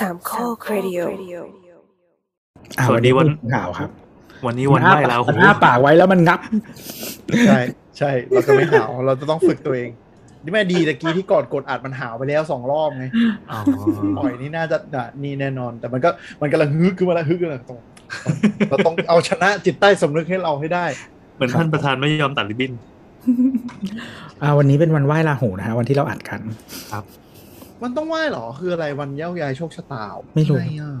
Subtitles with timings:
[0.00, 1.00] สามข้อครดิโอ
[2.78, 3.90] อะสวัสดีวันข่าวครับ
[4.46, 6.40] วันนี้วันไหว้แล้วมันอ้าปากไว้แล้วมันงับ
[7.46, 7.60] ใช่
[7.98, 9.90] ใช่เราจะไม่หาวเราจะต้องฝึกตัวเอง
[10.44, 13.04] นี่แม่ดีตะกี้ที่ก่อนกดอัดมันหาวไปแล้วสองรอบไง
[13.50, 13.58] อ๋อ
[14.16, 17.80] ปล่อยนี่น่าจะน่ะนี่แน่นอน แต่มันก็มันกำลังฮึกขึ้นมาแล้วฮึกขึ้นมาตรง
[18.70, 20.86] เราต้องเอาชนะจิตใต้สำนึกให้เราให้ได้
[21.36, 22.72] เหมือนท่านประธานไม่ยอมตัดริบบิ้น
[24.42, 26.40] อ่าวันนี้เป็นวันไหว้ราหูนะฮะวันที่เราอัดกัน
[27.82, 30.92] มันต้องไหว้เหรอ คืออะไรวันเย้ายายโชคชะตาไม่รู้ใช่อะ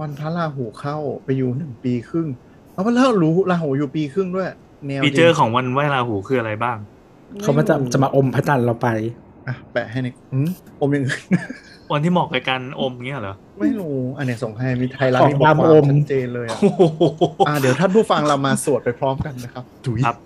[0.00, 2.28] วันพระราหูเข้าไปอยู่หนึ่งปีครึ่ง
[2.72, 4.48] เอาว่าแล้วรู้ราหูอยู่ปีครึ่งด้วย
[4.86, 6.78] แนวฟีเจอร์ของวันไหว้ราหูคืออะไรบ้าง
[7.40, 8.88] เขามาจะจะมาอมพระจันทร์เราไป
[9.48, 10.48] อะแปะให้ในอืม
[10.80, 11.12] อมยังไง
[11.92, 17.02] วันที่เหมาะกับการอมเงี้ยเหรอไม่รู้อันเนี้ยส่งให้มีไทยรัฐของมีบทความดำอม ชัดเจนเลยอะโอ้โห
[17.48, 20.16] อ่าเดี๋ยวท่านผู้ฟังเรามาสวดไปพร้อมกันนะครับถุยครับ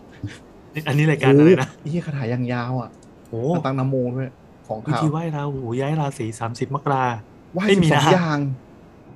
[0.75, 2.91] นี่อันนี้รายการอะไรนะนี่คาถายังยาวอะ
[3.29, 4.31] โอ้ตั้งนโมด้วย
[4.67, 7.05] ของวิข่าวธีไหว้ราหูย้ายราศีสามสิบมกรา
[7.55, 8.39] ไหว้ไม่สิมีบสองนะอย่าง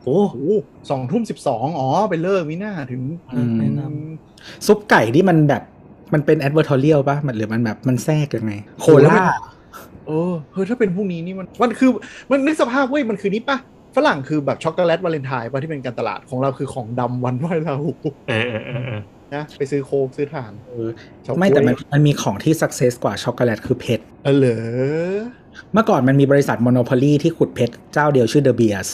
[0.05, 0.52] โอ้โอ้โห
[0.91, 3.02] สองทุ่มสิบสองอ๋อไปเลิกมิน่าถึง
[3.34, 3.80] อืมแนะน
[4.66, 5.62] ซุปไก่ที่มันแบบ
[6.14, 9.22] มันเป็นแอดเวอร์ทอเรียลป่ะมันหรือมันแบบมันแทรกยังไง โคล่า
[10.06, 11.91] เออเฮ้ยถ้าเป็นพรุ่งนี้นี่มันมันคือ
[12.30, 13.58] มันนึกสภาพเว้ยมันคือนี่ปะ
[13.96, 17.92] ฝรั่งคือแบบช็อกโกแลตวาเลนไทน์ปะที่เป็นการตลาดของเราคือของดำวันไหว้ราหู
[18.28, 19.00] เออเออเออเออ
[19.34, 20.89] นะไปซื้อโค้กซื้อถ่านเออ
[21.22, 24.58] เฉาก๊วยไม่แต่มันมันมีของที่ success กว่าช็อกโกแลตคือเพชรเออเหรอ
[25.72, 28.88] เมื่อก่อนมันมีบริษัท monopoly ที่ขุดเพชรเจ้าเดียวชื่อ De Beers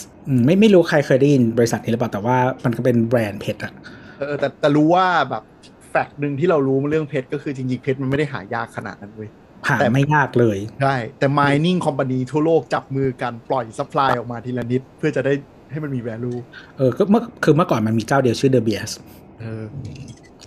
[0.45, 3.73] ไม่ไม่รู้ใครเคยได้ยินบริษัทนี้หรือเปล่าแต่ว่ามันก็เป็นแบรนด์เพชรอะ
[4.19, 5.43] เออแต่แต่รู้ว่าแบบ
[5.91, 9.29] fact หนึ่งที่เรารู้เรื่องเพชรก็คือจริงๆเพชรมันไม่ได้หายากขนาดนั้นเว้ย
[9.69, 15.33] หาแต่ไม่ยากเลยใช่แต่ mining company ทั่วโลกจับมือกันปล่อย supply ออกมาทีละนิด เพื่อจะได้
[15.71, 16.39] ให้มันมี value
[16.77, 18.91] เออก็เมื่อคือเมื่อก่อนมันมีเจ้าเดียวชื่อ De Beers
[19.41, 19.65] เออ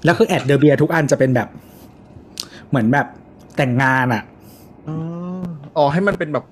[0.06, 1.48] แล้วคือ ad De Beers ทุกอันจะเป็นแบบ
[2.70, 3.08] เหมือนแบบ
[3.58, 4.24] แต่งงานอะ
[4.88, 4.94] อ๋
[5.76, 6.46] ออ๋อให้มันเป็นแบบ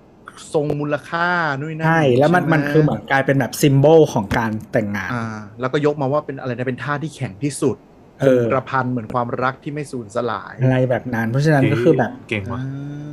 [0.54, 1.28] ทรงมูลค่า
[1.60, 7.76] นู่นนั่นใช่แล้วมันใช่ไหมันคือเหมือนกลายเป็นแบบ symbol ของการแต่งงานอ่าแล้วก็ยกมาว่าเป็นอะไรนะเป็นธาตุที่แข็งที่สุด
[8.22, 13.08] เออกระพันเหมือนความรักที่ไม่สูญสลาย อะไรแบบนั้น เพราะฉะนั้นก็คือแบบเก่งว่ะอ่า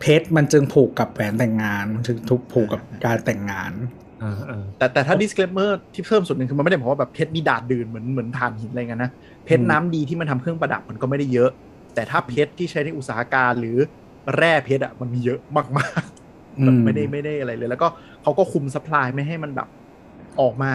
[0.00, 3.72] เพชรมันจึงผูกกับแหวนแต่งงานมันจึงถูกผูกกับการแต่งงาน
[4.20, 9.10] เออเออแต่แต่ถ้า disclaimer ที่เพิ่มสุดหนึ่งคือมันไม่ได้บอกว่าแบบเพชรนี่ดาดดื่นเหมือนเหมือนถ่านหินอะไรเงี้ยนะ
[9.44, 11.50] เพชรอืมน้ำดีที่มันทำเครื่องประดับมันก็ไม่ได้เยอะ
[11.94, 13.78] แต่ถ้าเพชรที่ใช้ในอุตสาหการหรือ
[14.36, 15.40] แร่เพชรอะมันมีเยอะ
[15.78, 17.88] มากๆอืแบบมไม่ได้ไม่ได้อะไรเลย แล้วก็
[18.22, 19.68] เขาก็คุมสป라이ไม่ให้มันแบบ
[20.40, 20.72] ออกมา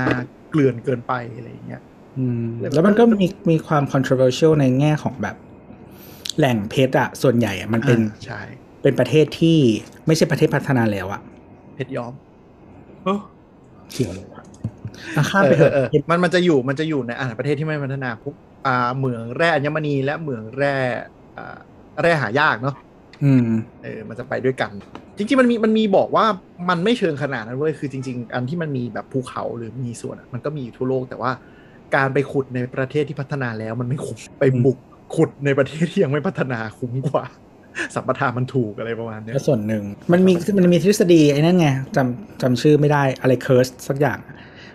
[0.50, 1.81] เกลื่อนเกินไปอะไรอย่างเงี้ย
[2.17, 5.35] อืมแล้วมันก็มีมีความ controversial ในแง่ของแบบ
[6.38, 8.41] แหล่งเพชรอะส่วนใหญ่อะมันเป็นอ่าใช่
[8.81, 9.59] เป็นประเทศที่
[10.07, 11.22] ไม่ใช่ประเทศพัฒนาแล้วอะ
[11.73, 12.13] เพชรย้อม
[13.03, 13.16] โอ้
[13.91, 14.41] เกี่ยวเลยวะ
[15.17, 18.35] อะข้ามไปเถอะเออเออมันมันจะอยู่มันจะอยู่ในอ่าประเทศที่ไม่พัฒนาปุ๊บ
[18.66, 20.67] อ่าเหมืองแร่อัญมณีและเหมืองแร่
[21.35, 21.57] อ่า
[22.01, 22.91] แร่หายากเนาะอืม
[23.83, 24.71] เออมันจะไปด้วยกัน
[25.17, 26.25] จริงๆมันมีมันมีบอกว่า
[26.69, 31.31] มันไม่เชิงขนาดนั้นเว้ยคือจริง ๆ อันที่มันมีแบบภูเขาหรือมีส่วนอะมันก็มีอยู่ทั่วโลก แต่ว่า
[31.95, 34.77] การไปขุดในประเทศที่พัฒนาแล้วมันไม่คุ้มไปบุก
[35.15, 37.25] ขุดในประเทศที่ยังไม่พัฒนาคุ้มกว่า
[37.95, 44.17] สัมปทานมันถูกอะไรประมาณเนี้ยก็ส่วนหนึ่งมันมีมันมีทฤษฎีไอ้นั่นไงจำจำชื่อไม่ได้อะไร curse สักอย่าง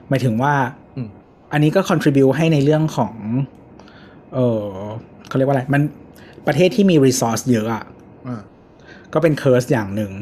[0.09, 0.55] หมายถึงว่า
[0.97, 1.09] อืม
[1.53, 3.15] อันนี้ก็ contribute ให้ในเรื่องของ
[4.35, 4.69] เออ
[5.29, 5.83] เขาเรียกว่าอะไร มัน
[6.47, 7.95] ประเทศที่มี resource เยอะอะอ่า
[9.13, 10.13] ก็เป็น curse อย่างหนึ่ง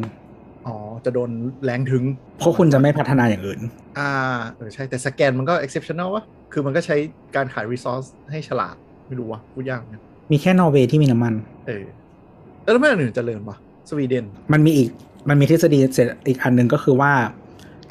[0.66, 1.30] อ๋อ จะโดน
[1.64, 2.02] แรงถึง
[2.38, 3.60] เพราะคุณจะไม่พัฒนาอย่างอื่น
[3.98, 4.10] อ่า
[4.56, 6.96] เออใช่ แต่สแกนมันก็ exceptional วะคือมันก็ใช้
[7.36, 8.74] การขาย resource ให้ฉลาด
[9.06, 11.34] ไม่รู้วะพูดยากเหมือนกันมีแค่นอร์เวย์ที่มีน้ำมัน
[11.66, 11.84] เออ
[12.62, 13.56] แล้วทำไมอันอื่นเจริญวะ
[13.88, 14.88] สวีเดน มันมีอีก
[15.28, 17.12] มันมีทฤษฎีเสร็จอีกอันหนึ่งก็คือว่า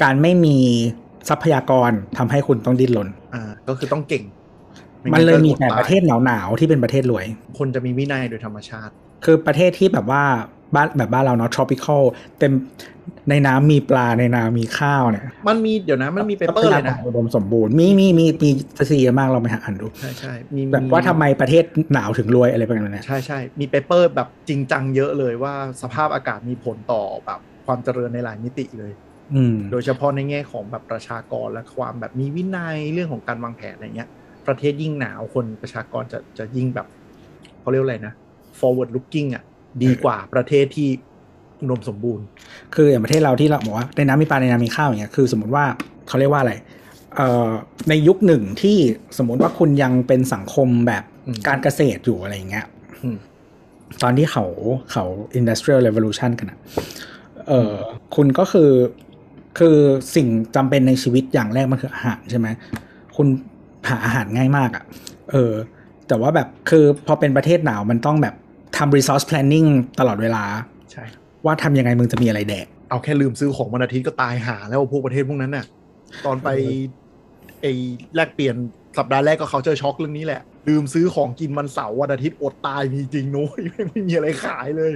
[0.03, 0.57] การไม่มี
[1.29, 4.23] ทรัพยากรทำให้คุณต้องดิ้นรนอ่า ก็คือต้องเก่ง
[4.99, 7.25] ไมันเลยมีแต่ก็อดตาประเทศหนาวๆที่เป็นประเทศรวย
[7.57, 10.23] คนจะมีวินัยโดยธรรมชาติ คือประเทศที่แบบว่า
[10.75, 12.01] บ้านแบบบ้านเราเนาะ tropical
[12.39, 12.53] เต็ม
[13.29, 21.63] ในน้ำมีปลาในน้ำมีข้าวเนี่ย มันมีเดี๋ยวนะมันมี paper เลยนะอุดมสมบูรณ์มีมีมีมีทฤษฎีเยอะมากเราไปหาอ่านดู ใช่ใช่มีแบบว่าทำไมประเทศ
[21.93, 28.91] หนาวถึงรวยอะไรประมาณเนี้ยใช่ใช่มี paper แบบจริงจังเยอะเลยว่าสภาพอากาศมีผลต่อแบบความเจริญในหลายมิติเลย
[29.33, 34.09] อืมโดยเฉพาะในแง่ของแบบประชากรและความแบบมีวินัยเรื่องของการวางแผนอะไรเงี้ย
[34.47, 36.87] ประเทศยิ่งหนาวคนประชากรจะจะยิ่งแบบ
[37.61, 38.13] เขาเรียกว่าอะไรนะ
[38.59, 39.43] forward looking อะ
[39.83, 40.89] ดีกว่าประเทศที่
[41.61, 42.25] อุดมสมบูรณ์
[42.75, 45.65] คืออย่างประเทศเราที่เราบอกว่าในน้ำมีปลาในน้ำมีข้าวอย่างเงี้ยคือสมมติว่า
[46.07, 46.53] เขาเรียกว่าอะไร
[47.15, 47.49] เอ่อ
[47.89, 48.77] ในยุคหนึ่งที่
[49.17, 52.65] สมมติว่าคุณยังเป็นสังคมแบบอืมการเกษตรอยู่อะไรอย่างเงี้ย
[53.03, 53.17] อืม
[54.01, 54.45] ตอนที่เขา
[54.91, 55.05] เขา
[55.39, 56.59] industrial revolution กันอะ
[57.47, 57.73] เออ
[58.15, 58.71] คุณก็คือ
[59.59, 59.77] คือ
[60.15, 62.47] สิ่งจำเป็นในชีวิตอย่างแรกมันคืออาหารใช่ไหม
[63.15, 63.27] คุณ
[63.89, 64.83] หาอาหารง่ายมากอะ
[65.31, 65.53] เออ
[66.07, 68.35] แต่ว่าแบบคือพอเป็นประเทศหนาวมันต้องแบบ
[68.77, 69.67] ทำ resource planning
[69.99, 70.43] ตลอดเวลา
[70.91, 71.03] ใช่
[71.45, 75.65] ว่าทำยังไงมึงจะมีอะไรแดก เอาแค่ลืมซื้อของวันอาทิตย์ก็ตายหาแล้วพวกประเทศพวกนั้นน่ะ
[76.25, 76.49] ตอนไป
[77.61, 77.65] ไอ
[78.15, 78.55] แลกเปลี่ยน
[78.97, 84.91] สัปดาห์แรกก็เขาเจอช็อกเรื่องนี้แหละ ลืมซื้อของกินวันเสาร์วันอาทิตย์อดตายมีจริงนุ้ยไม่มีอะไรขายเลย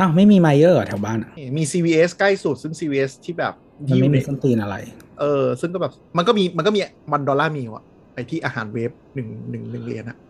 [0.00, 3.52] อ้าวไม่มีไมเยอร์เหรอแถวบ้านอะมี CVS ใกล้สุดซึ่ง CVS ที่แบบ
[3.88, 4.76] มันที่อไม่ยู่ในมีส้นตีนอะไร
[5.20, 6.80] เออ ซึ่งก็แบบมันก็มีมันก็มี
[7.12, 7.84] มันดอลลาร์มีวะ
[8.14, 10.29] ไอที่อาหารเวฟหนึ่งหนึ่งหนึ่งเหรียญอะแต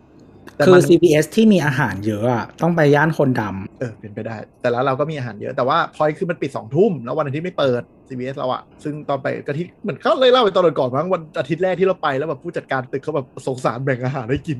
[0.65, 14.57] คือมัน CPS ที่มีอาหารเยอะอะต้องไปย่านคนดำเออเป็นไปได้ แต่แล้วเราก็มีอาหารเยอะแต่ว่าพอยคือมันปิดสองทุ่มแล้ววันอาทิตย์ไม่เปิด CBS เราอะซึ่งตอนไปกะทิเหมือนเขาเลยเล่าไปตอนก่อนมั้งวันอาทิตย์แรกที่เราไปแล้วแบบผู้จัดการตึกเขาแบบสงสารแบ่งอาหารให้กิน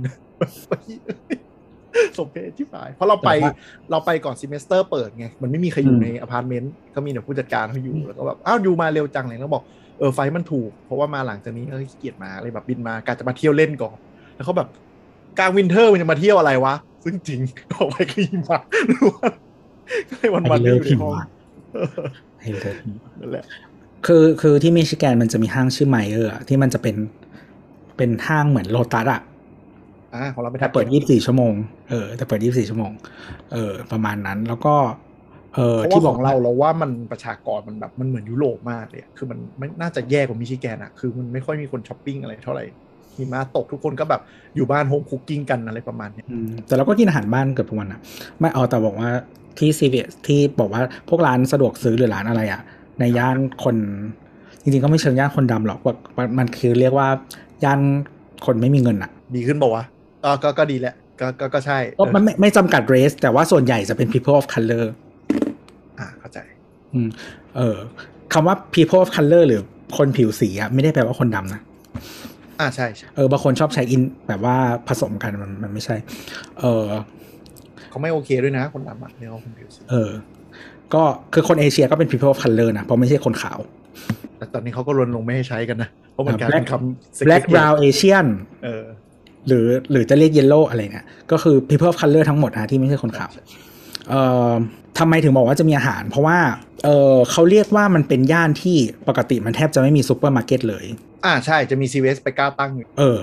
[2.17, 3.53] สมเพชที่ฝ่ายเพราะเราไปแต่ว่า
[3.91, 9.63] เราไปก่อนซีเมสเตอร์เปิดไง มันไม่มีใครอยู่อืมในอพาร์ตเมนต์เขามีแต่ผู้จัดการเขาอยู่แล้วก็แบบอ้าวอยู่มาเร็วจังเลยแล้วบอก
[9.99, 13.97] เออไฟล์มันถูก เพราะว่ามาหลังจากนี้ก็ขี้เกียจมาเลยแบบบินมากะจะมาเที่ยวเล่นก่อน
[14.35, 14.67] แล้วเขาแบบ
[15.39, 17.41] กลาง winter มันจะมาเที่ยวอะไรวะ ซึ่งจริง
[17.73, 18.59] ออกไปก็หิมะ
[18.93, 19.31] ล้วน
[20.09, 21.21] ก็เลยวันวันๆไอ้ก็เลิอกยู่ในหิห้องมะ
[21.73, 21.87] เออ
[22.39, 23.45] ไอ้เลิกหิมะนั่นแหละ
[24.05, 26.95] คือคือที่มิชิแกนมันจะมีห้างชื่อไมเออร์ที่มันจะเป็น
[27.97, 29.21] เป็นห้างเหมือนโลตัสอะ
[30.13, 31.53] อ่าของเราไปแต่ทำเปิด24ชั่วโมง
[31.89, 32.91] เออแต่เปิด24ชั่วโมง
[33.53, 34.75] เออ ประมาณนั้นแล้วก็
[35.55, 42.65] เออเพราะที่ว่าบขอกองเราเราว่ามันประชากรมันแบบมันเหมือนยุโรปมากเลยอะคือมันไม่น่าจะแย่กว่ามิชิแกนอะคือมันไม่ค่อยมีคนช้อปปิ้งอะไรเท่าไหร่
[43.17, 44.21] หิมะตกทุกคนก็แบบ
[44.55, 47.99] อยู่บ้านโฮมคุกกิ้งกันอะไรประมาณเนี้ยอืมแต่เราก็กินอาหารบ้านเกือบทุกวันนะ
[48.39, 49.09] ไม่เอาแต่บอกว่า
[49.57, 52.61] ที่ CVS ที่บอกว่าพวกร้านสะดวกซื้อหรือร้านอะไรอะ
[52.99, 53.75] ในย่านคน
[54.61, 57.07] จริงๆก็ไม่เชิงย่านคนดำหรอกว่ามันมันคือเรียกว่า
[57.63, 57.79] ย่าน
[58.45, 59.85] คนไม่มีเงินอะดีขึ้นบอกว่าวะ
[60.23, 64.85] ก็ก็ก็ดีแหละก็ก็ก็ใช่ก็มันไม่ไม่จำกัดเรส แต่ว่าส่วนใหญ่จะเป็น people of color
[65.99, 66.39] อ่าเข้าใจ
[66.93, 67.07] อืม
[67.55, 67.77] เออ
[68.33, 69.61] คำว่า people of color หรือ
[69.97, 71.61] คนผิวสีอะไม่ได้แปลว่าคนดำนะ
[72.61, 74.55] อ่าใช่ใช่เออบางคนชอบใช้อินแบบว่า
[74.87, 75.95] ผสมกันมันมันไม่ใช่
[76.59, 76.85] เออ
[77.89, 80.11] เขาไม่โอเคด้วยนะคนดำอะไม่เอาคนผิวสีเออ
[80.93, 81.03] ก็
[81.33, 83.59] คือคนเอเชียก็เป็น people of color นะเพราะไม่ใช่คนขาว
[84.37, 88.27] แต่ตอนนี้เขาก็รณรงค์ไม่ให้ใช้กันนะ เพราะมันกลาย Black เป็นคำ black segregate brown Asian
[88.63, 88.83] เออ
[89.47, 93.29] หรือหรือจะเรียก yellow อะไรเนี่ยก็คือ people of color ทั้งหมดนะที่ไม่ใช่คนขาว
[94.09, 94.53] เอ่อ
[94.99, 96.39] ทำไมถึงบอกว่าจะมีอาหาร เพราะว่า
[96.85, 98.77] เออเขาเรียกว่ามันเป็นย่านที่
[99.07, 100.85] ปกติมันแทบจะไม่มีซูเปอร์มาร์เก็ตเลย
[101.25, 103.19] อ่าใช่จะมี CVS ไปกล้าตั้งอยู่เออ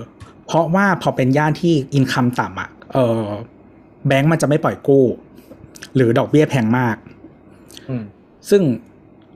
[0.47, 3.25] เพราะว่าพอเป็นย่านที่ income ต่ำอะเออ
[4.07, 5.05] แบงก์มันจะไม่ปล่อยกู้
[5.95, 6.95] หรือดอกเบี้ยแพงมาก
[7.89, 8.03] อืม
[8.49, 8.61] ซึ่ง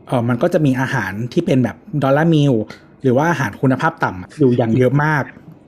[0.08, 2.54] เออมันก็จะมีอาหารที่เป็นแบบ dollar meal
[3.04, 5.24] หรือว่าอาหารคุณภาพต่ำอะอยู่อย่างเยอะมาก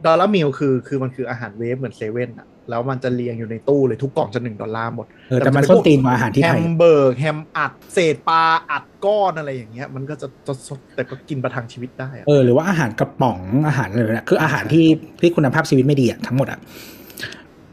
[0.05, 14.85] dollar meal คือคือมันคืออาหารเวฟเหมือนเซเว่นอะ แล้วมันจะเรียงอยู่ในตู้เลยทุกกล่องจะหนึ่งดอลลาร์หมดเออแต่มันส้นตีนกว่าอาหารที่แฮไทยมเบอร์กแฮมอัดเศษปลาอัดก้อนอะไรอย่างเงี้ย มันก็จะจะจะแต่ก็กินประทังชีวิตได้อะเออหรือว่าอาหารกระป๋องอาหารอะไรแบบเนี้ยคืออาหารที่
[15.21, 16.59] ที่คุณภาพชีวิตไม่ดีอะทั้งหมดอะ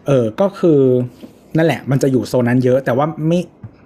[0.07, 0.81] เออก็คือ
[1.57, 3.41] นั่นแหละ มันจะอยู่โซนนั้นเยอะ แต่ว่าไม่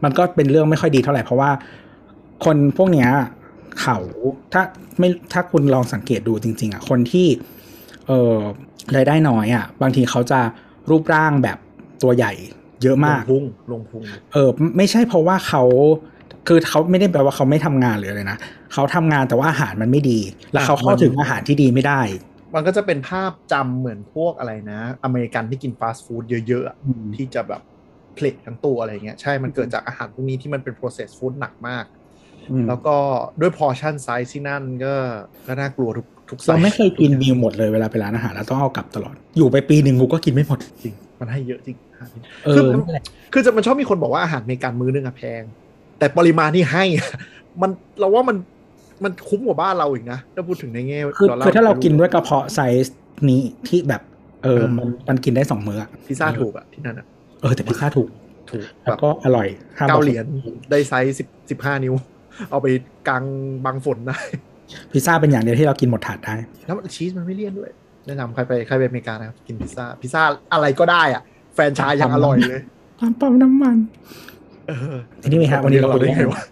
[0.05, 1.51] มันก็เป็นเรื่องไม่ค่อยดีเท่าไหร่เพราะว่า
[2.45, 3.09] คนพวกเนี้ย
[3.81, 3.99] เขา
[4.53, 4.63] ถ้า
[4.99, 7.27] ไม่ถ้าคุณลองสังเกตดูจริง ๆอะคนที่
[8.07, 8.37] เออ
[8.97, 10.41] รายได้น้อยอะบางทีเขาจะ
[10.91, 11.59] รูปร่างแบบ
[12.03, 12.33] ตัวใหญ่
[12.83, 14.03] เยอะมากลงพุงลงพุง
[14.33, 15.63] เออไม่ใช่เพราะว่าเขา
[16.49, 18.39] คือเขาไม่ได้แปลว่าเขาไม่ทำงานหรืออะไรนะ
[18.73, 20.21] เขาทำงานแต่ว่าอาหารมันไม่ดี
[20.53, 22.01] แล้วเขาเข้าถึงอาหารที่ดีไม่ได้
[22.55, 27.63] มันก็จะเป็นภาพจำเหมือนพวกอะไรนะ อเมริกันที่กินฟาสต์ฟู้ดเยอะๆอะอืมที่จะแบบ
[28.15, 31.85] เพลททั้งตัวอะไรเงี้ยใช่มันเกิดจากอาหารพวกนี้ที่มันเป็น processed food หนักมาก
[32.51, 32.97] อืมแล้วก็
[33.41, 34.95] ด้วย portion size ที่นั่นก็
[35.47, 45.43] ก็น่ากลัวทุก ทุกเราไม่เคยกินทุมิลหมดเลยเวลาไปร้านอาหารแล้วต้องเอากลับตลอด อยู่ไปปีหนึ่งกูก็กินไม่หมดจริง มันให้เยอะจริงอาหารที่เอคืออมันนั่นแหละคือจะมันชอบมีคนบอกว่าอาหารอเมริกันมื้อนึงอะแพง
[45.99, 47.09] แต่ปริมาณที่ให้อะ
[47.63, 48.37] มันเราว่ามัน
[49.05, 52.97] มันคุ้มกว่าบ้านเราอีกนะถ้าพูดถึงในแง่คือดลลคือถ้าเรากินด้วยกระเพาะไซส์
[53.29, 54.03] นี้ที่แบบ
[54.45, 57.07] เออมันมันกินได้สองมื้ออะพิซซ่าถูกอะที่นั่นอะ
[57.41, 58.09] เออแต่พิซซ่าถูก
[58.51, 60.25] ถูกแบแล้วบก็อร่อยห้มเก้าบอกเหรียญ
[60.71, 61.95] ได้ไซส์สิบสิบห้านิ้ว
[62.51, 62.67] เอาไป
[63.09, 63.25] กลาง
[63.65, 64.19] บางฝนได้
[64.93, 66.35] พิซซ่าเป็นอย่างเดียวที่เรากินหมดถาดได้
[66.67, 67.71] แล้วชีสมันไม่เลี่ยนด้วย
[68.07, 71.23] แนะนำใครไปใครไปอเมริกานะครับกินพิซซ่าพิซซ่าอะไรก็ได้อะ
[71.55, 72.61] แฟรนไชายยังอร่อยเลย
[72.99, 73.77] ปั๊มปั๊มน้ำมัน
[74.69, 76.43] เออทีนี้ไหมครับวันนี้เราเราได้ไงคุยวะ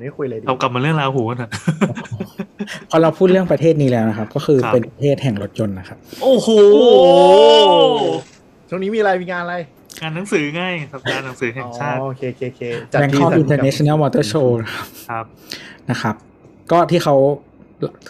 [0.00, 1.50] นี่คุยอะไรดีเอากลับมาเรื่องราวหูกันเถอะ
[2.90, 6.48] พอเราพูดเรื่องประเทศนี้แล้วนะครับ ก็คือครับเป็นประเทศแห่งรถยนต์นะครับ โอ้โห
[8.68, 9.56] ช่วงนี้มีอะไรมีงานอะไร
[10.02, 15.24] งานหนังสือไง่ายสัปดาห์หนังสือแห่งชาติอ๋อโอเคโอเคโอเคจัดที่ Bangkok สนุกกับ International Motor Show นะครับครับ
[15.90, 16.14] นะครับ
[16.72, 17.16] ก็ที่เขา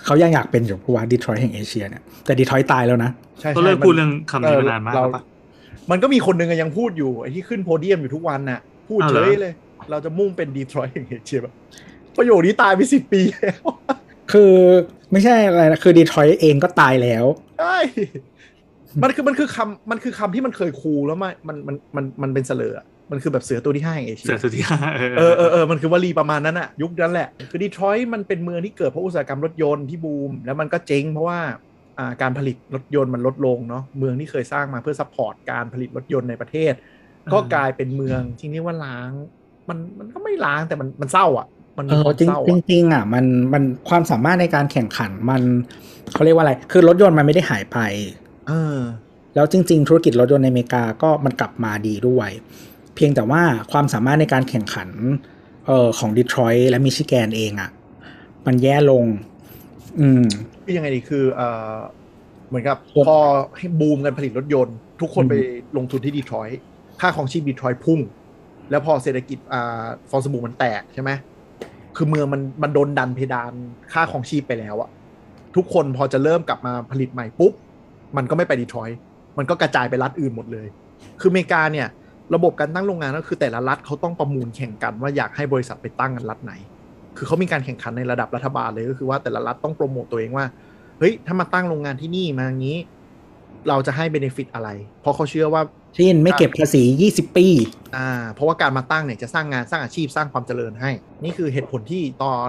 [0.04, 5.22] เขายังอยากเป็นอยู่เพราะว่าดีทรอยต์แห่งเอเชียเนี่ยแต่ดีทรอยต์ตายแล้วนะใช่ก็ใช่เลิกมันพูดเรื่องคำนี้มานานมากเออแล้วปะ
[5.90, 9.52] มันก็มีคนหนึ่งอะยังพูดอยู่ไอ้ที่ขึ้นโพเดียมอยู่ทุกวันน่ะ พูดอ้าวเฉเหรอยเลย
[9.90, 11.54] เราจะมุ่งเป็นดีทรอยต์แห่งเอเชียแบบ
[12.16, 13.62] ประโยคนี้ตายไปสิบปีแล้ว
[14.32, 14.52] คือ
[15.12, 17.24] ไม่ใช่อะไรนะคือดีทรอยต์เองก็ตายแล้ว
[17.60, 17.78] ใช่
[19.02, 31.40] มันคือมันคือคำมันคือคำที่มันเคย cool แล้วมันมันมันมันมันเป็นเสร่ออะ มันคือแบบเสือตัวที่ห้าแห่งเอเชีเสืยอสุดที่ห้าเออเออเออเออมันคือวลีประมาณนั้นอะยุคนั้นแหละ คือดีทรอยต์มันเป็นเมืองที่เกิดเพราะอุตสาหกรรมรถยนต์ที่บูม แล้วมันก็เจ๊งเพราะว่า
[31.98, 36.72] อ่าการผลิตรถยนต์มันลดลงเนาะเมืองที่เคยสร้างมาเพื่อ support การผลิตรถยนต์ในประเทศ
[37.32, 39.10] ก็กลายเป็นเมืองที่เรียกว่าร้าง
[39.68, 41.46] มันมันก็ไม่ร้างแต่มันมันเศร้าอะ
[41.78, 45.42] มันเอมีอความจริงเศร้าจอะริงๆอะมันมันความสามารถในการแข่งขันมัน
[46.14, 47.78] เขาเรียกว่าอะไร คือรถยนต์มันไม่ได้หายไป
[48.48, 48.78] เออ
[49.34, 52.30] แล้วจริง ๆ ธุรกิจรถยนต์ในอเมริกาก็มันกลับมาดีด้วย
[52.96, 54.88] เพียงแต่ว่าความสามารถในการแข่งขัน
[55.66, 57.70] เอ่อของดีทรอยต์และมิชิแกนเองอะ
[58.46, 59.04] มันแย่ลง
[60.00, 60.24] อืม
[60.64, 61.74] คือยังไงดีคือเอ่อ
[62.48, 63.18] เหมือนกับครับพอ
[63.56, 65.34] ให้บูมกันผลิตรถยนต์ ทุกคนอืมไป
[65.76, 66.60] ลงทุนที่ดีทรอยต์
[67.00, 68.00] ค่าของชีพดีทรอยต์พุ่ง
[68.70, 71.10] แล้วพอเศรษฐกิจอ่าฟองสบู่มันแตกใช่ไหม
[71.96, 73.52] คือเมืองมันมันโดนดันเพดาน
[73.92, 74.90] ค่าของชีพไปแล้วอะ
[75.56, 77.52] ทุกคนพอจะเริ่มกลับมาผลิตใหม่ปุ๊บ
[78.16, 78.98] มันก็ไม่ไปดีทรอยต์
[79.38, 80.66] มันก็กระจายไปรัฐอื่นหมดเลย
[81.20, 81.88] คืออเมริกาเนี่ย
[82.34, 86.52] ระบบการตั้งโรงงานก็คือแต่ละรัฐเขาต้องประมูลแข่งกันว่าอยากให้บริษัทไปตั้งกันรัฐไหน
[87.16, 90.46] คือเขามีการแข่งขันในระดับรัฐบาลเลยก็คือว่าแต่ละรัฐต้องโปรโมตตัวเองว่า
[90.98, 92.78] เฮ้ย ถ้ามาตั้งโรงงานที่นี่มาอย่างนี้
[93.68, 94.68] เราจะให้ benefit อะไร
[95.00, 95.62] เพราะเขาเชื่อว่า
[95.94, 97.46] เช่นไม่เก็บภาษี 20 ปี
[97.96, 100.90] อ่า เพราะว่าการมาตั้งเนี่ยจะสร้างงานสร้างอาชีพสร้างความเจริญให้
[101.24, 102.48] นี่คือเหตุผลที่ตอน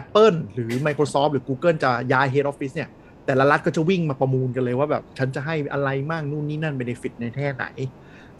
[0.00, 2.88] Apple หรือ Microsoft หรือ Google จะย้าย Head Office เนี่ย
[3.26, 7.66] แต่ละรัฐก็จะวิ่งมาประมูลกันเลยว่าแบบฉันจะให้อะไรมากนู่นนี่นั่น benefit ในแท่ไหน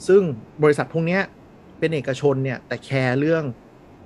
[0.06, 0.22] ซึ่ง
[0.62, 1.22] บริษัทพวกเนี้ย
[1.78, 3.44] เป็นเอกชนเนี่ยแต่แคร์เรื่อง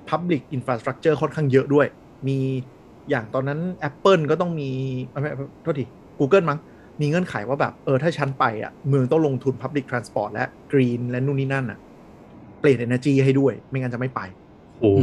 [0.09, 1.87] Public Infrastructure ค่อนข้างเยอะด้วย
[2.27, 2.37] มี
[3.09, 3.59] อย่างตอนนั้น
[3.89, 4.69] Apple ก็ต้องมี
[5.11, 5.85] ไม่ไม่โทษที
[6.19, 6.59] Google มั้ง
[7.01, 11.79] มีเงื่อนไขว่าแบบ เออ ถ้าฉันไปอะ เมืองต้องลงทุน Public Transport และ Green และนู่นนี่นั่นอะ
[12.59, 14.21] เปลี่ยน Energy ให้ด้วย ไม่งั้นจะไม่ไป
[14.79, 14.99] โอ้โห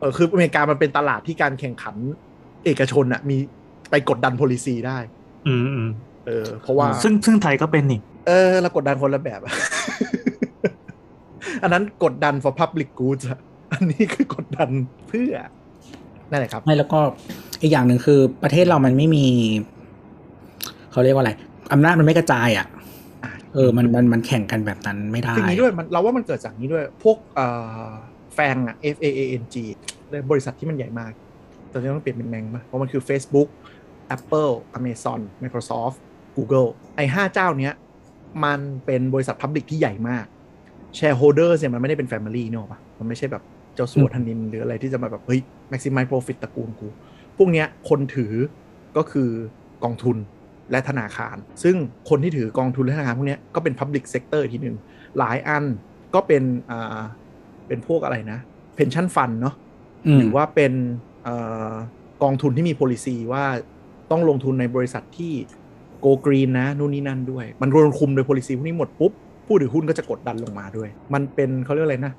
[0.00, 1.96] เออคืออเมริกามันเป็นตลาดที่การแข่งขัน
[2.64, 3.36] เอกชนอะมี
[3.90, 4.98] ไปกดดัน policy ได้
[5.46, 5.90] อืมอืม
[6.26, 9.54] เออเพราะว่าซึ่งซึ่งไทยก็เป็นนี่ เออเรากดดันคนละแบบอะ
[11.62, 13.38] อันนั้นกดดัน for public goods อะ
[13.72, 14.68] อันนี้คือกดดัน
[15.08, 15.34] เพื่อ
[16.30, 17.00] นั่นแหละครับไม่แล้วก็
[17.62, 19.26] อีกอย่างหนึ่งคือ ประเทศเรามันไม่มี
[20.92, 21.32] เขาเรียกว่าอะไร
[21.72, 22.66] อำนาจมันไม่กระจายอะ
[23.24, 27.46] อะเออมันมันมันแข่งกันแบบนั้นไม่ได้คืออย่างนี้ด้วยมันเราว่ามันเกิดจากนี้ด้วย พวกเอ่
[27.86, 27.88] อ
[28.34, 29.56] แฟงอะ F A A N G
[30.10, 31.12] เลยบริษัทที่มันใหญ่มาก
[31.72, 33.48] ตอนนี้ต้องเปลี่ยนเป็นแมงมาเพราะมันคือ Facebook
[34.14, 35.98] Apple Amazon Microsoft
[36.36, 37.74] Google ไอ้ห้าเจ้าเนี้ย
[38.44, 40.26] มันเป็นบริษัทพับลิกที่ใหญ่มาก
[40.98, 43.42] shareholders เนี่ยมันไม่ได้เป็น family เนกอะปะมันไม่ใช่แบบ
[43.74, 45.40] เจ้าสัวธนินหรืออะไรที่จะมาแบบเฮ้ย
[45.72, 46.88] maximize profit ตระกูลกู
[47.36, 48.32] พวกเนี้ยคนถือ
[48.96, 49.30] ก็คือ
[49.84, 50.16] กองทุน
[50.70, 51.76] และธนาคาร ซึ่ง
[52.08, 54.76] คนที่ถือกองทุนและธนาคารพวกเนี้ยก็เป็น public sector ทีหนึ่ง
[55.18, 55.64] หลายอัน
[56.14, 57.00] ก็เป็นอ่า
[57.66, 58.38] เป็นพวกอะไรนะ
[58.78, 59.54] pension fund เนาะ
[60.06, 60.72] อืมหรือว่าเป็น
[61.24, 61.28] เอ
[61.72, 61.72] อ
[62.22, 63.44] กองทุนที่มี policy ว่า
[64.10, 65.32] ต้องลงทุนในบริษัทที่
[66.04, 69.12] go green นะนู่นนี่นั่นด้วย มันรวมคุมโดย policy พวกนี้หมดปุ๊บ
[69.46, 72.12] ผู้ถือหุ้นก็จะกดดันลงมาด้วย มันเป็นเขาเรียกอะไรนะ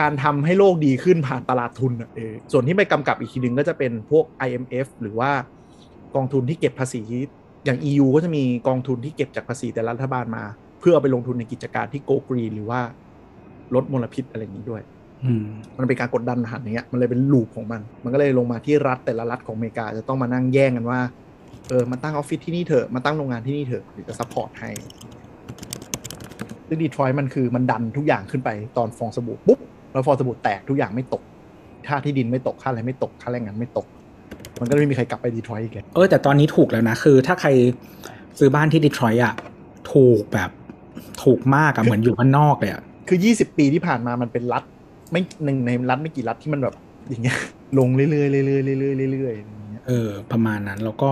[0.00, 5.30] การทำให้โลกดีขึ้นผ่านตลาดทุนอะเออส่วนที่ไปกำกับอีกทีหนึ่งก็จะเป็นพวก IMF หรือว่า
[6.14, 7.02] กองทุนที่เก็บภาษี
[7.64, 10.44] อย่าง EU ก็จะมีกองทุนที่เก็บจากภาษีแต่ละรัฐบาลมา
[10.80, 12.80] เพื่อเอาไปลงทุนในกิจการที่ go green หรือว่า
[13.74, 14.82] ลดมลพิษอะไรอย่างนี้ด้วย
[15.24, 15.46] อืม
[15.78, 21.00] มันเป็นการกดดันหันอย่างเงี้ยมันเลยเป็น loop ของมัน มันก็เลยลงมาที่รัฐแต่ละรัฐของอเมริกาจะต้องมานั่งแย่งกันว่า
[21.68, 24.70] เออมาตั้งออฟฟิศที่นี่เถอะมาตั้งโรงงานที่นี่เถอะหรือจะ support ให้
[26.68, 29.58] ซึ่งดีทรอยต์มันคือมันดันทุกอย่างขึ้นไปตอนฟองสบู่ปุ๊บ
[29.92, 31.22] แล้วฟองสบู่แตกทุกอย่างไม่ตก
[31.88, 33.86] ค่าที่ดินไม่ตกค่าอะไรไม่ตกค่าแรงงานไม่ตก
[34.60, 37.48] มันก็ไม่มีใครกลับไปดีทรอยต์อีกเลยเออแต่ตอนนี้ถูกแล้วนะ คือถ้าใคร
[38.38, 39.34] ซื้อบ้านที่ดีทรอยต์อะ
[39.92, 40.50] ถูกแบบ
[41.22, 44.62] ถูกมากอะเหมือนอยู่ข้างนอกเลยอะคือ20ปีที่ผ่านมามันเป็นรัฐ
[45.12, 46.74] ไม่หนึ่งในรัฐไม่กี่รัฐที่มันแบบ
[47.10, 47.38] อย่างเงี้ย
[47.78, 48.24] ลงเรื่อยๆเรื่อ
[48.76, 51.10] ยๆเรื่อยๆเรื่อยๆอย่างเงี้ยเออ ประมาณนั้นแล้วก็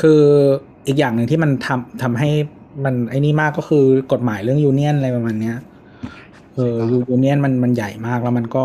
[0.00, 0.20] คือ
[0.86, 2.30] อีกอย่างหนึ่งที่มันทำทำให้
[2.84, 5.56] มันไอ้นี่มากก็คือกฎหมายเรื่องยูเนียนอะไรประมาณเนี้ย
[6.54, 6.76] เออ
[7.10, 8.64] ยูเนียนมันมันใหญ่มากแล้วมันก็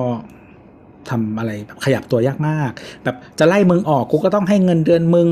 [1.09, 2.71] ทำอะไรแบบขยับตัวยากมาก
[3.03, 5.27] แบบจะไล่มึงออกกูก็ต้องให้เงินเดือนมึง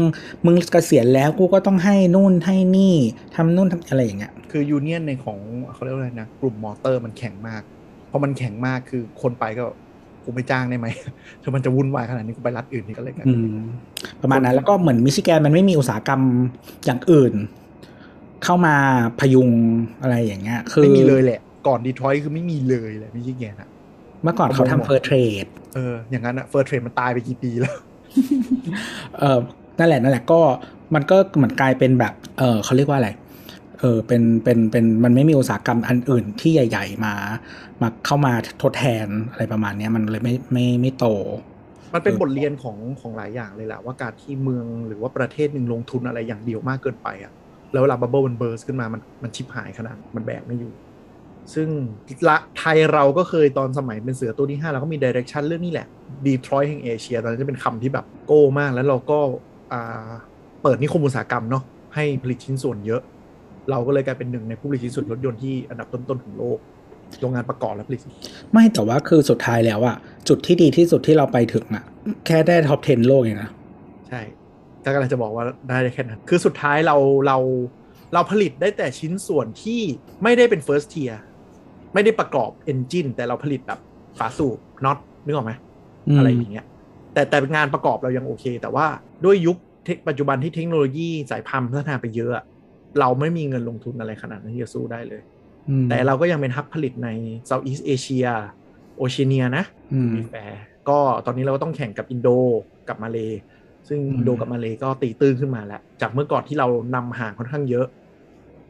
[0.46, 2.96] มึงเกษียณแล้วกูก็ต้องให้นู่นให้นี่
[3.36, 5.40] ทำนู่นทำอะไรอย่างเงี้ยคือ union ในของ
[5.74, 7.62] เขาเรียกว่าอะไรนะกลุ่มมอเตอร์มันแข็งมาก
[8.08, 9.66] เพราะมันแข็งมากคือคนไปก็
[10.26, 10.88] กูไม่จ้างได้ไหม
[11.44, 13.58] ถ้ามันจะวุ่นวายขนาดนี้กูไปรัฐอื่นนี่ก็เลยกันอืม
[14.22, 16.22] ประมาณนั้นแล้วก็เหมือนมิชิแกนมันไม่มีอุตสาหกรรม
[16.86, 17.34] อย่างอื่น
[18.44, 18.76] เข้ามา
[19.20, 19.50] พยุง
[20.02, 23.70] อะไรอย่างเงี้ย คือไม่มีเลยแหละ ก่อนดีทรอยต์คือไม่มีเลยแหละไม่ใช่แกนะ
[24.24, 25.46] เมื่อก่อนเขาทำ fur trade
[25.76, 27.76] เอออย่างนั้นอะ fur trade มันตายไปกี่ปีแล้ว
[29.20, 29.40] เออ
[29.80, 30.40] นั่นแหละนั่นแหละก็
[30.96, 37.14] มันก็เหมือนกลายเป็นแบบ เออเขาเรียกว่าอะไรเออเป็นเป็นเป็นมันไม่มีอุตสาหกรรมอันอื่นที่ใหญ่ ๆ มา
[37.82, 41.06] มาเข้ามาทดแทนอะไรประมาณเนี้ยมันเลยไม่ไม่ไม่โต
[41.94, 47.32] มันเป็นบทเรียนของของหลายอย่างเลยแหละว่าการที่เมืองหรือว่าประเทศหนึ่งลงทุนอะไรอย่างเดียวมากเกินไปอะ
[47.74, 50.72] แล้วเวลา bubble มัน burst ขึ้นมามันมันชิบหายขนาดมันแบกไม่อยู่
[51.54, 51.68] ซึ่ง
[52.30, 55.88] ละไทยเราก็เคยตอนสมัยเป็นเสือตัวที่5เราก็มีดิเรกชันเรื่องนี้แหละ
[56.28, 59.20] Detroit แห่งเอเชียตอนนั้นจะเป็นคำที่แบบโก้มากแล้วเราก็
[59.74, 60.10] อ่า
[60.64, 61.64] เปิดนิคมอุตสาหกรรมเนาะ
[61.96, 63.02] ให้ผลิตชิ้นส่วนเยอะ
[63.72, 66.58] เราก็เลยกลายเป็นหนึ่งในผู้ผลิตชิ้นส่วนรถยนต์ที่อันดับต้นๆของโลก
[67.22, 68.00] โรงงานประกอบและผลิต
[68.54, 69.96] ไม่แต่ว่าคือสุดท้ายแล้วอะ
[70.28, 71.84] จุดที่ดีที่สุดที่เราไปถึงอะ
[72.26, 73.50] แค่ได้ท็อป 10 โลกเองนะ
[74.10, 74.22] ใช่
[74.84, 77.38] ก็กำลังจะบอกว่าได้แค่นั้น คือสุดท้ายเราเรา
[78.14, 79.82] เราผลิตได้แต่ชิ้นส่วนที่
[80.24, 81.16] ไม่ได้เป็น first tier
[81.94, 83.80] ไม่ได้ประกอบ engine แต่เราผลิตแบบ
[84.20, 85.54] ฝาสูบน็อตนึกออกไหม
[86.08, 86.66] มอะไรอย่างเงี้ย
[87.14, 88.86] แต่แต่งานประกอบเรายังโอเค แต่ว่า
[89.26, 92.44] ด้วยยุคเทคปัจจุบันที่เทคโนโลยีสายพันธุ์พัฒนาไปเยอะอะ
[93.00, 95.22] เราไม่มีเงินลงทุนอะไรขนาดนั้นที่จะสู้ได้เลย
[95.70, 97.10] อืมแต่เราก็ยังเป็นฮับผลิตใน
[97.50, 98.34] Southeast Asia
[98.98, 100.60] โอเชียเนียนะอืมมีแฟร์
[100.90, 102.30] ก็ตอนนี้เราก็ต้องแข่งกับอินโด
[102.88, 103.18] กับมาเล
[103.88, 107.88] ซึ่งอืมอินโดกับมาเลก็ตีตื้นขึ้นมาแล้ว จากเมื่อก่อนที่เรานำห่างค่อนข้างเยอะ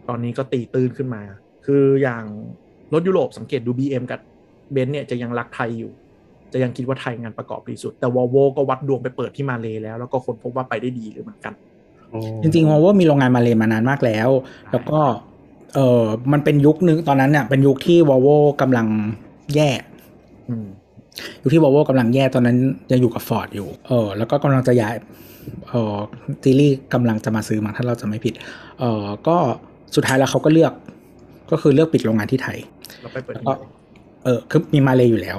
[0.09, 1.21] ตอนนี้ก็ตีตื้นขึ้นมา
[1.65, 2.23] คืออย่าง
[2.93, 4.19] รถยุโรปสังเกตดู BM กับ
[4.71, 5.91] เบนซ์เนี่ยจะยังรักไทยอยู่
[6.53, 11.53] จะยังคิดว่าไทยงานประกอบดีสุด แต่วอลโวก็วัดดวงไปเปิดที่มาเลแล้ว แล้วก็คนพบว่าไปได้ดีหรือเหมือนกัน
[12.41, 14.29] จริงๆ Volvo มีโรงงานมาเลยมานานมากแล้ว
[14.71, 14.99] แล้วก็
[15.75, 18.87] เออมันเป็นยุคนึงตอนนั้นเนี่ยเป็นยุคที่ Volvo กำลัง
[19.55, 19.69] แย่
[20.49, 20.67] อืม
[21.41, 22.57] ยุคที่ Volvo กำลังแย่ตอนนั้น
[22.91, 24.95] ยังอยู่กับ Ford อยู่ เออ แล้วก็กำลังจะย้าย
[25.69, 25.97] เออ
[26.43, 28.33] ซีรีส์กำลังจะมาซื้อมาถ้าเราจะไม่ผิด
[28.79, 29.37] เออก็
[29.95, 30.73] สุดท้ายแล้วเขาก็เลือก
[31.51, 32.57] ก็คือเลือกปิดโรงงานที่ไทย
[33.01, 33.65] เราไปเปิดแล้วที่ก็มาเล
[34.23, 35.37] เออคือมีมาเลยอยู่แล้ว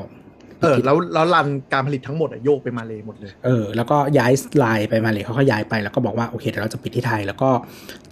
[0.62, 7.48] เออแล้วแล้วรันการผลิตทั้งหมดอะโยกไปมาเลหมดเลย เออแล้วก็ย้ายไลน์ไปมาเลยเขาก็ย้ายไปแล้วก็บอกว่าโอเคเดี๋ยวเราจะปิดที่ไทย แล้วก็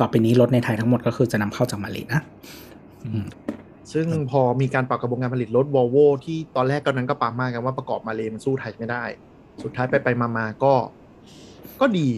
[0.00, 2.20] ต่อไปนี้รถในไทยทั้งหมดก็คือจะนำเข้าจากมาเลยนะ
[3.92, 9.04] ซึ่งพอมีการปรับกระบวนการผลิตรถวอลโวที่ตอนแรกก็นั้นก็ปามากันว่าประกอบมาเลมันสู้ไทยไม่ได้
[9.62, 10.72] สุดท้ายไปไปมามาก็
[11.80, 12.08] ก็ดี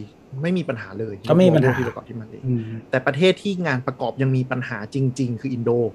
[0.42, 5.90] ไม่มีปัญหาเลยก็ไม่มีปัญหารถ Volvo ที่ประกอบที่มาเลอืมแต่ประเทศที่งานประกอบยังมีปัญหาจริง ๆ คืออินโดอืม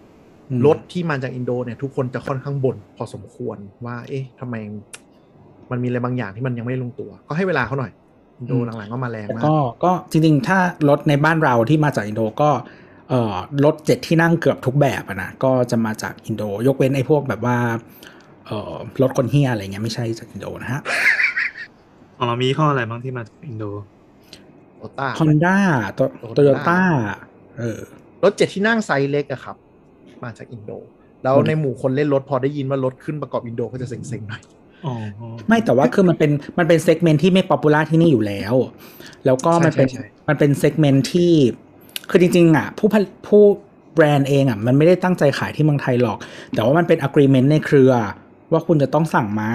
[0.66, 4.56] รถที่มาจากอินโดเนี่ยทุกคนจะค่อนข้างบ่นพอสมควรว่า เอ๊ะทำไม
[5.72, 7.92] มันมีอะไรบางอย่างที่มันยังไม่ลงตัว ก็ให้เวลาเขาหน่อย
[8.40, 10.58] อินโดหลังๆก็มาแรงแล้วมากก็ก็จริงๆ ถ้า
[10.90, 12.50] รถในบ้านเราที่มาจากอินโดก็
[13.10, 13.36] เอ่อ
[13.66, 17.58] รถเจ็ดที่นั่งเกือบทุกแบบอะนะก็จะมาจากอินโด ยกเว้นไอ้พวกแบบว่า
[18.46, 20.82] เอ่อรถคนเฮียอะไรเงี้ยไม่ใช่จากอินโดนะฮะ
[22.20, 23.66] อ๋อยี่ห้ออะไรบ้างที่มาจากอินโด
[24.78, 25.58] โตต้าฮอนด้า
[25.96, 26.80] โต Toyota โตโยต้า
[27.58, 27.80] เออ
[28.24, 29.56] รถเจ็ดที่นั่งไซส์เล็กอะครับ
[30.24, 30.72] มาจากอินโด
[31.24, 34.44] แล้วอืมในหมู่คนเล่นรถพอได้ยินว่ารถขึ้นประกอบอินโดก็จะเซ็งๆหน่อย
[34.84, 34.94] อ๋อ
[35.48, 38.54] ไม่แต่ว่าคือมันเป็นมันเป็น segment ที่ไม่ popular ที่นี่อยู่แล้ว
[39.26, 41.32] แล้วก็มันเป็นใช่ใช่ใช่มันเป็น segment ที่
[42.10, 43.44] คือจริงๆอะผู้ผลิตผู้
[43.96, 46.18] แบรนด์เองอะมันไม่ได้ตั้งใจขายที่เมืองไทยหรอก
[46.54, 47.92] แต่ว่ามันเป็น agreement ในเครือ
[48.52, 49.52] ว่าคุณจะต้องสั่งมา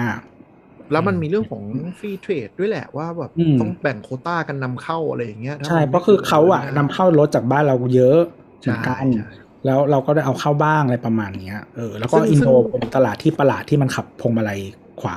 [0.91, 1.63] แล้วมันมีเรื่องของ
[1.97, 8.19] free trade ด้วยแหละว่าแบบอืมต้องแบ่งโควต้ากันนำเข้าอะไรอย่างเงี้ยถ้ใช่มันเพราะคือเขาอะนำเข้ารถจากบ้านเราเยอะ
[8.61, 9.23] เหมืใช่อนกันใช่
[9.67, 14.59] แล้วเราก็ได้เอาเข้าบ้างอะไรประมาณเนี้ยเออแล้วก็ซึ่งอินโดซึ่งเป็นตลาดที่ประหลาดที่มันขับพวงมาลัย
[15.01, 15.15] ขวา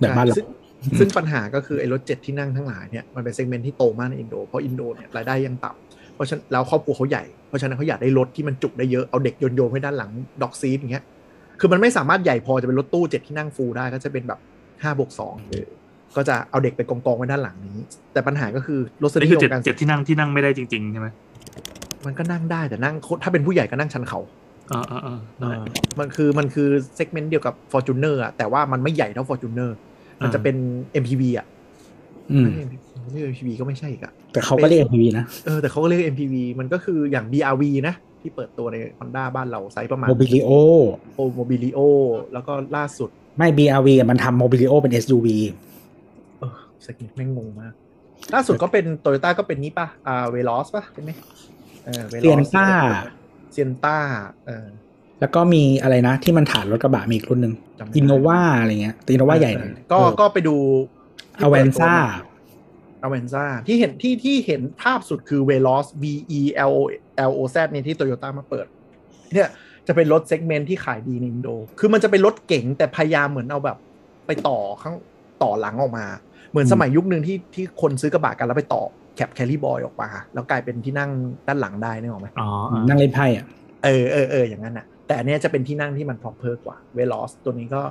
[0.00, 0.46] แบบบ้านเราซึ่ง
[0.98, 10.10] ซึ่งปัญหาก็คือไอ้รถเจ็ดที่นั่งทั้งหลายเนี่ยมันเป็น segment ที่โตมากในอินโด เพราะอินโดเนี่ยรายได้ยังต่ำเพราะฉะนั้นแล้วครอบครัวเขาใหญ่ เพราะฉะนั้นเขาอยากได้รถที่มันจุได้เยอะเอาเด็กโยนโยนๆไว้ด้านหลัง
[10.42, 11.04] dog seat อย่างเงี้ย
[11.60, 14.38] คือมันไม่สามารถใหญ่พอจะเป็นรถตู้เจ็ดที่นั่ง full ได้ก็จะเป็นแบบ
[14.82, 15.34] ห้าบวกสอง
[16.16, 17.78] ก็จะเอาเด็กไปกองกองๆไว้ด้านหลังนี้
[18.12, 21.08] แต่ปัญหาก็คือรสนี่นิคืยอมเจ็ดการเจ็ดที่นั่งที่นั่งไม่ได้จริงๆใช่ไหม
[22.06, 24.20] มันก็นั่งได้แต่นั่งถ้าเป็นผู้ใหญ่ก็นั่งชันเข่า
[24.72, 25.60] อ่าอ่าอ่าเออ
[25.98, 29.70] มันคือมันคือ segment เดียวกับ Fortuner อะแต่ว่ามันไม่ใหญ่เท่า Fortuner
[30.22, 30.56] มันจะเป็น
[31.02, 31.46] MPV อะ
[32.32, 40.50] อืมไม่ใช่ MPV ก็ไม่ใช่อีกอะแต่เขาก็เรียก MPV นะเออแต่เขาก็เรียก MPV มันก็คืออย่าง BRV นะที่เปิดตัวใน Honda บ้านเราไซส์ประมาณ Mobilio โอ
[41.14, 41.80] Mobilio
[42.32, 45.26] แล้วก็ล่าสุดไม่ BRV อะมันทำ Mobilio เป็น SUV
[46.38, 47.72] เออ skin แม่งงงมาก
[48.34, 51.10] ล่าสุดก็เป็นโตโยต้าก็เป็นนี้ป่ะอ่า Veloz ป่ะใช่ไหม
[51.84, 53.96] เออ Veloz Sienta Sienta
[54.46, 54.66] เออ
[55.20, 60.56] แล้วก็มีอะไรนะ ที่มันฐานรถกระบะมีอีกรุ่นหนึ่งจำไม่ได้ Innova อะไรเงี้ยแต่ Innova ใหญ่หน่อยก็ก็ไปดู
[61.42, 66.04] Avanza Avanza ที่เห็นที่ที่เห็นภาพสุดคือ Veloz V
[66.38, 66.80] E L O
[67.30, 68.66] L O Z เนี่ยที่โตโยต้ามาเปิด
[69.34, 69.48] เนี่ย
[69.86, 73.78] จะเป็นรถ segment ที่ขายดีในอินโด คือมันจะเป็นรถเก๋งแต่พยายามเหมือนเอาแบบ
[74.26, 74.94] ไปต่อข้าง
[75.42, 76.06] ต่อหลังออกมา
[76.50, 78.82] เหมือนอืมสมัยยุคหนึ่งที่ที่คนซื้อกระบะกันแล้วไปต่อ
[79.14, 81.10] แคป carry boy ออกมา แล้วกลายเป็นที่นั่ง
[81.46, 83.46] ด้านหลังได้นึกออกไหมอ๋ออ่านั่งเล่นไพ่อะ
[83.84, 87.82] เออเออเอออย่างนั้นอะ แต่อันเนี้ยจะเป็นที่นั่งที่มันพอเพอกว่า Veloz ตัวนี้ก็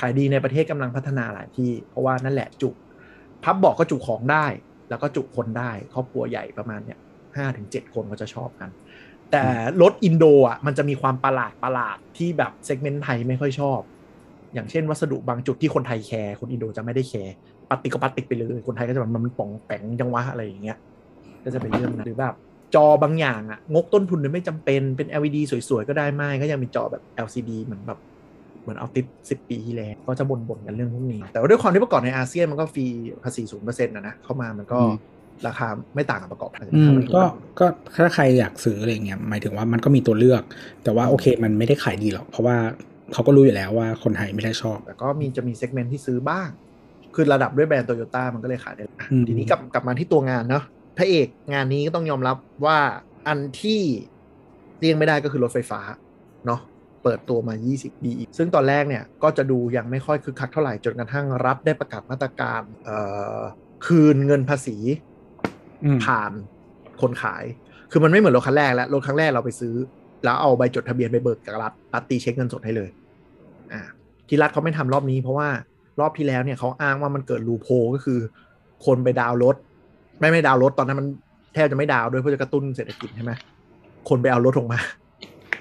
[0.00, 2.70] ขายดีในประเทศกำลังพัฒนาหลายที่ เพราะว่านั่นแหละจุ
[3.44, 4.46] พับเบาะก็จุของได้
[4.88, 6.98] แล้วก็จุคนได้ ครอบครัวใหญ่ประมาณเนี้ย
[7.36, 8.70] ห้าถึงเจ็ดคนก็จะชอบกัน
[9.30, 9.44] แต่
[9.82, 13.80] รถอินโดอะมันจะมีความประหลาดประหลาดที่แบบ segment ไทยไม่ค่อยชอบ
[14.54, 17.34] อย่างเช่นวัสดุบางจุดที่คนไทยแคร์คนอินโดจะไม่ได้แคร์
[17.72, 20.78] ปฏิกก็ปฏิกไปเลย คนไทยก็จะแบบมันป่องแปงจังวะอะไรอย่างเงี้ย
[21.44, 22.34] ก็จะเป็นเรื่องนั้นหรือแบบ
[22.74, 27.98] จอบางอย่างอะงกต้นทุนเนี่ยไม่จำเป็นเป็น LED สวยๆ ก็ได้ไม่ก็ยังมีจอแบบ LCD เหมือนแบบ
[28.62, 32.86] เหมือนเอาติดสิปีที่แล้วก็จะบ่นๆกันเรื่องพวกนี้ แต่ว่าด้วยความที่ประกอบในอาเซียนมันก็ฟรี
[33.24, 34.94] ภาษีศูนย์เปอร์เซ็นต์นะนะเข้ามามันก็อืม
[35.46, 37.22] ราคาไม่ต่างกับประกอบไทยอืมถ้าถูก็
[37.60, 40.42] ก็ถ้าใครอยากซื้ออะไรเงี้ยหมายถึงว่ามันก็มีตัวเลือก
[40.84, 42.56] แต่ว่าโอเคมันไม่ได้ขายดีหรอกเพราะว่า
[43.12, 46.48] เขาก็รู้อยู่แล้วว่าคนไทยไม่ได้ชอบ แต่ก็มีจะมีเซกเมนต์ที่ซื้อบ้าง
[47.14, 50.64] คือระดับด้วยแบรนด์โตโยต้ามันก็เลยขายได้อะอืมทีนี้กลับกลับมาที่ตัวงานเนาะ
[50.98, 52.78] พระเอกงานนี้ก็ต้องยอมรับว่า
[53.28, 53.80] อันที่
[54.78, 55.80] เลี่ยงไม่ได้ก็คือรถไฟฟ้า
[56.46, 56.60] เนาะ
[57.02, 62.96] เปิดตัวมา 20 ปีซึ่งตอนแรกเนี่ยก็จะดูยังไม่ค่อยคึกคักเท่าไหร่จนกระทั่งรัฐได้ประกาศมาตรการเอ่
[63.36, 63.38] อ
[63.86, 64.76] คืนเงินภาษี
[65.84, 66.32] อืมผ่าน
[67.00, 67.44] คนขาย
[67.90, 69.74] คือมันไม่เหมือนรถคันแรกแล้ว รถครั้งแรกเราไปซื้อ
[70.24, 72.90] แล้วเอาใบจดทะเบียนไปเบิกกับรัฐรัฐตีเช็คเงินสดให้เลย
[73.72, 73.80] อ่า
[74.28, 75.48] ที่รัฐเขาไม่ทำรอบนี้เพราะว่า
[76.02, 78.18] รอบที่แล้วเนี่ยเขาอ้างว่ามันเกิด loophole ก็คือ
[78.86, 79.56] คนไปดาวน์รถ
[80.20, 81.06] ไม่ไม่ดาวน์รถตอนนั้นมัน
[81.54, 83.32] แทบจะไม่ดาวน์ด้วยเพื่อจะกระตุ้นเศรษฐกิจใช่ไหม
[84.08, 84.78] คนไปเอารถออกมา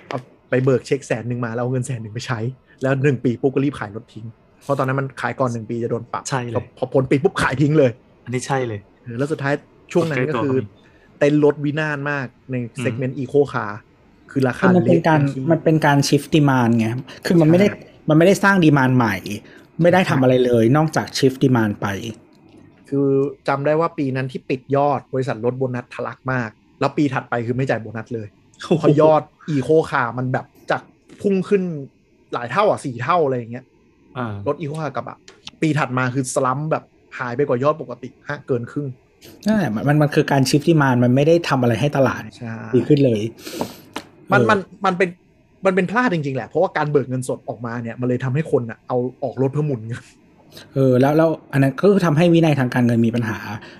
[0.09, 2.39] เอาไปเบิกเช็คแสนหนึ่งมาแล้วเอาเงินแสนหนึ่งไปใช้
[2.81, 4.25] แล้วหนึ่งปีปุ๊บก็รีบขายรถทิ้ง
[4.63, 7.91] เพราะตอนนั้นมันขายก่อนหนึ่งปีจะโดนปรับใช่เลยพอพ้นปีปุ๊บขายทิ้งเลย
[8.25, 9.53] อันนี้ใช่เลยเออแล้วสุดท้าย
[9.91, 10.67] ช่วงนั้นก็คือใกล้ตัวก็มี
[11.19, 13.79] เต็นท์รถวินาศมากใน segment อีโคคาร์
[14.31, 16.87] คือราคาคือมันเป็นการละที่มันเป็นการ shift demand ไง
[17.25, 17.77] คือมันไม่ได้ใช่
[18.09, 19.15] มันไม่ได้สร้าง demand ใหม่
[19.81, 21.87] ไม่ได้ทำอะไรเลย นอกจาก shift demand ไป
[22.89, 23.09] คือ
[23.47, 28.27] จำได้ว่าปีนั้นที่ปิดยอดบริษัทรถโบนัสทะลักมาก แล้วปีถัดไปคือไม่จ่ายโบนัสเลย
[28.79, 30.81] เพราะยอดอีโคคาร์มันแบบจาก
[31.21, 31.63] พุ่งขึ้น
[32.33, 33.65] หลายเท่าอะสี่เท่าอะไรอย่างเงี้ย
[34.17, 35.17] อ่ารถอีโคคาร์กับอะ
[35.61, 36.83] ปีถัดมาคือ slump แบบ
[37.19, 38.87] หายไปกว่ายอดปกติฮะเกินครึ่ง
[39.45, 43.21] นั่นแหละมันมันมันคือการ shift demand มันไม่ได้ทำอะไรให้ตลาดใช่ดีขึ้นเลย
[44.31, 45.09] มันเออมันมันเป็น
[45.65, 50.03] มันเป็นพลาดจริงๆแหละ เพราะว่าการเบิกเงินสดออกมาเนี่ยมันเลยทำให้คนอะเอาออกรถเพื่อหมุนเงิน
[50.73, 53.37] เออแล้วแล้วอันนั้นก็คือทำให้วินัยทางการเงินมีปัญหา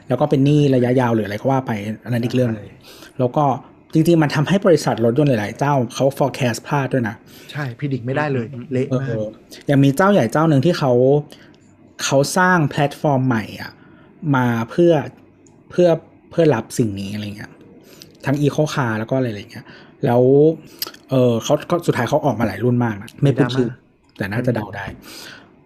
[0.08, 1.72] แล้วก็เป็นหนี้ระยะยาวหรืออะไรก็ว่าไป
[2.04, 2.66] อันนั้นอีกเรื่องหนึง
[3.20, 3.46] แล้วก็
[3.94, 7.16] จริงๆ มันทำให้บริษัทรถยนต์หลาย ๆ เจ้าเขา forecast พลาดด้วยนะ
[7.52, 10.92] ใช่ predict ไม่ได้เลยอืมเละเอมากอยังมีเจ้าใหญ่เจ้าหนึ่งที่เขา
[12.04, 13.72] เขาสร้างแพลตฟอร์มใหม่อะ
[14.36, 14.94] มาเพื่อ
[15.72, 15.90] เพื่อ
[16.32, 17.52] เพื่อรับสิ่งนี้อะไรเงี้ย
[18.26, 19.66] ทั้งอีโคคาร์แล้วก็อะไรอะไรเงี้ย
[20.06, 20.22] แล้ว
[21.10, 23.70] เออเขาก็สุดท้ายเขาออกมาหลายรุ่นมากนะไม่พูดชื่อ
[24.18, 24.86] แต่น่าจะเดาได้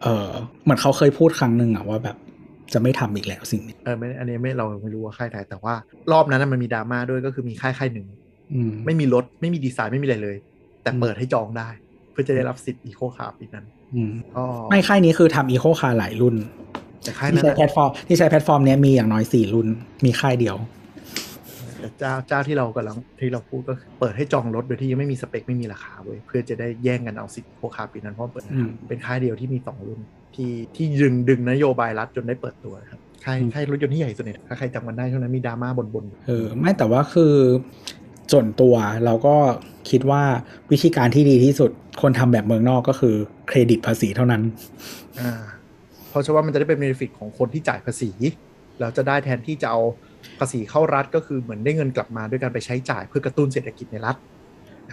[0.03, 0.29] เออ
[0.63, 2.17] เหมือนเขาเคยพูดครั้งหนึ่งอะว่าแบบ
[2.73, 5.73] จะไม่ทำอีกแล้วสิ่งนี้เออไม่อันนี้ไม่เราไม่รู้ว่าค่ายไหนแต่ว่า
[6.11, 8.07] รอบนั้นนะมันมีดราม่าด้วยก็คือมีค่ายค่ายหนึ่ง
[8.53, 10.37] อืมไม่มีรถไม่มีดีไซน์ไม่มีอะไรเลย
[10.83, 11.69] แต่อืมเปิดให้จองได้
[12.11, 16.35] เพื่อจะได้รับสิทธิ์อีโคคาร์ปีนั้นอืมก็ไม่ค่ายนี้คือทำอีโคคาร์หลายรุ่น
[17.03, 19.67] แต่ค่ายที่นั้นใช้อะแพลตฟอร์มที่ใช้แพลตฟอร์มเนี้ยมีอย่างน้อยสี่รุ่น
[20.05, 20.55] มีค่ายเดียว
[21.85, 29.99] แต่เจ้าเจ้าที่เรากำลังที่เราพูดก็คือเปิดให้จองรถโดยที่ยังไม่มีสเปคไม่มีราคาเว้ยเพื่อจะได้แย่งกันเอาสิทธิ์อีโคคาร์ปีนั้นเพราะเปิดอืมเป็นค่ายเดียวที่มีสองรุ่น
[30.35, 37.33] ที่ที่ดึงดึงนโยบายรัฐจนได้เปิดตัวนะครับค่ายอืมค่ายรถยนต์ที่ใหญ่สุดเนี่ยถ้าใครจำกันได้ช่วงนั้นมีดราม่าบนบนเออไม่แต่ว่าคือ
[38.31, 39.35] ส่วนตัวเราก็
[39.89, 40.23] คิดว่า
[40.71, 41.71] วิธีการที่ดีที่สุด
[42.01, 43.15] คนทำแบบเมืองนอกก็คือ
[43.47, 44.41] เครดิตภาษีเท่านั้น
[45.19, 45.31] อ่า
[46.09, 48.11] เพราะเชื่อว่ามันจะได้เป็นเบนฟิตของคนที่จ่ายภาษี
[48.79, 49.81] แล้วจะได้แทนที่จะเอา
[50.39, 54.15] ภาษีเข้ารัฐก็คือเหมือนได้เงินกลับมาด้วยการไปใช้จ่ายเพื่อกระตุ้นเศรษฐกิจในรัฐ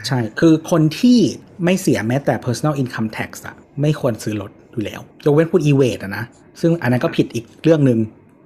[0.07, 1.19] ใช่ คือคนที่
[1.65, 6.25] ไม่เสียแม้แต่ personal income tax อะไม่ควรซื้อรถอยู่แล้วยกเว้นพูด e w a t อะนะ
[6.61, 7.99] ซึ่งอันนั้นก็ผิดอีกเรื่องหนึ่ง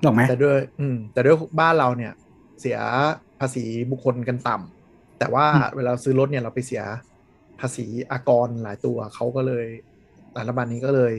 [0.03, 2.13] หรอกไหมแต่ด้วยอืมแต่ด้วยบ้านเราเนี่ย
[2.61, 2.79] เสีย
[3.41, 6.83] ภาษีบุคคลกันต่ำแต่ว่าอืมเวลาซื้อรถเนี่ยเราไปเสีย
[7.61, 9.67] ภาษีอากรหลายตัวเขาก็เลย
[10.37, 11.13] รัฐบาลนี้ก็เลย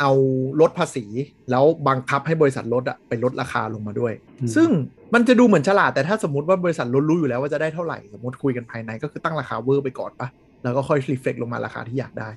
[0.00, 0.12] เอา
[0.60, 1.04] ลดภาษี
[1.50, 4.68] แล้วบังคับให้บริษัทรถอะไปลดราคาลงมาด้วยอืมซึ่ง
[5.14, 10.28] มันจะดูเหมือนฉลาดแต่ถ้าสมมติว่าบริษัทรถรู้อยู่แล้วว่าจะได้เท่าไหร่สมมติคุยกันภายในก็คือตั้งราคาเวอร์ไปก่อนปะ
[10.62, 12.28] แล้วก็ค่อยรีเฟกลงมาราคาที่อยากได้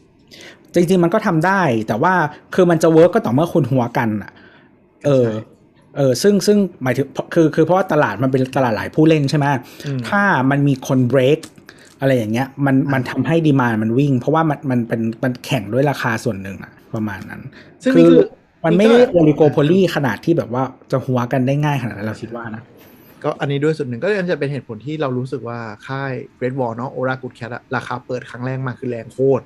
[0.73, 2.13] จริงๆมันก็ทำได้ แต่ว่า
[2.55, 4.31] คือมันจะ work ก็ต่อเมื่อคุณฮั้วกันอะ
[5.05, 5.35] เออใช่
[5.97, 9.45] เออซึ่งซึ่งหมายถึงคือคือเพราะว่าตลาดมันเป็นตลาดหลายผู้เล่นใช่ไหม
[9.85, 10.21] อืมถ้า
[10.51, 11.39] มันมีคนเบรก
[11.99, 17.41] อะไรอย่างเงี้ยมันมันทำให้ demand มันวิ่ง เพราะว่ามันมันเป็นมันแข่งด้วยราคาส่วนหนึ่งอะ ประมาณนั้น
[17.83, 18.21] ซึ่งนี่คือ
[18.65, 22.63] มันไม่ได้นี่ก็ oligopoly ขนาดที่แบบว่าจะฮั้วกันได้ง่ายขนาดนั้นเราคิดว่านะ
[23.23, 29.43] ก็อันนี้ด้วยส่วนหนึ่งก็จะเป็นเหตุผลที่เรารู้สึกว่าค่าย Great Wall เนาะ Ora Good Cat อะราคาเปิดครั้งแรกมาคือแรงโคตร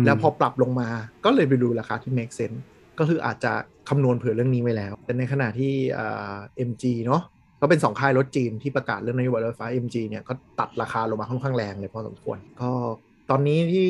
[0.00, 0.88] มแล้วพอปรับลงมา
[1.24, 2.58] ก็เลยไปดูราคาที่ make sense
[2.98, 3.52] ก็คืออาจจะ
[3.88, 6.36] คำนวณเผื่อเรื่องนี้ไว้แล้ว แต่ในขณะที่อ่า
[6.68, 7.22] MG เนาะ
[7.60, 12.70] ก็เป็นสองค่ายรถจีนที่ประกาศเรื่องนโยบายรถไฟฟ้า MG เนี่ยก็ตัดราคาลงมาค่อนข้างแรงเลยพอสมควร ก็
[13.30, 13.88] ตอนนี้ที่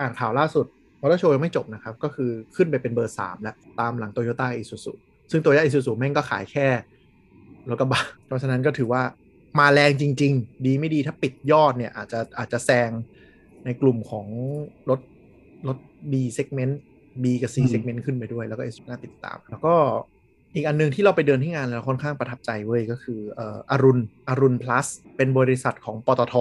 [0.00, 0.68] อ่านข่าวล่าสุดม
[1.04, 4.92] อเตอร์โชว์ยังไม่จบนะครับ ก็คือขึ้นไปเป็นเบอร์3แล้วตามหลัง Toyota Isuzu
[5.30, 6.66] ซึ่ง Toyota Isuzu แม่งก็ขายแค่
[7.68, 9.02] รถกระบะเพราะฉะนั้นก็ถือว่า
[9.58, 12.90] มาแรงจริง ๆ ดีไม่ดีถ้าปิดยอดเนี่ย อาจจะอาจจะแซง
[13.64, 14.26] ในกลุ่มของ
[14.90, 15.00] รถ
[15.68, 15.78] รถ
[16.10, 16.74] B segment
[17.22, 19.74] B กับ C อืม segment ขึ้นไปด้วย แล้วก็ S น่าติดตาม แล้วก็
[20.54, 24.86] อีกอันหนึงที่เราไปเดินที่งานแล้วค่อนข้างประทับใจเว้ย ก็คือเอ่ออรุณอรุณ plus
[25.16, 26.34] เป็นบริษัทของปตท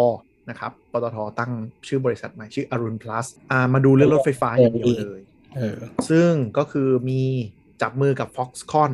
[0.49, 1.51] นะครับปตทตั้ง
[1.87, 5.21] ชื่อบริษัทใหม่ชื่ออรุณ plus อ่ามาดูเรื่องรถไฟฟ้าอย่างเดียวเลย
[5.55, 5.77] เออ
[6.09, 7.21] ซึ่งก็คือมี
[7.81, 8.93] จับมือกับ Foxconn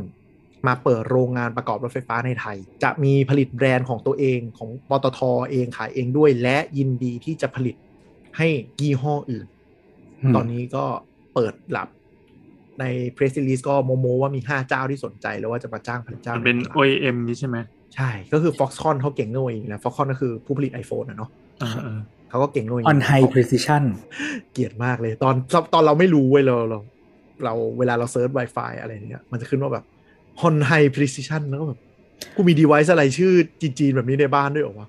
[0.68, 5.20] มาเปิดโรงงานประกอบรถไฟฟ้าในไทย จะมีผลิตแบรนด์ของตัวเองของปตท
[5.52, 7.76] เองขายเองด้วย และยินดีที่จะผลิต
[8.38, 8.48] ให้
[8.82, 9.48] ยี่ห้ออื่น
[10.22, 10.86] อืมตอนนี้ก็
[11.34, 11.90] เปิดหลับ
[12.80, 12.86] ใน
[13.16, 17.58] press release ก็โมโมว่ามี5เจ้าที่สนใจแล้วว่าจะมาจ้างผลิตเจ้า มันเป็นหง OEM นี่ใช่ไหม
[17.96, 21.30] ใช่ ก็คือ Foxconn เขาเก่งเรื่อง OEM แล้ว Foxconn ก็คือผู้ผลิต iPhone นะเนาะ
[21.64, 22.00] อ่าอ่า
[22.30, 23.84] เขาก็เก่งเรื่อง OEM on high precision
[24.54, 25.36] เกลียดมากเลย ตอน
[25.74, 26.80] ตอนเราไม่รู้เว้ยเราเรา
[27.44, 29.86] เราเวลาเราเซิร์ช Wi-Fi อะไรเนี่ยมันจะขึ้นว่าแบบ
[30.48, 31.80] on high precision แล้วก็แบบ
[32.36, 33.32] กูมี device อะไรชื่อ
[33.80, 34.88] จีนๆแบบนี้ในบ้านด้วยเหรอวะ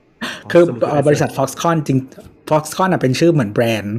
[0.53, 1.99] คือสรุปเอ่อบริษัท Foxconn จริง
[2.51, 3.99] Foxconn อะเป็นชื่อเหมือนแบรนด์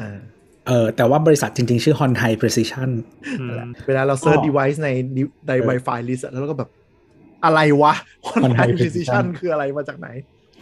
[0.00, 0.18] อ่า
[0.66, 2.90] เออแต่ว่าบริษัทจริง ๆ ชื่อ Hon Hai Precision
[3.40, 4.88] อืมนั่นแหละเวลาเรา search อ๋อ device ใน
[5.48, 6.70] ในเออ Wi-Fi list อะแล้วเราก็แบบ
[7.44, 7.92] อะไรวะ
[8.28, 10.08] Hon Hon Hai Hai precision precision คืออะไรมาจากไหน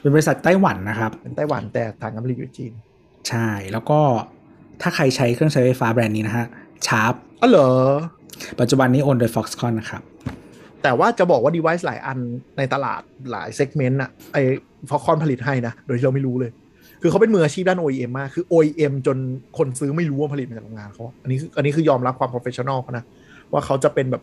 [0.01, 2.73] เป็นบริษัทไต้หวันนะครับ เป็นไต้หวันแต่ฐานการผลิตอยู่จีน
[3.29, 3.99] ใช่แล้วก็
[4.83, 6.47] ถ้าใครใช้เครื่องใช้ไฟฟ้าแบรนด์นี้นะฮะ
[6.87, 7.71] Sharpอ๋อเหรอ
[8.61, 10.03] ปัจจุบันนี้โอนโดย Foxconn นะครับ
[10.83, 12.19] แต่ว่าจะบอกว่า device หลายอัน
[12.59, 14.39] ในตลาดหลาย segment อะไอ
[14.89, 16.51] ฟอคอนผลิตให้นะ โดยที่เราไม่รู้เลย
[17.01, 19.17] คือเขาเป็นมืออาชีพด้าน OEM มาก คือ OEM จน
[19.59, 23.05] คนซื้อไม่รู้ว่าผลิตมาจากโรงงานเขาอันนี้คืออันนี้คือยอมรับความ professional เขานะ
[23.53, 24.23] ว่าเขาจะเป็นแบบ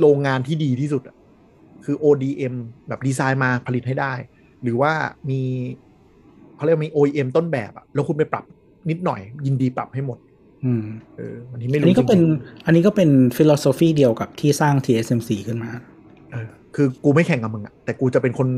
[0.00, 1.14] โรงงานที่ดีที่สุดอะ
[1.84, 2.54] คือ ODM
[2.88, 4.12] แบบดีไซน์มาผลิตให้ได้
[4.62, 4.92] หรือว่า
[5.30, 5.40] มี
[6.56, 8.44] เขาเรียกว่ามี OEM ต้นแบบอะแล้วคุณไปปรับ
[8.90, 10.18] นิดหน่อยยินดีปรับให้หมด
[10.64, 10.82] อืม
[11.16, 12.32] เอออันนี้ไม่อันรู้นี้ก็เป็นจริง
[12.66, 18.48] อันนี้ก็เป็น philosophy เดียวกับที่สร้าง TSMC ขึ้นมาๆเออคือกูไม่แข่งกับมึงอะแต่กูจะเป็นคน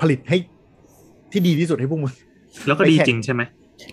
[0.00, 0.36] ผลิตให้
[1.32, 2.12] ที่ดีที่สุดให้พวกมึง
[2.66, 3.42] แล้วก็ดีจริงใช่ไหม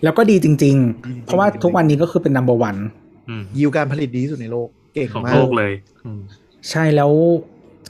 [0.04, 2.80] แล้วก็ดีจริงดีๆเพราะว่าทุกวันนี้ก็คือเป็น number one
[3.28, 5.72] อืมยิวการผลิตดีที่สุดในโลก เก่งของมากโลกเลย
[6.04, 6.20] อืม
[6.70, 7.12] ใช่แล้ว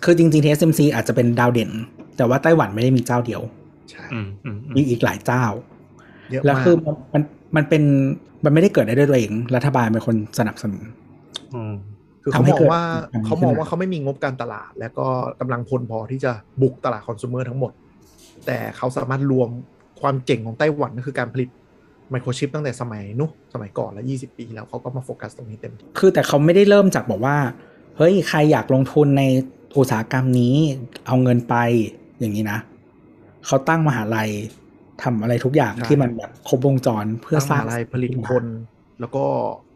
[0.04, 1.70] คือจริงๆ TSMC อาจจะเป็นดาวเด่น
[2.16, 3.42] แต่ว่าไต้หวันไม่ได้มีเจ้าเดียว
[3.90, 5.44] ใช่อืมอืมอืมมีอีกหลายเจ้า
[6.30, 7.22] เยอะแล้วมากคือมันมัน
[7.56, 7.82] มันเป็น
[8.44, 10.82] มันไม่ได้เกิดได้ด้วยตัวเอง รัฐบาลเป็นคนสนับสนุน
[11.54, 11.74] อืม
[12.22, 15.06] คือเขาทำให้มองเกิดว่าการเขามองขึ้นมาว่าเขาไม่มีงบการตลาด แล้วก็
[15.40, 16.32] กำลังพลพอที่จะ
[16.62, 17.72] บุกตลาดคอน sumer ทั้งหมด
[18.46, 19.48] แต่เขาสามารถรวม
[20.00, 21.48] ความเจ๋งของไต้หวันก็คือการผลิต
[22.10, 27.36] ไมโครชิปตั้งแต่สมัยนู้นสมัยก่อนแล้ว 20 ปีแล้วเขาก็มาโฟกัสตรงนี้เต็มที่คือแต่เขาไม่ได้เริ่มจากบอกว่า
[27.96, 29.22] เฮ้ย ใครอยากลงทุนใน
[29.78, 30.54] อุตสาหกรรมนี้
[31.06, 31.54] เอาเงินไป
[32.20, 32.58] อย่างนี้นะ
[33.46, 34.30] เขาตั้งมหาลัย
[35.02, 38.44] ทำอะไรทุกอย่างที่มันแบบครบวงจรเพื่อตั้งสร้างมหาลัยผลิตคน
[39.00, 39.24] แล้วก็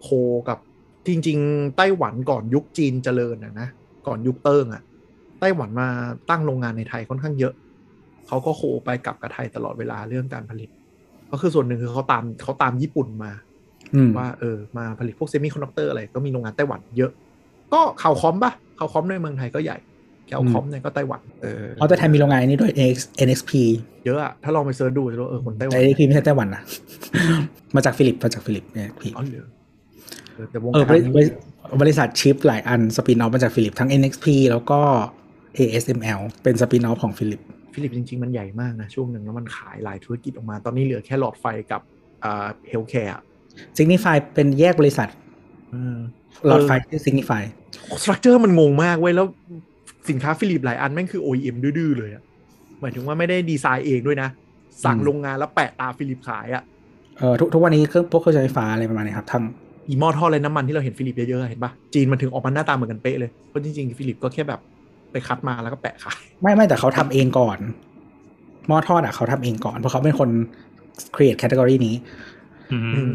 [0.02, 0.08] co
[0.48, 0.58] กับ
[1.06, 3.68] จริง ๆ ไต้หวันก่อนยุคจีนเจริญนะนะ
[4.06, 4.82] ก่อนยุคเติ้งอะ
[5.40, 5.88] ไต้หวันมา
[6.30, 7.54] ตั้งโรงงานในไทยค่อนข้างเยอะ
[8.26, 10.68] เขาก็ co ไปกลับกับไทยตลอดเวลาเรื่องการผลิต
[11.30, 13.32] ก็คือส่วนหนึ่งคือเขาตามเขาตามญี่ปุ่นมา
[13.94, 17.10] อืมว่าเออมาผลิตพวกเซมิคอนดักเตอร์อะไรก็มีโรงงานไต้หวันเยอะ
[17.72, 19.78] ก็ Cal-Comp ปะ Cal-Comp ในเมืองไทยก็ใหญ่
[20.30, 23.52] Cal-Comp เนี่ยก็ไต้หวัน เออเอาแต่ไทยมีโรงงานนี้ด้วย NX NXP
[24.04, 26.62] เยอะอะถ้าลองไปเซิร์ชดูจะรู้เออคนไต้หวัแต่น NXP ไม่ใช่ไต้หวันนะ
[27.74, 29.46] มาจากฟิลิป มาจากฟิลิป NXP อ๋อเหรอ
[30.34, 31.26] เออแต่วงเออการบรินี้บริ
[31.80, 34.80] บริษัทชิปหลายอัน spin-off มาจาก Philips ทั้ง NXP แล้วก็
[35.58, 37.40] ASML เป็น spin-off ของ Philips
[37.74, 41.80] Philips จริง ๆ มันใหญ่มากนะ ช่วงหนึ่งแล้วมันขายหลายธุรกิจออกมา ตอนนี้เหลือแค่หลอดไฟกับ
[42.24, 43.12] อ่า healthcare
[43.76, 45.08] Signify เป็นแยกบริษัท
[46.46, 47.42] หลอดไฟที่ Signify
[48.02, 49.26] structure มันงงมากเว้ย แล้ว
[50.10, 52.22] สินค้า Philips หลายอันแม่งคือ OEM ดื้อๆเลยอะ
[52.80, 54.28] หมายถึงว่าไม่ได้ดีไซน์เองด้วยนะ
[54.84, 56.62] สั่งอืมโรงงานแล้วแปะตรา Philips ขายอะ
[57.18, 59.42] เออทุกทุกวันนี้เครื่องพวกเครื่องใช้ไฟฟ้าอะไรประมาณนี้ครับทั้ง
[59.88, 64.60] อีหม้อทอดไร้น้ำมันที่เราเห็น Philips เยอะๆเห็นปะจีนมันถึงออกมาหน้าตาเหมือนกันเป๊ะเลยเพราะจริงๆ Philips ก็แค่แบบ
[65.12, 67.58] ไปคัดมาแล้วก็แปะขายไม่ไม่แต่เขาทำเองก่อน
[68.68, 70.30] หม้อทอดอะเขาทำเองก่อนเพราะเขาเป็นคน
[71.14, 71.94] create category นี้
[72.72, 73.12] อืมอืม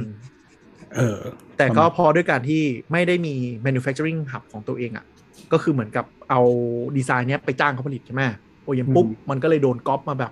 [0.95, 1.19] เออ
[1.60, 5.06] แต่ก็พอด้วยการที่ไม่ได้มี manufacturing hub ของตัวเองอะ่ะ
[5.52, 6.41] ก็คือเหมือนกับเอา
[6.98, 8.22] ดีไซน์เนี้ยไปจ้างเขาผลิตใช่ไหม
[8.63, 10.32] OEM ปุ๊บอืมมันก็เลยโดนก๊อปมาแบบ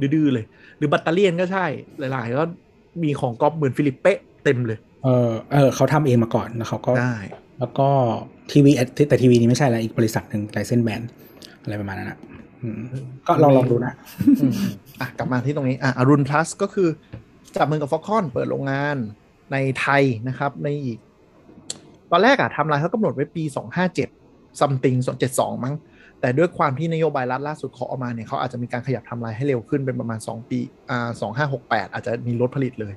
[0.00, 0.44] ดื้อๆเลย
[0.78, 1.66] หรือแบัตเตอรี่ยนก็ใช่
[1.98, 2.44] หลาย ๆ ก็
[3.02, 7.16] มีของก๊อปเหมือน Philips เป๊ะเต็มเลย เออเออเขาทำเองมาก่อนแล้วเขาก็ได้
[7.58, 7.88] แล้วก็
[8.52, 8.70] ทีวี
[9.08, 11.02] แต่ทีวีนี้ไม่ใช่แล้วอีกบริษัทหนึ่ง license brand
[11.62, 12.18] อะไรประมาณนั้นนะ
[12.62, 12.80] อืม
[13.26, 13.92] ก็ลองลองดูนะ
[14.40, 14.52] อืม
[15.00, 16.88] อะกลับมาที่ตรงนี้อะอรุณพลัสก็คือ
[17.56, 18.96] จับมือกับฟอคคอนเปิดโรงงาน
[19.52, 20.98] ในไทยนะครับ ในอีก
[22.10, 23.44] ตอนแรกอะทำลายเขากำหนดไว้ปี
[24.02, 24.96] 257 something
[25.30, 25.74] 272 มั้ง
[26.20, 30.58] แต่ด้วยความที่นโยบายรัฐล่าสุดเขาออกมาเนี่ยเขาอาจจะมีการขยับทำลายให้เร็วขึ้นเป็นประมาณ 2 ปี
[30.90, 31.08] อ่า
[31.52, 32.94] 2568 อาจจะมีรถผลิตเลย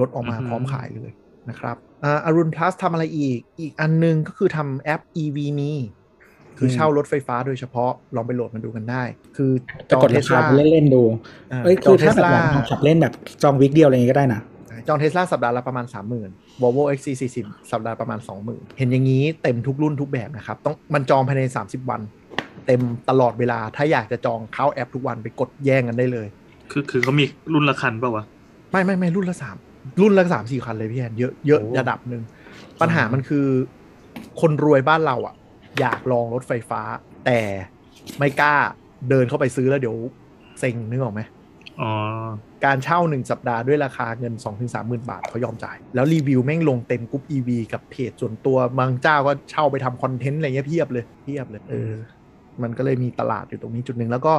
[0.00, 1.10] รถออกมาอือฮึพร้อมขายเลย
[1.48, 5.72] นะครับอ่าอรุณพลัสทำอะไรอีก อีกอันนึงก็คือทำแอป EV มี
[6.58, 9.02] คือเช่ารถไฟฟ้าโดยเฉพาะ ลองไปโหลดมาดูกันได้
[9.36, 9.52] คือ
[9.90, 11.02] จจะอกดเทราสคาลาไปเล่นๆดู
[11.64, 14.53] เอ้ยคือถ้าแบบจอยากขับเล่นแบบจองวิกเดียวอะไรอย่างงี้ก็ได้นะอ
[14.88, 15.86] จองเทสลาสัปดาห์ละประมาณ
[16.24, 17.36] 30,000 Volvo XC40
[17.72, 18.18] สัปดาห์ประมาณ
[18.48, 22.00] 20,000 เห็นอย่างนี้เต็มทุกรุ่นทุกแบบนะครับ ต้องมันจองภายใน 30 วัน
[22.66, 26.26] เต็มตลอดเวลา ถ้าอยากจะจองเข้าแอปทุกวันไปกดแย่งกันได้เลย
[26.70, 28.24] คือคือเขามีรุ่นละคันเปล่าวะ
[28.70, 29.56] ไม่ไม่ไม่รุ่นละสาม
[30.00, 32.22] รุ่นละสามสี่คันเลยพี่แอนเยอะเยอะโอ้ระดับหนึ่ง
[32.80, 33.46] ปัญหามันคือ
[34.40, 35.34] คนรวยบ้านเราอะ
[35.80, 36.80] อยากลองรถไฟฟ้า
[37.26, 37.40] แต่
[38.18, 38.54] ไม่กล้า
[39.10, 39.96] เดินเข้าไปซื้อแล้วเดี๋ยว
[40.60, 41.33] เซ็งนึกออกไหมอ๋อ
[42.64, 51.92] การเช่าหนึ่งสัปดาห์ด้วยราคาเงิน 2-3ถึงหมื่นบาทเขายอมจ่าย แล้วรีวิวแม่งลงเต็มกรุ๊ป EV กับเพจส่วนตัวบางเจ้าก็เช่าไปทำคอนเทนต์อะไรเงี้ยเพียบเลยเพียบเลยเออ
[52.62, 54.34] มันก็เลยมีตลาดอยู่ตรงนี้จุดหนึ่งแล้วก็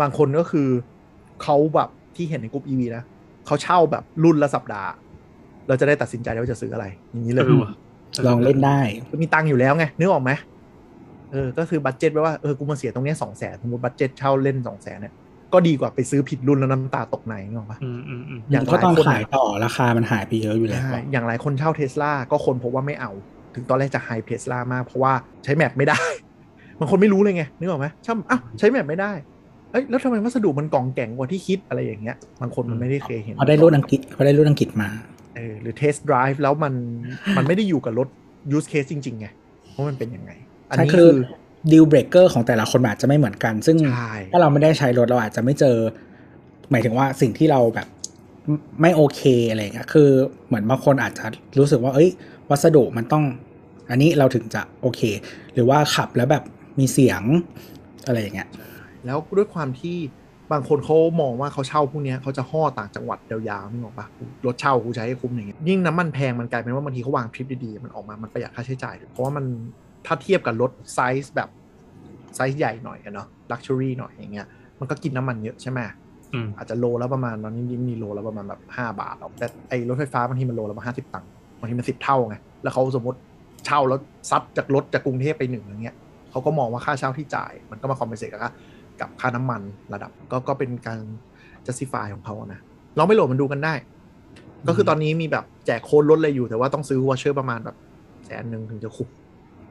[0.00, 0.68] บางคนก็คือ
[1.42, 3.04] เขาแบบที่เห็นในกลุ่ม EV นะ
[3.46, 4.90] เขาเช่าแบบรุ่นละสัปดาห์
[5.68, 7.72] เราจะได้ตัดสินใจได้ว่าจะซื้ออะไร อย่างนี้เลยเออว่ะ
[8.26, 10.30] ลองเล่นได้คือมีตังค์อยู่แล้วไงนึกออกไหม
[11.32, 15.14] เออก็คือ budget ไว้ว่าเออกูมาเสียตรงเนี้สองแสนสมมติ budget เช่าเล่นสองแสนเนี่ย
[15.52, 23.10] ก็ดีกว่าไปซื้อผิดรุ่นแล้วน้ำตาตกในนึกออกปะอืมอืมอืมอย่างเพราะตอนหลายคนขายต่อราคามันหายไปเยอะอยู่แล้วใช่อย่างหลายคนเช่าเทสลาก็คนพบว่าไม่เอา
[23.54, 25.12] ถึงตอนแรกจะ hype Tesla มากเพราะว่า
[25.44, 26.00] ใช้ map ไม่ได้
[26.78, 29.12] บางคนไม่รู้เลยไงนึกออกไหมช่างอ้าวใช้ map ไม่ได้
[29.72, 34.88] เอ้ยแล้วทำไมวัสดุมันก๊องแก๊งกว่าที่คิดอะไรอย่างเงี้ยบางคนมันไม่ได้เคยเห็นเขาได้รุ่นอังกฤษเขาได้รุ่นอังกฤษมา
[35.36, 36.74] เออหรือ test drive แล้วมัน
[37.36, 38.08] มันไม่ได้อยู่กับรถ
[38.56, 39.26] use case จริงๆไง
[39.74, 40.30] ว่ามันเป็นยังไง
[40.70, 41.10] อันใช่นี้คืคืออ
[41.70, 45.76] deal breaker ของแต่ละคนอาจจะไม่เหมือนกัน ซึ่งใช่ถ้าเราไม่ได้ใช้รถเราอาจจะไม่เจอ
[46.70, 47.86] หมายถึงว่าสิ่งที่เราแบบ
[48.46, 49.20] ไม่ไม่โอเค
[49.50, 50.08] อะไรเงี้ยคือ
[50.46, 51.24] เหมือนบางคนอาจจะ
[51.58, 52.10] รู้สึกว่า เอ้ย
[52.50, 53.24] วัสดุมันต้อง
[53.90, 55.00] อันนี้เราถึงจะโอเค
[55.54, 56.44] หรือว่าขับแล้วแบบ
[56.78, 57.22] มีเสียง
[58.06, 58.48] อะไรอย่างเงี้ย
[59.06, 59.96] แล้วด้วยความที่
[60.52, 64.06] บางคนเขามองว่าเขาเช่าพวกเนี้ยเขาจะห้อต่างจังหวัดยาวๆนึกออกปะ
[64.46, 69.44] รถเช่ากูใช้ให้คุ้มอย่างเงี้ยยิ่งน้ำมันแพงมันกลายเป็นว่าบางทีเขาวางทริปดีๆมันออกมามันประหยัดค่าใช้จ่ายเพราะว่ามัน
[70.06, 71.48] ถ้าเทียบกับรถไซส์แบบ
[72.36, 74.46] ไซส์ใหญ่หน่อยอะเนาะ luxury หน่อยอย่างเงี้ย
[74.80, 75.80] มันก็กินน้ำมันเยอะใช่ไหม
[76.34, 83.18] อืมอาจจะโลแล้วประมาณตอนนี้มีโลแล้วประมาณแบบห้าบาทหรอกแต่ไอรถไฟฟ้าบางทีมันโลละมาห้าสิบตังค์บางทีมันสิบเท่าไงแล้วเขาสมมติ
[83.66, 83.98] เช่าแล้ว
[84.30, 85.96] ซัดจากรถจากกรุงเทพไปหนึ่งอย่างเงี้ย
[86.30, 88.50] เขาก็มองว่าค่าเช่าที่จ่าย มันก็มา compensate กับค่า
[89.00, 89.60] กับค่าน้ำมัน
[89.94, 91.00] ระดับก็ก็เป็นการ
[91.66, 92.60] justify ของเขานะ
[92.98, 93.74] ลองไปโหลดมันดูกันได้
[94.68, 97.76] ก็คือตอนนี้มีแบบแจกโค้ดลดอะไรอยู่แต่ว่าต้องซื้อ voucher ประมาณแบบ
[98.26, 99.08] แสนหนึ่งถึงจะคุ้ม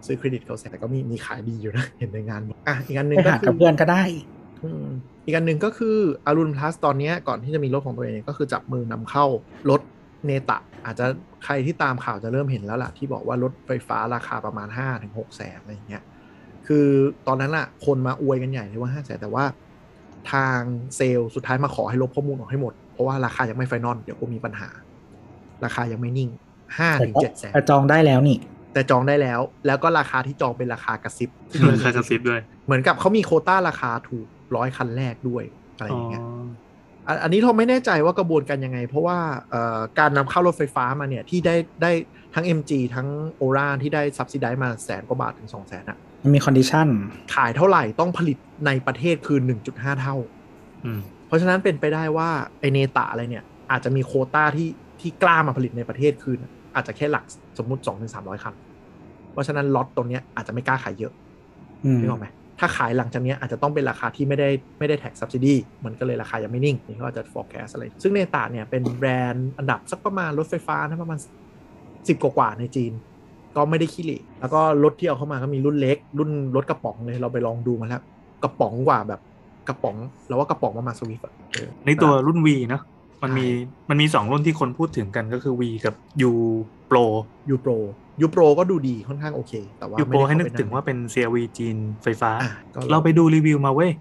[0.05, 4.03] ซื้อเครดิตเขาแสนแต่ก็มีมีขายดีอยู่นะเห็นในงานอะอีกอันหนึ่งไปก็หาคืกับอเพื่อนก็ได้
[4.63, 4.85] อืม
[5.25, 9.25] อีกอันหนึ่งก็คือ Arun Plus ตอนเนี้ยก่อนที่จะมีรถของตัวเองก็คือจับมือนำเข้า
[9.69, 9.81] รถ
[10.25, 11.05] เนตะ อาจจะ
[11.43, 16.03] ใครที่ตามข่าวจะเริ่มเห็นแล้วล่ะ ที่บอกว่ารถไฟฟ้าราคาประมาณ 5-6ถึง6แสนอะไรอย่างเงี้ย
[16.67, 16.87] คือ
[17.27, 19.45] ตอนนั้นอะคนมาอวยกันใหญ่เลยว่า5แสนแต่ว่า
[20.31, 20.59] ทาง
[20.95, 24.69] เซลล์สุดท้ายมาขอให้ลบข้อมูลออกให้หมด เพราะว่าราคายังไม่ไฟนอลเดี๋ยวก็มีปัญหา
[25.65, 26.29] ราคายังไม่นิ่ง
[26.67, 28.37] 5ถึง7แสนแต่จองได้แล้วนี่
[28.73, 31.29] แต่จองได้แล้ว แล้วก็ราคาที่จองเป็นราคากระซิบ
[31.71, 35.43] ราคากระซิบด้วย เหมือนกับเขามีโควต้าราคาถูกร้อยคันแรกด้วย
[35.75, 36.23] อะไรออ๋อย่างเงี้ย
[37.07, 39.19] อันอันนี้เราไม่แน่ใจว่ากระบวนการยังไง เพราะว่า
[39.51, 41.91] เอ่อการนำเข้ารถไฟฟ้ามาเนี่ยที่ได้ได้
[42.33, 46.87] ทั้ง MG ทั้ง ORA ที่ได้ subsidy มาแสนกว่าบาทถึง2 0 0แสนอะมันมี condition
[47.35, 50.15] ขายเท่าไหร่ต้องผลิตในประเทศคือ1.5เท่า
[50.85, 52.29] อืมเพราะฉะนั้นเป็นไปได้ว่า
[52.59, 54.69] ไอ Neta อะไรเนี่ย อาจจะมีโควต้าที่
[55.01, 56.35] ที่กล้ามาผลิตในประเทศคือ
[56.75, 57.23] อาจจะแค่หลัก
[57.57, 58.53] สมมุติ2-300ถึง300คัน
[59.31, 61.13] เพราะฉะนั้นล็อตตรงเนี้ยอาจจะไม่กล้าขายเยอะ
[61.85, 62.27] อืมนึกออกไหม
[62.59, 65.55] ถ้าขายหลังจากเนี้ยอาจจะต้องเป็นราคาที่ไม่ได้ไม่ได้แท็กซับซิดี
[65.85, 71.19] มันก็เลยราคายังไม่นิ่ง นี่เขาอาจจะ forecast อะไร ซึ่งเนตาเนี่ยเป็นแบรนด์อันดับสักประมาณรถไฟฟ้านะประมาณ
[71.71, 72.91] 10กว่าๆในจีน
[73.55, 78.01] ก็ไม่ได้ขี้เหร่แล้วก็รถที่เอาเข้ามาก็มีรุ่นเล็ก รุ่นรถกระป๋องเลยเราไปลองดูมาแล้ว
[78.43, 79.21] กระป๋องกว่าแบบ
[79.67, 79.95] กระป๋อง
[80.27, 81.25] เราว่ากระป๋องประมาณสวิฟต์
[81.85, 82.81] ในตัวรุ่น V เนอะ
[83.23, 85.93] มันมีใช่มันมีสองรุ่นที่คนพูดถึงกันก็คือ V กับ
[86.29, 86.33] U
[86.89, 87.05] Pro
[87.49, 87.71] ยูโปร
[88.21, 93.91] ยูโปรก็ดูดีค่อนข้างโอเค แต่ว่า U ไม่ Pro ได้ให้นึกเข้ไปถึงว่าเป็น CRV จีนไฟฟ้าอะก็เราไปดูรีวิวมาเว้ย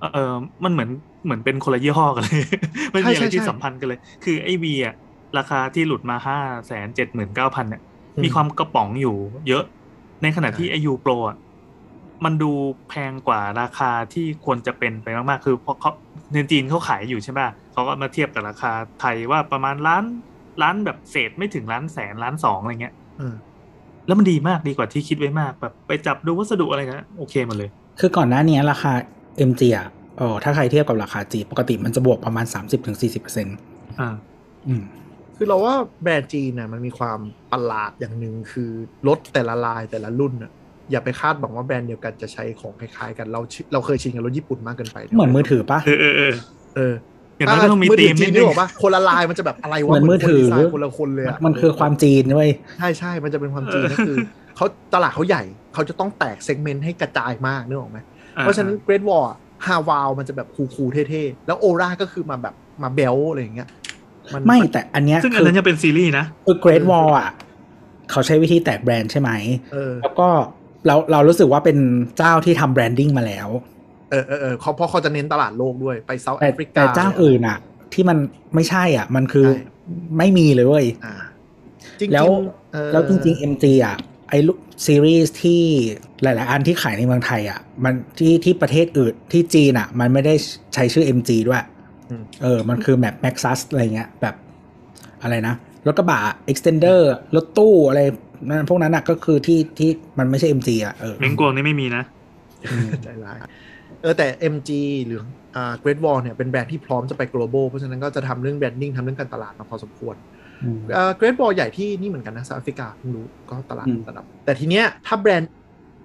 [0.00, 0.32] เออเออ
[0.64, 0.90] มันเหมือน
[1.24, 2.44] เหมือนเป็นคนละยี่ห้อกันเลย
[2.92, 4.94] ไม่มีอะไรที่สัมพันธ์กันเลย คือไอ้ V อะ
[5.38, 7.82] ราคาที่หลุดมาห้าแสนเจ็ดหมื่นเก้าพันเนี่ย
[8.22, 9.16] มีความกระป๋องอยู่
[9.48, 9.64] เยอะ
[10.22, 11.36] ในขณะที่ไอยูโปรอะ
[12.24, 12.52] มันดู
[12.88, 15.90] แพงกว่าราคาที่ควรจะเป็นไปมากๆ คือเพราะเขา
[16.32, 20.04] ในจีนเขาขายอยู่ใช่ป่ะ เขาก็มาเทียบกับราคาไทยว่าประมาณล้าน
[20.62, 23.34] ล้านแบบเศษไม่ถึงล้านแสนล้านสองอะไรเงี้ยอืม
[24.06, 28.92] แล้วมันดีมากดีกว่าที่คิดไว้มากแบบไปจับดูวัสดุอะไรกันโอเคหมดเลย คือก่อนหน้านี้ราคา
[29.50, 32.46] MG อะเออถ้าใครเทียบกับราคาจีปกติมันจะบวกประมาณ
[33.02, 34.14] 30-40%อ่า
[34.66, 34.82] อืม
[35.36, 37.18] คือเราว่าแบรนด์จีนน่ะมันมีความ
[37.52, 38.70] ประหลาดอย่างหนึ่งคือ
[39.08, 40.50] รถแต่ละลายแต่ละรุ่นน่ะ
[40.90, 46.34] อย่าไปคาดหวังว่าแบรนด์เดียวกันจะใช้ของคล้ายๆกันเราชิเราเคยชินกับรถญี่ปุ่นมากเกินไป เหมือนมือถือปะเออเออเออ
[46.74, 54.16] เอออย่างนั้นก็ต้องมีมือธีถืมอจีนินดนึนึกงออกปะคนละลายมันจะแบบอะไรวะเหมือนมือถือคนดีไซน์คนละคนเลยอะมันคือความจีนด้วยใช่ใช่มันจะเป็นความจีนก็คือ
[54.56, 55.42] เขาตลาดเขาใหญ่
[55.74, 57.98] เขาจะต้องแตกเซกเมนต์ให้กระจายมากนึกออกไหม
[58.40, 59.24] เพราะฉะนั้นเกรดวอล
[59.66, 63.68] ฮาวาวมันจะแบบคูลๆเท่ๆ แล้วโอราก็คือมาแบบมาเบลอะไรอย่างเงี้ย
[64.34, 67.30] มันไม่แต่อันเนี้ยซึ่งอัคืนอนั้นยังเป็นซีรีส์นะคือ Great Wall อะ
[68.10, 69.30] เขาใช้วิธีแตกแบรนด์ใช่ไหม
[69.72, 70.28] เออแล้วก็
[70.86, 71.78] เราเรารู้สึกว่าเป็น
[72.18, 73.48] เจ้าที่ทำแบรนดิ้งมาแล้ว
[74.12, 77.58] เออเออเออเขาเพราะเขาจะเน้นตลาดโลกด้วยไปเซาท์แต่แอฟริกาแต่เจ้าอื่นอะ
[77.94, 78.18] ที่มัน
[78.54, 79.62] ไม่ใช่อะ มันคือใช่
[80.18, 81.14] ไม่มีเลยเว้ยอ่า
[81.98, 82.26] จริงๆแล้ว
[82.72, 83.96] เออแล้วจริงๆ MG อะ
[84.30, 85.62] ไอ้ลูกซีรีส์ที่
[86.22, 90.34] หลาย ๆ อันที่ขายในเมืองไทยอะ มันที่ที่ประเทศอื่นที่จีนอะ มันไม่ได้
[90.74, 91.62] ใช้ชื่อ MG ด้วย
[92.10, 94.34] อืมเออ มันคือแบบ Maxus อะไรเงี้ย แบบ
[95.22, 95.54] อะไรนะ
[95.86, 97.00] รถกระบะ extender
[97.36, 98.00] รถตู้อะไร
[98.48, 102.02] นั่นพวกนั้นอะก็คือที่ที่มันไม่ใช่ MG อะเออเม้งกวงนี่ไม่มีนะ
[103.04, 103.38] ใจร้าย
[104.02, 104.70] เออแต่ MG
[105.06, 105.20] หรือ
[105.56, 110.16] อ่า Great Wall เนี่ยเป็นแบรนด์ที่พร้อมจะไป global เพราะฉะนั้นก็จะทำเรื่อง branding ทำเรื่องการตลาดมาพอสมควร
[110.64, 115.50] อืมเอ่อ Great Wall ใหญ่ที่นี่เหมือนกันนะ South Africa เพิ่งรู้ก็ตลาดอืมระดับ แต่ทีเนี้ยถ้าแบรนด์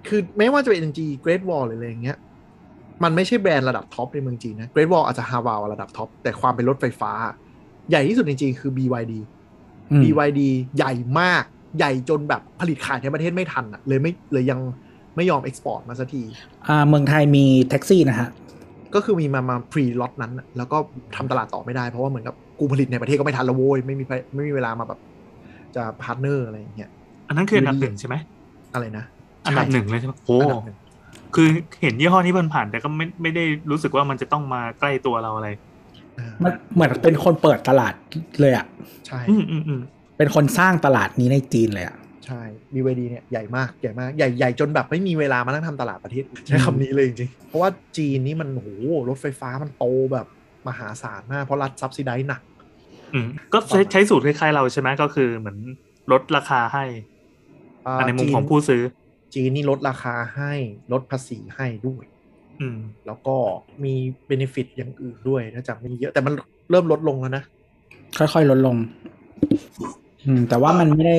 [0.08, 2.16] คือแม้ว่าจะเป็น MG Great Wall หรืออะไรอย่างเงี้ย
[3.04, 7.12] มันไม่ใช่แบรนด์ระดับท็อปในเมืองจีนนะ Great Wall อาจจะฮาวาวระดับท็อปแต่ความเป็นรถไฟฟ้า
[7.90, 9.14] ใหญ่ที่สุดในจีนคือ BYD
[9.90, 10.40] อืม BYD
[10.76, 11.44] ใหญ่มาก
[11.78, 14.60] ใหญ่จนแบบผลิตขายในประเทศไม่ทันอะเลยไม่เลยยัง
[15.18, 16.22] ไม่ยอม export มาสักที
[16.68, 18.28] อ่าเมืองไทยมีแท็กซี่นะฮะ
[18.94, 20.76] ก็คือมีมามาพรีล็อตนั้นน่ะแล้วก็
[21.16, 25.00] ทำตลาดต่อไม่ได้เพราะว่าเหมือนกับกูผลิตในประเทศก็ไม่ทันและโว้ยไม่มีใครไม่มีเวลามาแบบ
[25.76, 26.90] จะ partner อะไรอย่างเงี้ย
[27.28, 28.14] อันนั้นคืออันดับหนึ่งใช่ไหม
[28.74, 29.04] อะไรนะ
[29.46, 30.78] อันดับหนึ่งเลยใช่ไหมโอ้อันดับหนึ่ง
[31.34, 31.48] คือ
[31.82, 35.48] เห็นยี่ห้อนี้ผ่านๆแต่ก็ไม่ไม่ได้รู้สึกว่ามันจะต้องมาใกล้ตัวเราอะไร
[36.18, 37.94] อ่ามันเหมือนเป็นคนเปิดตลาด
[38.40, 38.66] เลยอะ
[39.06, 39.80] ใช่ อืมอืมอืม
[40.18, 41.96] เป็นคนสร้างตลาดนี้ในจีนเลยอะ
[42.28, 42.42] ใช่
[42.74, 48.68] BYD เนี่ยใหญ่มากใหญ่มากใหญ่ใหญ่จนแบบไม่มีเวลามานั่งทำตลาดประเทศใช้คำนี้เลยจริงๆ เพราะว่าจีนนี่มันโห
[49.08, 50.26] รถไฟฟ้ามันโตแบบ
[50.68, 52.42] มหาศาลมาก เพราะรัฐซับซิไดหนัก
[53.14, 55.58] อืมก็ใช้ใช้สูตรคล้ายๆเราใช่ไหมก็คือเหมือน
[56.12, 56.84] ลดราคาให้
[57.86, 58.82] อ่าอันในมุมจีนของผู้ซื้อ
[59.34, 60.52] จีนนี่ลดราคาให้
[60.92, 62.04] ลดภาษีให้ด้วย
[62.60, 63.36] อืมแล้วก็
[63.84, 63.94] มี
[64.26, 66.34] benefit อย่างอื่นด้วยถ้าจำไม่เยอะแต่มัน
[66.70, 67.42] เริ่มลดลงแล้วนะ
[68.18, 68.76] ค่อยๆ ลดลง
[70.24, 71.18] อืมแต่ว่ามันไม่ได้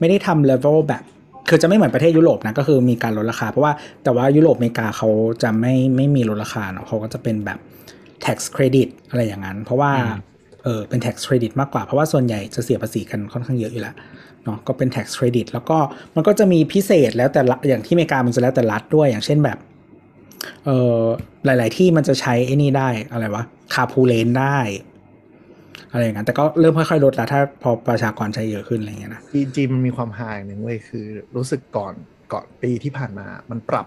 [0.00, 1.02] ไม่ได้ทำเลเวลแบบ
[1.48, 3.72] คือจะไม่เหมือนประเทศยุโรปนะก็คือมีการลดราคา เพราะว่า
[4.04, 5.08] แต่ว่ายุโรปอเมริกาเขา
[5.42, 7.58] จะไม่ไม่มีลดราคาเนาะเขาก็จะเป็นแบบ
[8.24, 10.20] tax credit อะไรอย่างนั้น เพราะว่าอืม
[10.64, 13.94] เออเป็น tax credit มากกว่าเพราะว่าส่วนใหญ่จะเสียภาษีกันค่อนข้างเยอะอยู่แล้ว
[14.44, 15.78] เนาะก็เป็น tax credit แล้วก็
[16.14, 19.58] มันก็จะมีพิเศษแล้วแต่ละอย่างที่อเมริกามันจะแล้วแต่รัฐด้วยอย่างเช่นแบบ
[20.64, 21.02] เออ
[21.44, 24.58] หลาย ๆ ที่มันจะใช้ไอ้นี่ได้อะไรวะคาพูเลนได้
[25.92, 31.94] อะไรอย่างนั้นแต่ก็เริ่มค่อยๆลดแล้วถ้าพอประชากรใช้เยอะขึ้นอะไรอย่างเงี้ยนะจีนจีมันมีความหายอย่างหนึ่งเว้ยคือรู้สึกก่อน
[32.32, 33.86] ก่อนปีที่ผ่านมามันปรับ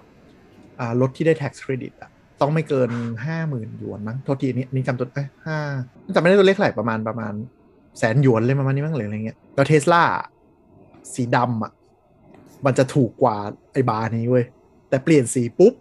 [1.02, 2.10] รถที่ได้ tax credit อะ
[2.42, 2.90] ต้องไม่เกิน
[3.26, 5.58] ห้าหมื่นหยวนมั้งโทษทีนี่นี่จำตัวเอ้ห้า
[6.16, 7.34] จำไม่ได้ตัวเลขเท่าไหร่ประมาณประมาณ
[8.00, 10.04] แสนหยวนเลยประมาณนี้มั้งหรืออะไรเงี้ยแล้วเทสลา
[11.14, 11.72] สีดำอะ
[12.66, 13.36] มันจะถูกกว่า
[13.74, 14.46] ไอ้บาร์นี้เว้ย
[14.90, 15.74] แต่เปลี่ยนสีปุ๊บ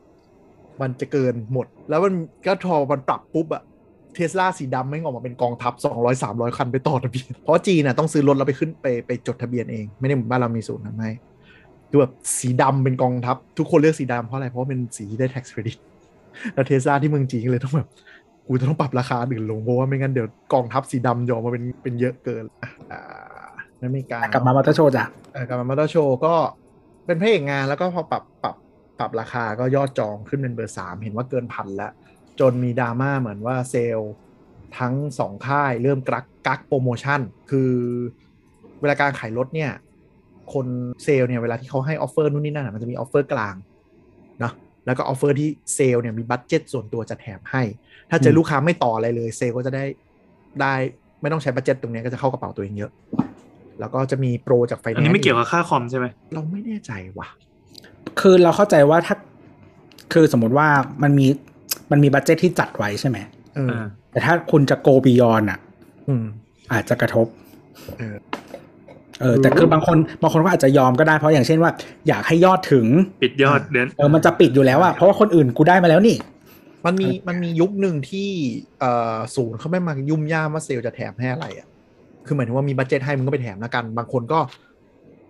[0.80, 2.14] มันจะเกินหมด แล้วมัน
[2.46, 3.62] ก็ทอมันปรับปุ๊บอะ
[4.14, 11.10] เทสลาสีดำไม่งออกมาเป็นกองทัพ 200 300 คันไปต่อทะเบียน เพราะจีนน่ะต้องซื้อรถแล้วไปขึ้นไปไปจดทะเบียนเอง ไม่ได้เหมือนบ้านเรามีศูนย์นั้นให้
[11.90, 15.78] คือแบบสีดำเป็นกองทัพ ทุกคนเลือกสีดำเพราะอะไร เพราะว่าเป็นสีที่ได้ tax credit
[16.54, 17.88] แล้วเทสลาที่เมืองจีนเลยต้องแบบ
[18.46, 23.00] กูจะต้องปรับราคาอื่นลงเพราะว่าไม่งั้นเดี๋ยวกองทัพสีดำจะออกมาเป็นเป็นเยอะเกินอะอ่า
[23.80, 26.34] นั่นไม่การกลับมามอเตอร์โชว์จ้ะเอ่อกลับมามอเตอร์โชว์ก็
[27.06, 28.56] เป็นพระเอกงานแล้วก็พอปรับปรับ
[28.98, 31.92] ปรับราคาก็ยอดจองขึ้นเป็นเบอร์สามเห็นว่าเกินพันแล้ว
[32.40, 34.12] จนมีดราม่าเหมือนว่าเซลล์
[34.78, 37.20] ทั้งสองค่ายเริ่มกักกักโปรโมชั่น
[37.50, 37.72] คือ
[38.80, 39.70] เวลาการขายรถเนี่ย
[40.52, 40.66] คน
[41.04, 43.54] เซลล์เนี่ยเวลาที่เขาให้ offer นู่นนี่นั่นอะมันจะมี offer กลาง
[44.40, 44.52] เนาะ
[44.86, 47.62] แล้วก็ offer ที่เซลล์เนี่ยมี budget ส่วนตัวจะแถมให้
[48.10, 49.84] ถ้าเจอลูกค้าไม่ต่ออะไรเลยเซลล์ก็จะได้
[50.60, 50.74] ได้
[51.20, 52.90] ไม่ต้องใช้ budget ตรงเนี้ยก็จะเข้ากระเป๋าตัวเองเยอะ
[53.80, 57.28] แล้วก็จะมีโปรจากไฟแนอันนซ์นี้ไม่เกี่ยวกับค่าคอมใช่ไหมเราไม่แน่ใจว่ะ
[58.20, 59.16] คือเราเข้าใจว่าถ้า
[60.12, 60.68] คือสมมติว่า
[61.02, 61.26] มันมี
[61.90, 63.18] มันมี budget ที่จัดไว้ใช่ไหม
[63.54, 65.58] เอออ่าแต่ถ้าคุณจะ go beyond อะ
[66.08, 66.24] อืม
[66.72, 67.26] อาจจะกระทบ
[67.98, 68.16] เออ
[69.20, 71.70] เออแต่คือบางคนบางคนก็อาจจะยอมก็ได้เพราะอย่างเช่นว่า
[72.08, 72.86] อยากให้ยอดถึง
[73.22, 76.16] ปิดยอดเดือนเออมันจะปิดอยู่แล้วอะเพราะว่าคนอื่นกูได้มาแล้วนี่
[76.86, 78.28] มันมีมันมียุคหนึ่งที่
[78.80, 81.66] เอ่อศูนย์เขาไม่มายุ่มย่ามว่าเซลล์จะแถมให้อะไรอะ
[82.26, 84.38] คือหมายถึงว่ามีบัตเจ็ตให้มึงก็ไปแถมแล้วกัน บางคนก็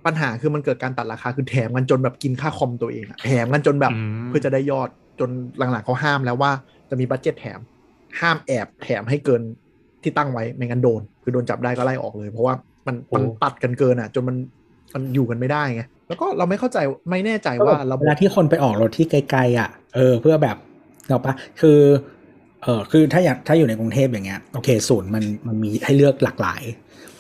[0.07, 4.89] ปัญหาคือมันเกิดการตัดราคาคือแถมกันจนแบบกินค่าคอมตัวเองอะแถมกันจนแบบอืมเพื่อจะได้ยอด
[5.21, 6.53] จนหลังๆเขาห้ามแล้วว่า
[6.91, 7.59] จะมีบัตเจ็ตแถม
[8.21, 9.43] ห้ามแอบแถมให้เกิน
[10.03, 12.55] ที่ตั้งไว้ไม่งั้นโดน คือโดนจับได้ก็ไล่ออกเลย เพราะว่า
[12.87, 14.37] มันมันตัดกันเกินอะ จนมัน
[14.95, 16.79] มันอยู่กันไม่ได้ไงแล้วก็เราไม่เข้าใจ
[17.11, 20.57] ไม่แน่ใจว่าระบเวบลาที่คนไปออกรถที่ไกลๆอะเออเพื่อแบบ
[21.09, 21.79] เราปะคือ
[22.63, 26.63] เออคือถ้าอยากถ้าอยู่ในกรุงเทพอย่างเงี้ยโอเคศูนย์มันมันมีให้เลือกหลากหลาย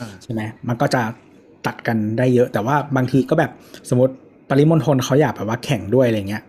[0.00, 1.02] อ่าใช่ไหมมันก็จะ
[1.66, 3.50] ตัดกันได้เยอะ แต่ว่าบางทีก็แบบ
[3.90, 4.14] สมมติ
[4.48, 6.42] ปริมณฑลเขาอยากแบบว่าแข่งด้วยอะไรเงี้ย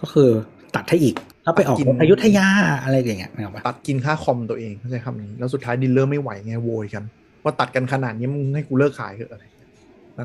[0.00, 0.30] ก็คือ
[0.76, 1.14] ตัดให้อีก
[1.46, 2.46] ก็ไปออกกินรถอยุธยา
[2.82, 7.04] อะไรอย่างเงี้ยนะครับตัดกินค่าคอมตัวเองเข้าใจคำนี้ แล้วสุดท้าย dealer ไม่ไหวไงโวยกัน
[7.44, 9.68] ว่าตัดกันขนาดนี้มึงให้กูเลิกขายเถอะอะไรอย่างเงี้ย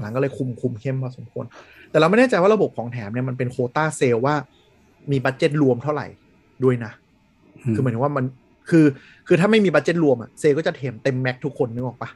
[0.01, 1.45] หลังๆก็เลยคุมคุมเข้มพอสมควร
[1.91, 4.35] แต่เราไม่แน่ใจว่าระบบของแถมเนี่ยมันเป็นโควต้าเซลว่า
[5.11, 6.07] มี budget รวมเท่าไหร่
[6.63, 6.91] ด้วยนะ
[7.75, 8.25] คือหมายถึงว่ามัน
[8.69, 8.85] คือ
[9.27, 12.09] คือถ้าไม่มี budget รวมอะเซลก็จะแถมเต็ม max ทุกคนนึกออกปะ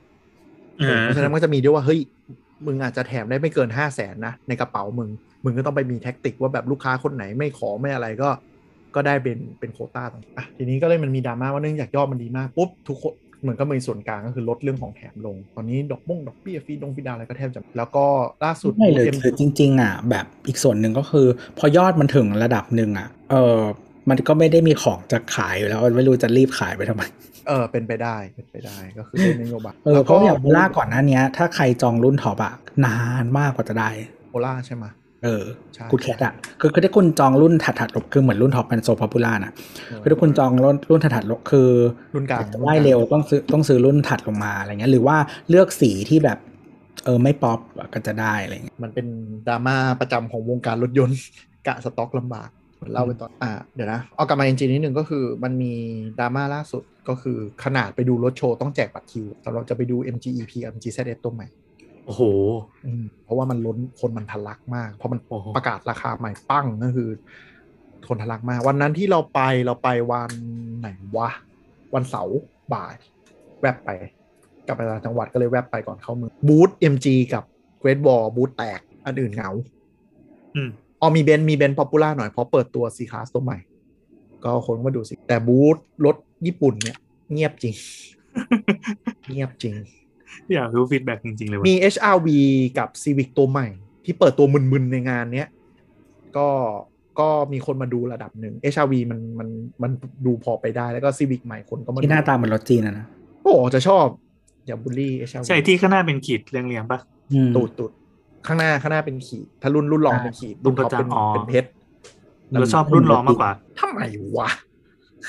[1.01, 1.99] เพราะฉะนั้นมันก็จะมีด้วยว่าเฮ้ย
[2.65, 5.09] มึงอาจจะแถมได้ไม่เกินห้าแสนนะในกระเป๋ามึง
[5.45, 8.29] มึงก็ต้องไปมี tactic ว่าแบบลูกค้าคนไหนไม่ขอไม่อะไรก็
[8.95, 18.05] ก็ได้เป็นเป็นโควต้าตรงอะทีนี้ก็เลยมันมีดราม่าว่าเนื่องจากยอดมันดีมากปุ๊บทุกคนเหมือนก็มีส่วนกลางก็คือลดเรื่องของแถมลง ตอนนี้ดอกบ้งดอกเบี้ยฟรีดงฟรีดาวน์อะไรก็แทบจะแล้วก็
[18.45, 21.27] ล่าสุดไม่เลย M คือจริง ๆ อะ แบบอีกส่วนหนึ่งก็คือ
[21.57, 23.59] พอยอดมันถึงระดับหนึ่งอะ เออ
[24.09, 27.03] มันก็ไม่ได้มีของจะขายอยู่แล้วไม่รู้จะรีบขายไปทำไม
[27.47, 32.53] เออเป็นไปได้เป็นไปได้ก็คือเป็นนโยบายเออเพราะอย่าง Ora ก่อนหน้าเนี้ยถ้าใครจองรุ่นท็อปอะ
[32.85, 33.89] นานมากกว่าจะได้
[34.31, 34.85] Ora ใช่ไหม
[35.25, 39.51] เออใช่กูแคทอะคือคือถ้าคุณจองรุ่นถัดถัดๆลบคือเหมือนรุ่นท็อปเป็นโซพ o ปูล่านะ
[40.01, 41.69] คือถ้าคุณจองรุ่นรุ่นถัดถัดๆลบคือ
[42.15, 45.17] รุ่นกลางจะได้เร็วต้องซื้อต้องซื้อรุ่นถัดลงมาอะไรเงี้ย หรือว่า
[45.49, 46.37] เลือกสีที่แบบ
[47.05, 47.59] เออไม่ป๊อป
[47.93, 49.07] ก็จะได้อะไรเงี้ยมันเป็น
[49.47, 51.19] ดราม่าประจำของวงการรถยนต์
[51.67, 52.49] กะสต็อกลำบาก
[52.93, 55.73] เล่าไปตอนอ่าเดี๋ยวนะเอากลับมาจริงๆนิดนึงก็คือมันมี
[56.19, 61.47] ดราม่าล่าสุดก็คือขนาดไปดูรถโชว์ต้องแจกบัตรคิวแต่เราจะไปดู MG EP กับ MG ZS ตัวใหม่
[62.05, 62.21] โอ้โห
[62.85, 67.09] อืมเพราะว่ามันล้นคนมันทะลักมาก เพราะมันโอ้โหประกาศราคาใหม่ปั้งก็คือ
[68.07, 70.31] คนทะลักมาก วันนั้นที่เราไปเราไปวัน
[70.79, 70.87] ไหน
[71.17, 71.29] วะ
[71.93, 72.37] วันเสาร์
[72.73, 72.93] บ่าย
[73.61, 73.89] แวบไป
[74.67, 77.43] กลับไปต่างจังหวัดก็เลยแวบไปก่อนเข้าเมืองบูธ MG กับ
[77.81, 79.51] Great Wall บูธแตก อันอื่นเหงา
[80.55, 80.69] อืม
[81.01, 83.57] อ๋อมีเบนซ์มีเบนซ์ popular หน่อยเพราะเปิดตัว C Class ตัวใหม่
[84.43, 86.97] ก็คนมาดูสิ แต่บูธรถญี่ปุ่นเนี่ย
[87.31, 87.75] เงียบจริง
[89.31, 89.75] เงียบจริง
[90.53, 92.27] อยากรู้ feedback จริง ๆ เลยว่ะมี HRV
[92.77, 93.67] กับ Civic ตัวใหม่
[94.05, 95.47] ที่เปิดตัวมึนๆในงานเนี้ย
[96.37, 96.47] ก็
[97.19, 99.49] ก็มีคนมาดูระดับหนึ่ง HRV มันมัน
[99.81, 99.91] มัน
[100.25, 103.05] ดูพอไปได้แล้วก็ Civic ใหม่คนก็มาที่หน้าดูตาเหมือนรถจีนนะนะ
[103.43, 104.05] โอ้จะชอบ
[104.65, 106.99] อย่าบูลลี่ HRV ใช่ที่ข้างหน้าเป็นขีดเรียงๆปะ
[107.33, 107.91] อืมตูดตูด
[108.47, 111.69] ข้างหน้าข้างหน้าเป็นขีด ถ้ารุ่นรุ่นรองเป็นขีดรุ่รุ่นรุ่นท็อปเป็นอ๋อเป็นเพชร
[112.51, 113.99] เราชอบรุ่นรองมากกว่าทำไม
[114.37, 114.49] วะ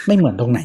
[0.07, 0.61] ไม่เหมือนตรงไหน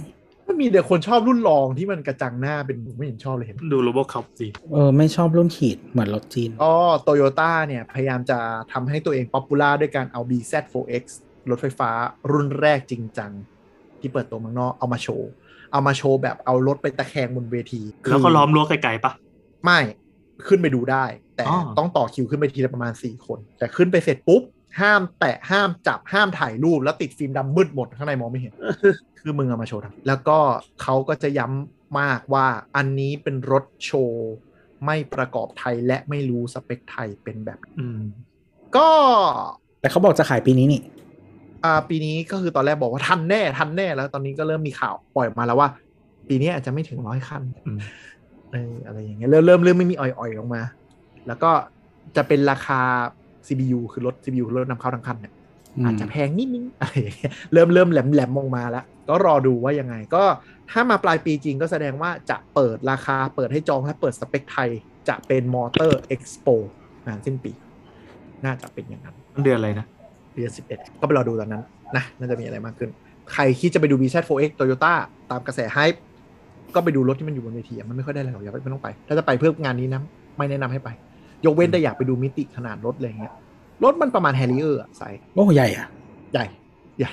[0.48, 8.38] มันมีแต่คนชอบรุ่นรองที่มันกระจังหน้าเป็นไม่เห็นชอบเลยเห็นดูโรบอคับสิเออไม่ชอบรุ่นขีดเหมือนรถจีนก็โตโยต้าเนี่ย พยายามจะ
[8.72, 11.04] ทำให้ตัวเอง popular ด้วยการเอา BZ4X
[11.50, 11.90] รถไฟฟ้า
[12.32, 13.32] รุ่นแรกจริงจัง
[14.00, 15.30] ที่เปิดตัวเมืองนอกเอามาโชว์
[15.72, 19.12] เอามาโชว์แบบเอารถไปตะแคงบนเวที แล้วก็ล้อมรั้วไกลๆปะ
[19.66, 19.80] ไม่
[20.48, 24.42] ขึ้นไปดูได้ แต่อ๋อต้องต่อคิวขึ้นไปทีละประมาณ 4 คน แต่ขึ้นไปเสร็จปุ๊บ
[24.80, 28.54] ห้ามแตะห้ามจับห้ามถ่ายรูปแล้วติดฟิล์มดำมืดหมดข้างในมองไม่เห็น
[29.20, 30.38] คือมึงเอามาโชว์ทำแล้วก็
[30.82, 34.32] เขาก็จะย้ำมากว่าอันนี้เป็นรถโชว์
[34.86, 38.02] ไม่ประกอบไทยและไม่รู้สเปคไทยเป็นแบบอืม
[38.76, 38.90] ก็
[39.82, 40.82] แต่เขาบอกจะขายปีนี้นี่
[41.64, 45.70] อ่าปีนี้ก็คือตอนแรกบอกว่าทันแน่ทันแน่แล้วตอนนี้ก็เริ่มมีข่าวปล่อยออกมาแล้วว่า
[46.28, 47.80] ปีนี้อาจจะไม่ถึงร้อยคันอืม
[48.52, 50.62] เอออะไรอย่างเงี้ยเริ่มเริ่มเริ่มไม่มีอ่อยๆออกมา
[51.28, 51.52] แล้วก็
[52.16, 52.82] จะเป็นราคา
[53.48, 55.34] CPU คือรถ CPU คือรถนำเข้าทั้งคันเนี่ย
[55.76, 60.24] อืมอาจจะแพงนิดนึงอะไรอย่างเงี้ยเริ่มเริ่มแหลมแหลมออกมาแล้ว ก็รอดูว่ายังไง ก็
[60.72, 64.70] ถ้ามาปลายปีจริงก็แสดงว่าจะเปิดราคาเปิดให้จองและเปิดสเปคไทย
[65.10, 66.48] จะเป็นมอเตอร์เอ็กซ์โป
[67.08, 67.52] งานสิ้นปี
[68.46, 69.86] น่าจะเป็นอย่างนั้น เดือนอะไรนะ
[70.36, 71.64] เดือน11ก็ไปรอดูตอนนั้น
[71.96, 72.90] นะน่าจะมีอะไรมากขึ้น
[73.34, 74.94] ใครคิดจะไปดู BZ4X Toyota
[75.32, 76.02] ตามกระแส hype
[76.76, 80.02] ก็ไปดูรถที่มันอยู่บนเวทีอะมันไม่ค่อยได้อะไรหรอกอย่าไปไม่ต้องไป ถ้าจะไปเพื่องานนี้นะ
[80.38, 80.90] ไม่แนะนำให้ไป
[81.46, 83.34] ยกเว้นแต่อยากไปดูมิติขนาดรถอะไรเงี้ย
[83.84, 85.88] รถมันประมาณ Harrier size โอ้ใหญ่อะ
[86.34, 86.46] ใหญ่
[87.00, 87.12] ใหญ่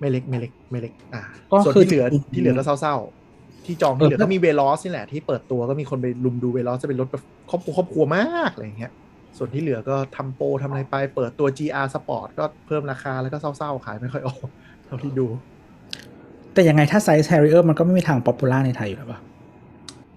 [0.00, 1.22] ไม่เล็กไม่เล็กไม่เล็ก อ่า
[1.52, 8.92] ก็ส่วนคือที่เหลือจริงๆที่เหลือก็เศร้าๆ ที่จองที่เหลือเออก็มี Veloz นี่แหละ ที่เปิดตัวก็มีคนไปรุมดู Veloz จะเป็นรถแบบครอบครัวครอบครัวมากอะไรเงี้ย
[9.38, 14.46] ส่วนที่เหลือก็ทำโปรทำอะไรไป เปิดตัว GR Sport ก็เพิ่มราคาแล้วก็เศร้าๆ ขายไม่ค่อยออก
[14.86, 15.26] เท่าที่ดู
[16.54, 19.18] แต่ยังไงถ้าไซส์ Harrier มันก็ไม่มีทาง popular ในไทยอยู่แล้วป่ะ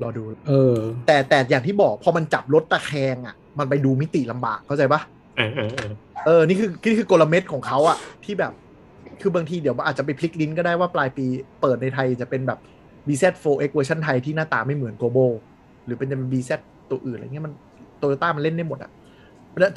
[0.01, 0.75] รอดู เออ
[1.07, 5.01] แต่แต่อย่างที่บอกพอมันจับรถตะแคงอะ มันไปดูมิติลำบากเข้าใจปะ
[5.37, 5.91] เออเออเออ
[6.25, 8.53] เออนี่คือนี่คือกลเม็ดของเขาอะที่แบบ
[9.21, 11.25] คือบางทีเดี๋ยวมันอาจจะไปพลิกลิ้นก็ได้ว่าปลายปี
[11.61, 12.59] เปิดในไทยจะเป็นแบบ
[13.07, 15.31] BZ4X เวอร์ชันไทยที่หน้าตาไม่เหมือน Global
[15.85, 16.51] หรือเป็นจะเป็น BZ
[16.89, 17.53] ตัวอื่นอะไรเงี้ยมัน
[17.99, 18.91] โตโยต้ามันเล่นได้หมดอะ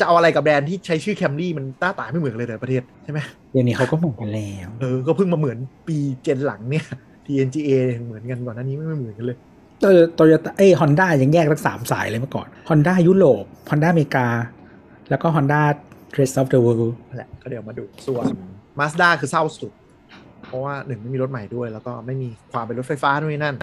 [0.01, 3.19] จะเอาอะไรกับแบรนด์ที่ใช้ชื่อ Camry มันหน้าตาไม่เหมือนกันเลยในประเทศใช่ไหม
[3.53, 5.59] เดี๋ยวนี้เขาก็เหมือนกันแล้ว เออ ก็เพิ่งมาเหมือน
[5.89, 6.87] ปีเจนหลังเนี่ย
[7.27, 7.71] TNGA
[8.05, 9.39] เหมือนกันก่อนหน้านี้ไม่เหมือนกันเลย
[9.81, 14.27] โตโตโยต้าเอ้ฮอนด้ายังแยกทั้งสามสายเลยเมื่อก่อนฮอนด้ายุโรปฮอนด้าอเมริกา
[15.11, 15.63] แล้วก็ฮอนด้า
[16.19, 18.25] rest of the world นั่นแหละก็เดี๋ยวมาดูส่วน
[18.79, 19.73] Mazda คือเศร้าสุด
[20.47, 23.57] เพราะว่าหนึ่งไม่มีรถใหม่ด้วย แล้วก็ไม่มีความเป็นรถไฟฟ้าด้วยนั่น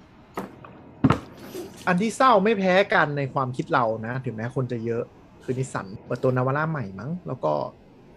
[1.88, 5.04] อันที่เศร้าไม่แพ้กันในความคิดเรานะ ถึงแม้คนจะเยอะ
[5.44, 7.54] คือนิสสันเปิดตัวนาวาร่าใหม่มั้ง แล้วก็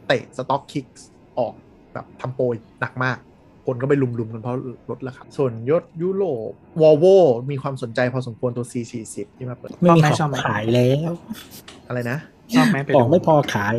[0.06, 0.86] เตะสต็อกคิก
[1.38, 1.54] ออก
[1.92, 3.18] แบบทำโปรยหนักมาก
[3.66, 4.56] คนก็ไปลุมๆกันเพราะ
[4.90, 6.50] ลดราคาส่วนยศยุโรป
[6.82, 7.04] วอลโว
[7.50, 11.12] มีความสนใจพอสมควรตัว C40 ที่มาเปิดไม่มีชอบไหมของขายแล้ว
[11.88, 12.18] อะไรนะ
[12.56, 13.76] ชอบไหมไปขดูองไม่พอขาย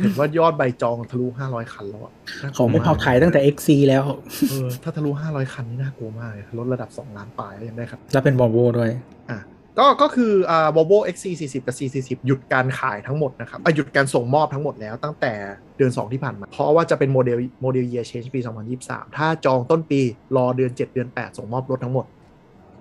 [0.00, 4.04] เห็นว่ายอดใบจองทะลุ500คันแล้วอะน่ากขลัวองไม่พอขายตั้งแต่ XC แล้ว
[4.50, 8.90] เออถ้าทะลุ500คันนี่น่ากลัวมากเลยรถระดับ2ล้านปลายแล้วยังได้ครับ แล้วเป็น Volvo ด้วย
[9.30, 9.38] อะ
[9.78, 15.32] ก็ก็คืออ่า Volvo XC40 กับ C40 หยุดการขายทั้งหมดนะครับอะหยุดการส่งมอบทั้งหมดแล้วตั้งแต่
[15.76, 18.40] เดือน 2 ที่ผ่านมา เพราะว่าจะเป็นโมเดลโมเดล year change ปี
[18.78, 20.00] 2023 ถ้าจองต้นปี
[20.36, 22.06] รอเดือน 7 เดือน 8 ส่งมอบรถทั้งหมด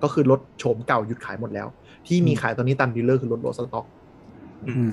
[0.04, 1.68] ก็คือรถโฉมเก่าหยุดขายหมดแล้ว
[2.08, 3.86] ที่มีขายตอนนี้ตาม dealer คือรถโละสต็อก
[4.68, 4.92] อืออืมม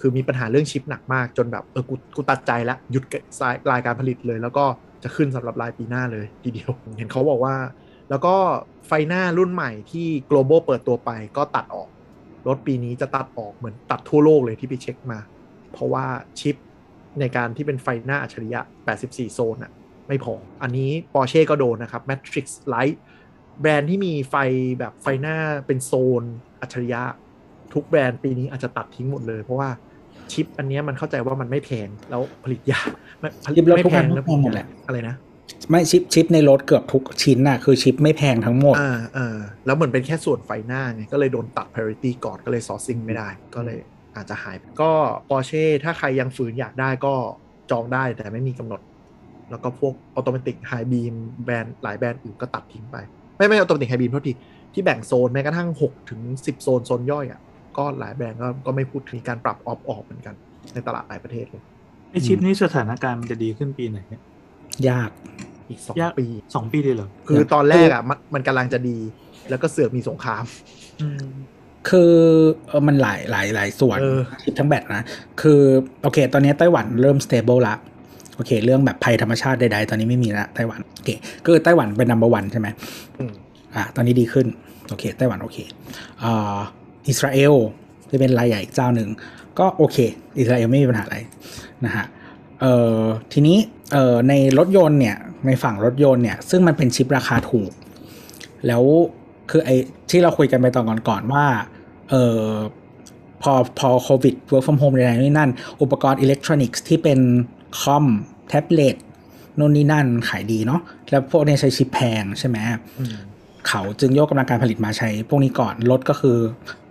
[0.00, 3.04] คือมีปัญหาเรื่องชิปหนักมากจนแบบเออกูกูตัดใจแล้วหยุด
[3.72, 4.64] รายการผลิตเลย แล้วก็
[5.02, 7.54] จะขึ้นสำหรับรายปีหน้าเลยทีเดียว เห็นเขาบอกว่า
[8.12, 8.36] แล้วก็
[8.86, 11.88] ไฟหน้ารุ่นใหม่ที่ global เปิดตัวไปก็ตัดออก
[12.48, 15.18] รถปีนี้จะตัดออกเหมือนตัดทั่วโลกเลยที่ไปเช็คมา
[15.72, 16.04] เพราะว่า
[16.40, 16.56] ชิป
[17.20, 18.60] ในการที่เป็นไฟหน้าอัจฉริยะ
[18.98, 19.72] 84 โซนอะ
[20.08, 22.96] ไม่พอ อันนี้ Porsche ก็โดนนะครับ Matrix Light
[23.60, 24.34] แบรนด์ที่มีไฟ
[24.78, 25.36] แบบไฟหน้า
[25.66, 26.22] เป็นโซน
[26.60, 27.02] อัจฉริยะ
[27.74, 29.68] ทุกแบรนด์ปีนี้อาจจะตัดทิ้งหมดเลย เพราะว่า
[30.32, 32.88] ชิปอันเนี้ยมันเข้าใจว่ามันไม่แพงแล้วผลิตยาก
[33.20, 35.14] ไม่ผลิชิตปรถไม่ทุกแพอังนแล้วแพงหมดแหละอะไรนะ
[35.70, 39.36] ไม่ชิปชิปในรถเกือบทุกชิ้นน่ะคือชิปไม่แพงทั้งหมดอ่าอ่า
[39.66, 43.78] แล้วเหมือนเป็นแค่ส่วนไฟหน้าไงก็เลยโดนตัด parity ก่อนก็เลย sourcing ไม่ได้ก็เลย
[44.16, 44.92] อาจจะหาย ก็
[45.28, 47.14] Porsche ถ้าใครยังฝืนอยากได้ก็
[47.70, 48.80] จองได้แต่ไม่มีกำหนด
[49.50, 52.96] แล้วก็พวก automatic high beam แบรนด์หลายแบรนด์อื่นก็ตัดทิ้งไป
[53.36, 54.32] ไม่ไม่ automatic high beam โทษที
[54.74, 57.40] ที่แบ่งโซนแม้กระทั่ง6ถึง10 โซน โซนย่อยอะ
[57.78, 60.34] ก็หลายแบรนด์ก็ก็ไม่พูดถึงการปรับออฟออกเหมือนกัน
[60.72, 61.62] ในตลาดหลายประเทศเลย
[62.10, 64.22] ไอชิปนี้สถานการณ์มันจะดีขึ้นปีไหนเนี่ย
[64.90, 65.10] ยาก
[65.68, 68.98] อีกยาก2ปี สองปีเลยเหรอ คือตอนแรกอะมันมันกำลังจะดี
[69.50, 70.44] แล้วก็เสือกมีสงคราม
[71.00, 71.24] อืม
[71.88, 72.14] คือ
[72.68, 75.02] เออมันหลายหลายหลายส่วนเออชิปทั้งแบตนะ
[75.40, 75.60] คือ
[76.02, 77.74] โอเค ตอนนี้ไต้หวันเริ่ม stable ละ
[78.36, 81.10] โอเค เรื่องแบบภัยธรรมชาติใดๆ ตอนนี้ไม่มีละไต้หวัน โอเค
[81.44, 82.68] คือไต้หวันเป็น number one ใช่ไหม
[83.18, 83.32] อืม
[83.74, 84.46] อะตอนนี้ดีขึ้น
[84.88, 85.58] โอเคไต้หวันโอเค
[86.22, 86.58] อ่า
[87.08, 87.54] อิสราเอล
[88.10, 89.08] จะเป็นรายใหญ่อีกเจ้าหนึ่ง
[89.58, 89.96] ก็โอเค
[90.38, 91.18] อิสราเอลไม่มีปัญหาอะไร
[91.84, 92.06] นะฮะ
[92.60, 93.02] เอ่อ
[93.32, 93.58] ทีนี้
[93.92, 95.16] เอ่อในรถยนต์เนี่ย
[95.46, 97.70] ในฝั่งรถยนต์เนี่ยซึ่งมันเป็นชิปราคาถูก
[98.66, 98.82] แล้ว
[99.50, 99.76] คือไอ้
[100.10, 101.46] ที่เราคุยกันไปตอนก่อนๆว่า
[102.10, 102.48] เอ่อ
[103.42, 105.50] พอพอโควิด work from home ใดๆนี่นั่น
[105.82, 107.20] อุปกรณ์อิเล็กทรอนิกส์ที่เป็น
[107.80, 108.04] คอม
[108.48, 108.96] แท็บเล็ต
[109.58, 110.80] นู่นนี่นั่นขายดีเนาะ
[111.10, 112.56] แล้วพวกเนี้ใช้ชิปแพงใช่ไหม
[113.00, 113.16] อืม
[113.68, 116.38] เขาจึงโยกกำลังการผลิตมาใช้พวกนี้ก่อนรถก็คือ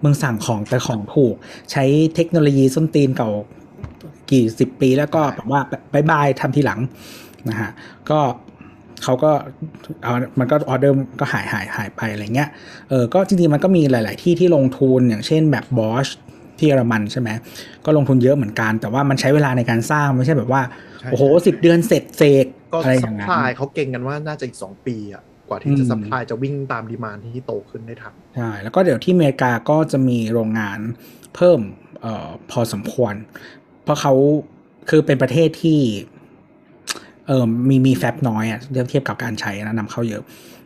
[0.03, 1.35] มึงสั่งของแต่ของถูก
[1.71, 1.83] ใช้
[2.15, 3.29] เทคโนโลยีส้นตีนเก่า
[4.31, 5.61] กี่สิบปีแล้วก็แบบว่า
[5.93, 6.79] บายบายทำทีหลัง
[7.49, 7.71] นะฮะ
[8.09, 8.19] ก็
[9.03, 9.31] เขาก็
[10.03, 12.49] เอามันก็ออเดอร์ก็หายหายหายไปอะไรเงี้ย
[12.89, 16.07] เออก็จริงๆมันก็มีหลาย ๆ ที่ที่ลงทุนอย่างเช่นแบบบอช
[16.57, 17.29] ที่เยอรมันใช่ไหม
[17.85, 20.61] ก็ลงทุนเยอะเหมือนกันแต่ว่ามันใช้เวลาในการสร้างไม่ใช่แบบว่า
[20.99, 30.79] ใช่โอ้โหสิบเดือนเสร็จเสกก็อะไรอสัย่างนั้น supplyเขาเก็งกันว่าน่าจะอีก2ปีอะกว่าที่อืจะ supply จะวิ่งตาม demand ที่โตขึ้นได้ทันใช่แล้วก็เดี๋ยวที่อเมริกาก็จะมีโรงงาน
[31.35, 31.59] เพิ่ม
[32.01, 33.13] เอ่อพอสมควร
[33.60, 33.60] เพ
[33.91, 34.13] ราะเขา
[34.89, 35.79] คือเป็นประเทศที่
[37.27, 40.23] เออมีมี fab น้อยอะเทียบเทียบกับการใช้นะนำเข้าเยอะ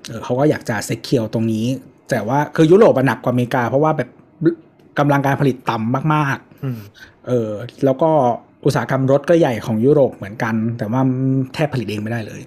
[0.08, 1.66] เออเขาก็อยากจะ secure ตรงนี้
[2.12, 4.10] แต่ว่าคือยุโรปอะหนักกว่าอเมริกา เพราะว่าแบบ
[5.00, 7.52] กำลังการผลิตต่ำมากอืมๆเออ
[7.86, 8.10] แล้วก็
[8.66, 11.02] อุตสาหกรรมรถก็ใหญ่ของยุโรปเหมือนกัน แต่ว่า
[11.54, 12.42] แทบผลิตเองไม่ได้เลย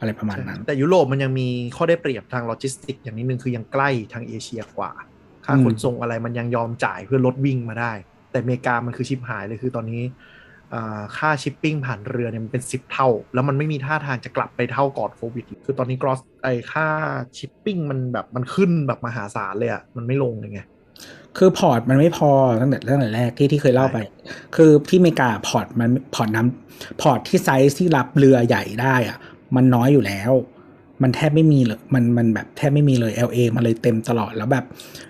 [0.00, 4.92] อะไรประมาณนั้น แต่ยุโรปมันยังมีข้อได้เปรียบทางโลจิสติก อย่างนิดนึงคือยังใกล้ทางเอเชียกว่า
[5.44, 7.92] ค่าอืมขนส่งอะไรมันยังยอมจ่ายเพื่อรถวิ่งมาได้
[8.32, 10.02] แต่อเมริกามันคือชิปหายเลยคือตอนนี้
[11.16, 16.86] ค่าชิปปิ้งผ่านเรือเนี่ยมันเป็น 10 เท่า แล้วมันไม่มีท่าทางจะกลับไปเท่าก่อนโควิด คือตอนนี้ gross ไอค่า
[17.38, 20.60] ชิปปิ้งมันแบบมันขึ้นแบบมหาศาลเลยอะมันไม่ลงเลยไง
[21.36, 22.30] คือ port มันไม่พอ
[22.60, 23.98] ตั้งแต่ตั้งแต่แรกที่ที่เคยเล่าไป
[24.56, 29.18] คือที่อเมริกา port มัน port น้ำ port ที่ไซส์ที่รับเรือใหญ่ได้อะ
[29.56, 30.32] มันน้อยอยู่แล้ว
[31.02, 34.64] มันแทบไม่มีเลยมันมันแบบแทบไม่มีเลย LA มาเลยเต็มตลอดแล้วแบบ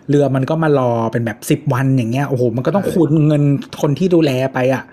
[0.09, 3.43] เรือมันก็มารอเป็นแบบสิบ10วันอย่างเงี้ยโอ้โหมันก็ต้องคูณเงิน
[3.83, 4.85] คนที่ดูแลไปอะ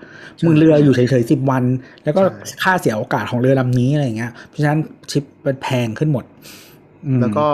[0.44, 1.64] มึงเรืออยู่เฉยๆสิบวัน
[2.04, 4.80] แล้วก็ใช่ค่าเสียโอกาสของเรือลำนี้อะไรเงี้ยเพราะฉะนั้น
[5.10, 6.24] ชิปมันแพงขึ้นหมด
[7.06, 7.46] อืมแล้วก็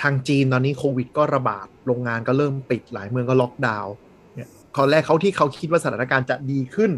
[0.00, 3.94] ทางจีนตอนนี้โควิดก็ระบาดโรงงานก็เริ่มปิดหลายเมืองก็ล็อกดาวน์
[4.36, 6.90] เนี่ยตอนแรกเขาที่เขาคิดว่าสถานการณ์จะดีขึ้น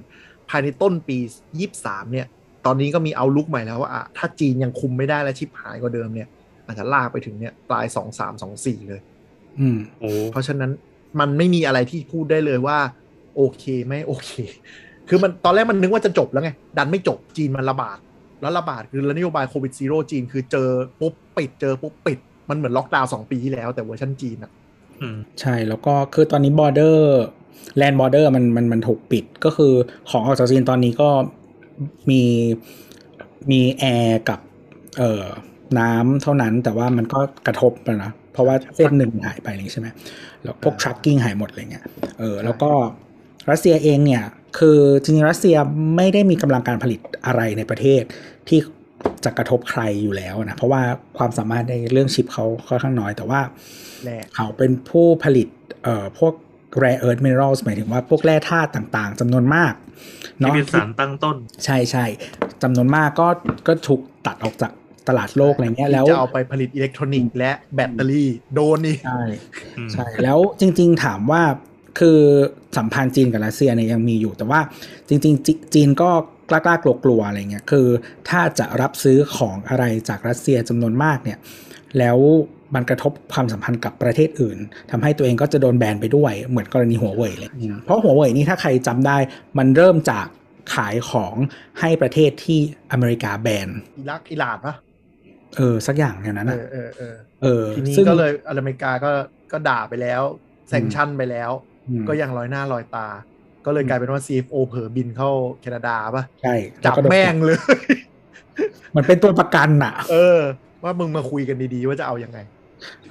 [0.48, 1.18] ภายในต้นปี
[1.66, 2.26] 23เนี่ย
[2.66, 6.28] ตอนนี้ก็มีเอาลุกใหม่แล้วว่าอะถ้าจีนยังคุมไม่ได้และชิปหายกว่าเดิมเนี่ย
[6.66, 9.00] อาจจะลากไปถึงเนี่ยปลาย2 3 2 4เลย
[9.60, 10.70] อืมโอ้เพราะฉะนั้น
[11.20, 12.78] มันไม่มีอะไรที่พูดได้เลยว่า
[13.36, 14.30] โอเคไม่โอเค
[15.08, 17.98] คือมันตอนแรกมันนึกว่าจะจบแล้วไง ดันไม่จบจีนมันระบาด
[18.42, 20.68] แล้วระบาดคือแล้วนโยบาย COVID zero จีนคือเจอ
[21.00, 22.18] ปุ๊บปิดเจอปุ๊บปิด
[22.50, 24.52] มันเหมือนล็อกดาวน์สองปีที่แล้วแต่เวอร์ชันจีนอะ
[25.00, 29.72] อืมใช่แล้วก็คือตอนนี้ border land border มันมันมันถูกปิดก็คือ
[30.10, 31.08] ของออกจากจีนตอนนี้ก็
[32.10, 32.22] มี
[33.50, 34.40] มีแอร์กับ
[34.98, 35.24] เอ่อ
[35.78, 39.88] น้ำเท่านั้นแต่ว่ามันก็กระทบนะเพราะว่าเส้นหนึ่งหายไปเลยใช่ไหม
[40.42, 41.84] แล้วพวก trucking หายหมดอะไรเงี้ย
[42.18, 42.70] เออแล้วก็
[43.50, 44.24] รัสเซียเองเนี่ย
[44.58, 45.56] คือจริงๆรัสเซีย
[45.96, 48.02] ไม่ได้มีกำลังการผลิตอะไรในประเทศ
[48.48, 48.60] ที่
[49.24, 50.82] จะกระทบใครอยู่แล้วนะ เพราะว่า
[51.18, 53.40] ความสามารถในเรื่องชิปเขาค่อนข้างน้อย แต่ว่า
[54.04, 55.48] แร่เขาเป็นผู้ผลิต
[55.84, 56.34] เอ่อพวก
[56.82, 59.83] rare earth minerals หมายถึงว่าพวกแร่ธาตุต่างๆจำนวนมากที่
[60.38, 62.04] เนาะเป็นสารตั้งต้น ใช่ใช่
[62.62, 63.28] จำนวนมากก็
[63.66, 64.72] ก็ถูกตัดออกจาก
[65.08, 69.22] ตลาดโลกอะไรเงี้ยแล้วที่จะเอาไปผลิตอิเล็กทรอนิกส์และแบตเตอรี่โดนนี่ใช่
[69.78, 71.42] อืมใช่แล้วจริง ๆถามว่า
[71.98, 72.20] คือ
[72.76, 74.60] สัมพันธ์จีนกับรัสเซียเนี่ยยังมีอยู่แต่ว่า
[75.08, 76.10] จริง ๆจจีนก็
[76.50, 77.86] กล้าๆกลัวๆอะไรเงี้ยคือ
[78.28, 81.38] ถ้าจะรับซื้อของอะไรจากรัสเซียจำนวนมากเนี่ย
[81.98, 82.18] แล้ว
[82.74, 84.58] มันกระทบความสัมพันธ์กับประเทศอื่น
[84.90, 87.50] ทำให้ตัวเองก็จะโดนแบนไปด้วยเหมือนกรณีหัวเว่ยเลย
[87.84, 89.16] เพราะหัวเว่ยนี่ถ้าใครจำได้
[89.58, 90.26] มันเริ่มจาก
[90.74, 91.36] ขายของ
[91.80, 92.58] ให้ประเทศที่
[92.92, 94.74] อเมริกาแบนอิรักอิหร่านปะ
[95.56, 99.10] เออ สักอย่างอย่างนั้นเอนะอเออเออเออทีนี้ซึ่งก็เลยอเมริกาก็
[99.52, 100.22] ก็ด่าไปแล้ว
[100.68, 101.50] แซงชั่นไปแล้ว
[101.88, 103.08] อืมก็ยังลอยหน้าลอยตา
[103.66, 106.54] ก็เลยกลายเป็นว่า CFO เผลอบินเข้าแคนาดาปะใช่
[106.84, 107.58] จับล้วก็โดนแม่งเลย
[108.96, 110.40] มันเป็นตัวประกันอะเออ
[110.84, 112.38] ว่ามึงมาคุยกันดีๆว่าจะเอายังไง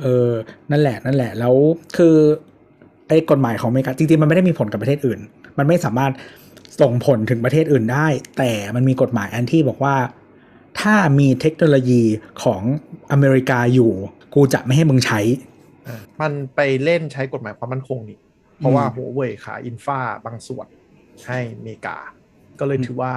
[0.01, 0.31] เออ
[0.71, 1.55] นั่นแหละนั่นแหละ แล้ว
[1.97, 2.15] คือ
[3.07, 5.19] ไอ้กฎหมายของอเมริกาจริงๆมันไม่ได้มีผลกับประเทศอื่น
[5.57, 6.11] มันไม่สามารถ
[6.81, 8.07] ส่งผลถึงประเทศอื่นได้
[8.37, 9.95] แต่มันมีกฎหมายอันที่บอกว่า
[10.79, 12.01] ถ้ามีเทคโนโลยี
[12.43, 12.61] ของ
[13.11, 13.91] อเมริกาอยู่
[14.33, 15.19] กูจะไม่ให้มึงใช้
[15.87, 18.19] อะมันไปเล่นใช้กฎหมายความมั่นคงนี่
[18.57, 20.67] เพราะว่าอืมหัวเว่ยขายอินฟาบางส่วน
[21.27, 21.97] ให้อเมริกา
[22.59, 23.13] ก็เลยอืมถือว่า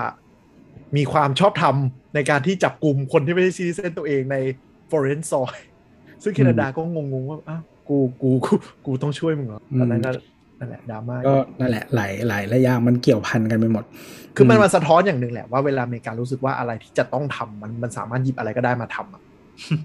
[0.97, 1.77] มีความชอบธรรม
[2.15, 4.37] ในการที่จับกลุ่มคนที่ไม่ใช่ซีเซนตัวเองใน
[4.91, 5.76] foreign soil ซึ่
[6.31, 8.55] งแคนาดาก็งงๆว่าอ้าวกูกูกู
[8.87, 10.11] กูต้องช่วยมึงเหรอตอนนั้นก็
[10.59, 13.85] นั่นแหละดราม่าก็นั่นแหละหลายหลายหลายอย่างมันเกี่ยวพันกันไปหมด
[14.37, 19.23] คือมันมาสะท้อนอย่างหนึ่งแหละว่าเวลาอเมริการู้สึกว่าอะไรที่จะต้องทำมันมันสามารถหยิบอะไรก็ได้มาทำอะ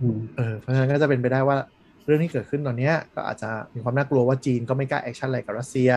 [0.02, 1.58] อืมเออเพราะฉะนั้นก็จะเป็นไปได้ว่า
[2.06, 5.92] เรื่องที่เกิดขึ้นตอนเนี้ยก็อาจจะมีความน่ากลัวว่าจีนก็ไม่กล้า action อะไรกับรัสเซีย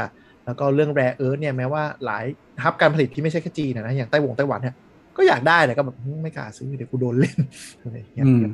[0.44, 2.24] แล้วก็เรื่อง rare earth เนี่ยแม้ว่าหลาย
[2.64, 4.74] hub การผลิตที่ไม่ใช่แค่จีนนะนะอย่างไต้หวงไต้หวันเนี่ย
[5.16, 7.38] ก็อยากได้แต่ก็แบบอืมไม่กล้าซื้อเดี๋ยวกูโดนเล่น
[7.80, 8.44] อะไรอย่างเงี้ยอืม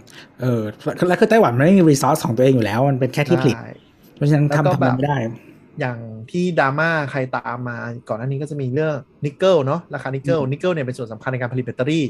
[0.40, 0.62] เออ
[1.08, 3.70] แล้วคือไต้หวันมันไม่มี resource ของตัวเองอยู่แล้วมันเป็นแค่ที่ผลิตใช่
[4.16, 5.16] เพราะฉะนั้นแล้วก็ทำทำแบมันไม่ได้
[5.80, 5.98] อย่าง
[6.30, 7.76] ที่ดราม่าใครตามมา
[8.08, 8.94] ก่อนหน้านี้ก็จะมีเรื่อง
[9.24, 12.04] นิกเกิลเนาะราคานิกเกิลอืมนิกเกิลเนี่ยเป็นส่วนสำคัญในการผลิตแบตเตอรี่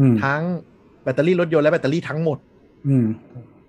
[0.00, 0.42] อืมทั้ง
[1.02, 2.38] แบตเตอรี่รถยนต์และแบตเตอรี่ทั้งหมด
[2.88, 3.06] อืม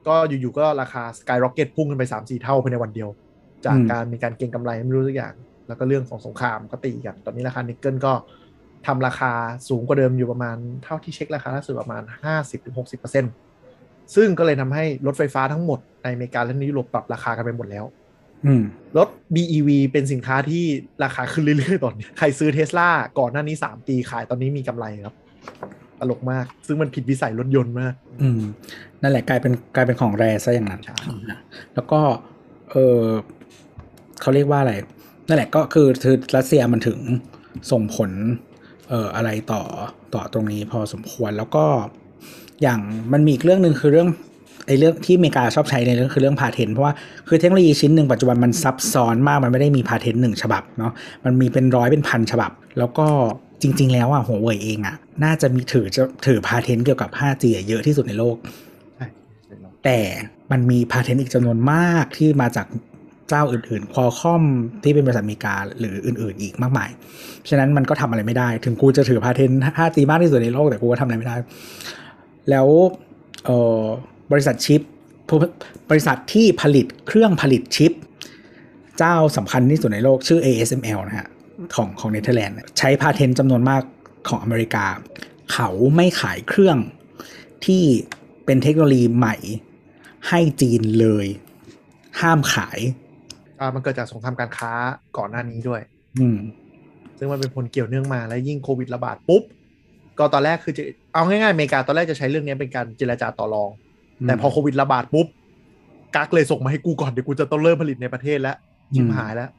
[0.07, 3.09] ก็อยู่ๆก็ราคา skyrocket พุ่งขึ้นไป3 4เท่าภายในวันเดียว
[3.65, 5.33] จากอืมการมีการเก็งกำไรไม่รู้สักอย่าง
[5.67, 8.13] แล้วก็เรื่องของสงครามก็ตีกัน ตอนนี้ราคานิกเกิลก็
[8.85, 9.31] ทำราคา
[9.69, 12.03] สูงกว่าเดิมอยู่ประมาณเท่าที่เช็คราคาล่าสุดประมาณ
[12.87, 17.85] 50-60%ซึ่งก็เลยทำให้รถไฟฟ้าทั้งหมดในอเมริกาและในยุโรปปรับราคากันไปหมดแล้ว
[18.45, 18.63] อืม
[18.97, 20.63] รถ BEV เป็นสินค้าที่
[21.03, 25.15] ราคาขึ้นเรื่อยๆตอนนี้ ใครซื้อเทสลาก่อนหน้านี้ 3 ปีขายตอนนี้มีกำไรครับ
[25.99, 28.41] ตลกมาก ซึ่งมันผิดวิสัยรถยนต์มาก อืม
[29.01, 30.95] นั่นแหละกลายเป็นกลายเป็นของแรซะอย่างนั้นใช่
[31.31, 31.39] นะ
[31.73, 31.99] แล้วก็
[32.71, 33.01] เออ
[34.21, 34.73] เขาเรียกว่าอะไร
[35.27, 36.99] นั่นแหละก็คือคือรัสเซียมันถึง
[37.71, 38.11] ส่งผล
[38.89, 39.61] เอ่ออะไรต่อ
[40.13, 41.65] ต่อตรงนี้พอสมควรแล้วก็
[42.61, 42.79] อย่าง
[43.13, 44.09] มันมีอีกเรื่องหนึ่งคือเรื่อง
[44.67, 46.93] ไอ้เรื่องที่อเมริกาชอบใช้ในเรื่องคือเรื่องพาเทนเพราะว่า
[47.27, 50.91] คือเทคโนโลยีชิ้นหนึ่งปัจจุบันมันซับซ้อนมากมันไม่ได้มีพาเทนหนึ่งฉบับเนาะ
[51.25, 53.07] มันมีเป็นร้อยเป็นพันฉบับ แล้วก็
[53.61, 58.35] จริง ๆ แล้วอะหัวเว่ยเองอะน่าจะมีถือจะถือพาเทนเกี่ยวกับ 5G อะเยอะที่สุดในโลก
[58.95, 59.07] ใช่
[59.83, 59.99] แต่
[60.51, 62.67] มันมีพาเทนต์อีกจำนวนมากที่มาจาก
[63.29, 64.43] เจ้าอื่นๆ คอคอม
[64.83, 66.89] ที่เป็นบริษัทอเมริกาหรืออื่นๆ อีกมากมาย
[67.49, 71.35] ฉะนั้นมันก็ทำอะไรไม่ได้ ถึงกูจะถือพาเทนต์ 5G มากที่สุดในโลกแต่กูก็ทำอะไรไม่ได้
[72.49, 72.67] แล้ว
[73.45, 73.83] เอ่อ
[74.31, 74.81] บริษัทชิป
[75.89, 77.91] บริษัทที่ผลิตเครื่องผลิตชิป
[78.97, 81.27] เจ้าสำคัญที่สุดในโลกชื่อ ASML นะฮะ
[81.75, 83.81] ของของเนเธอร์แลนด์ใช้พาเทนจำนวนมาก
[84.29, 84.85] ของอเมริกา
[85.53, 86.77] เขาไม่ขายเครื่อง
[87.65, 87.83] ที่
[88.45, 89.35] เป็นเทคโนโลยีใหม่
[90.27, 91.27] ให้จีนเลย
[92.21, 92.79] ห้ามขาย
[93.75, 94.71] มันเกิดจากสงครามการค้า
[95.17, 95.81] ก่อนหน้านี้ด้วย
[96.19, 96.37] อืม
[97.17, 99.43] ซึ่งมันเป็นผลเกี่ยวเนื่องมาแล้วยิ่งโควิดระบาดปุ๊บ
[100.17, 100.83] ก็ตอนแรกคือจะ
[101.13, 103.69] เอาง่ายๆอเมริกาตอนแรกจะใช้เรื่องนี้เป็นการเจรจาต่อรอง
[104.25, 105.27] แต่พอโควิดระบาดปุ๊บ
[106.15, 108.55] กักเลยส่งมาให้กูก่อนเดี๋ยวกูจะต้องเริ่มผลิตในประเทศแล้ว
[108.95, 109.49] ชิมหายแล้ว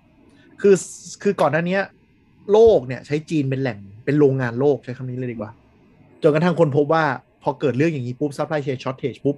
[0.61, 0.74] คือ
[1.22, 1.78] คือก่อนหน้านี้
[2.53, 5.51] โลกเนี่ยใช้จีนเป็นแหล่งเป็นโรงงานโลกใช้คำนี้เลยดีกว่า
[6.22, 7.05] จนกระทั่งคนพบว่า
[7.42, 9.36] พอเกิดเรื่องอย่างนี้ปุ๊บ supply chain shortage ปุ๊บ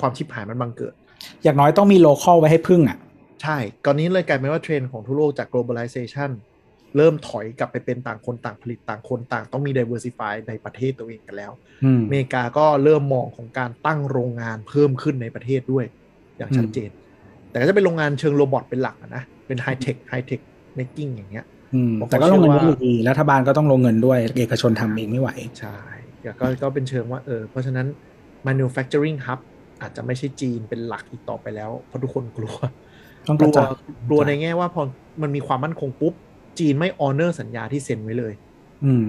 [0.00, 0.94] ความชิบหายมันบังเกิด
[1.42, 2.98] อย่างน้อยต้องมี local ไว้ให้พึ่งอะ
[3.44, 6.30] ใช่ ตอนนี้เลยกลายเป็นว่าเทรนด์ของทั่วโลกจาก globalization
[6.96, 11.52] เริ่มถอยกลับไปเป็นต่างคนต่างผลิตต่างคนต่างต้องมี diversify ในประเทศตัวเองกันแล้ว
[11.84, 15.84] อืมอเมริกาก็เริ่มมองของการตั้งโรงงานเพิ่มขึ้นในประเทศด้วย
[16.36, 16.90] อย่างชัดเจน
[17.50, 20.40] แต่ก็จะเป็นโรงงานเชิง robot เป็นหลักอะนะ เป็น high-tech high-tech
[20.74, 25.30] making อย่างเงี้ยอืมผมแต่ก็ลงเงินเชื่อว่าด้วยอยู่ดีรัฐบาลก็ต้องลงเงินด้วย เอกชนทำเองไม่ไหว
[25.60, 25.76] ใช่
[26.24, 27.86] ก็ก็ก็เป็นเชิงว่าเออ เพราะฉะนั้น
[28.46, 29.38] manufacturing hub
[29.80, 32.54] อาจจะไม่ใช่จีนเป็นหลักอีกต่อไปแล้ว เพราะทุกคนกลัว
[33.28, 33.68] ต้องกระจาย
[34.08, 34.82] กลัวกลัวในแง่ว่าพอ
[35.22, 36.14] มันมีความมั่นคงปุ๊บ
[36.58, 38.32] จีนไม่ honor สัญญาที่เซ็นไว้เลย
[38.84, 39.04] อืม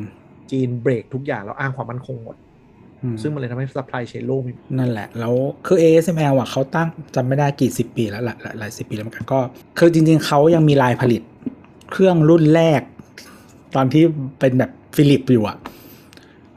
[0.51, 2.35] จีนเบรกทุกอย่างแล้วอ้างความมั่นคงหมด
[3.03, 5.33] อืมซึ่งมันเลยทำให้ supply chain โลกมีนั่นแหละ แล้ว
[5.67, 9.39] คือ ASML อะเขาตั้งจำไม่ได้กี่สิบปีแล้วหลายหลายหลายสิบปีแล้วเหมือนกันก็
[9.79, 11.21] คือจริง ๆเขายังมีลายผลิต
[11.91, 12.81] เครื่องรุ่นแรก
[13.75, 14.03] ตอนที่
[14.39, 15.57] เป็นแบบฟิลิปอยู่อะ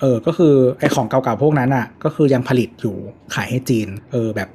[0.01, 2.97] เออ ก็คือไอของเก่าๆพวกนั้นอะ ก็คือยังผลิตอยู่
[3.35, 4.49] ขายให้จีน เออแบบ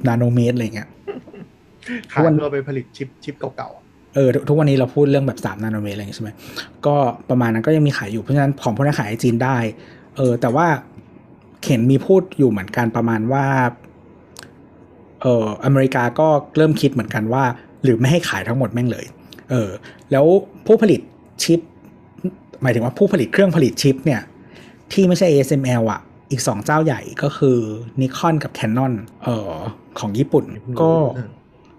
[0.00, 0.88] 90 นาโนเมตรอะไรเงี้ย
[2.12, 3.70] ขายวันเพื่อไปผลิตชิปชิปเก่า
[4.14, 6.30] เออทุทุกวันนี้เราพูดเรื่องแบบ3นาโนเมตรอะไรอย่างงี้ใช่ไหม
[6.86, 6.96] ก็
[7.30, 9.56] ประมาณนั้นก็ยังมีขายอยู่เพราะฉะนั้นของพวกนั้นขายให้จีนได้
[10.16, 10.66] เออ แต่ว่า
[11.62, 13.46] เข็นมีพูดอยู่เหมือนกันประมาณว่า
[15.22, 17.44] เอออเมริกาก็เริ่มคิดเหมือนกันว่า
[17.82, 19.06] หรือไม่ให้ขายทั้งหมดแม่งเลย
[19.50, 19.70] เออ
[20.12, 20.26] แล้ว
[20.66, 21.00] ผู้ผลิต
[21.42, 21.60] ชิป
[22.62, 24.22] หมายถึงว่าผู้ผลิตเครื่องผลิตชิปเนี่ย
[24.92, 27.58] ที่ไม่ใช่ ASML อะอีกสองเจ้าใหญ่ก็คือ
[28.00, 28.92] Nikon กับ Canon
[29.24, 29.54] เอ่อ
[29.98, 30.90] ของญี่ปุ่นๆก็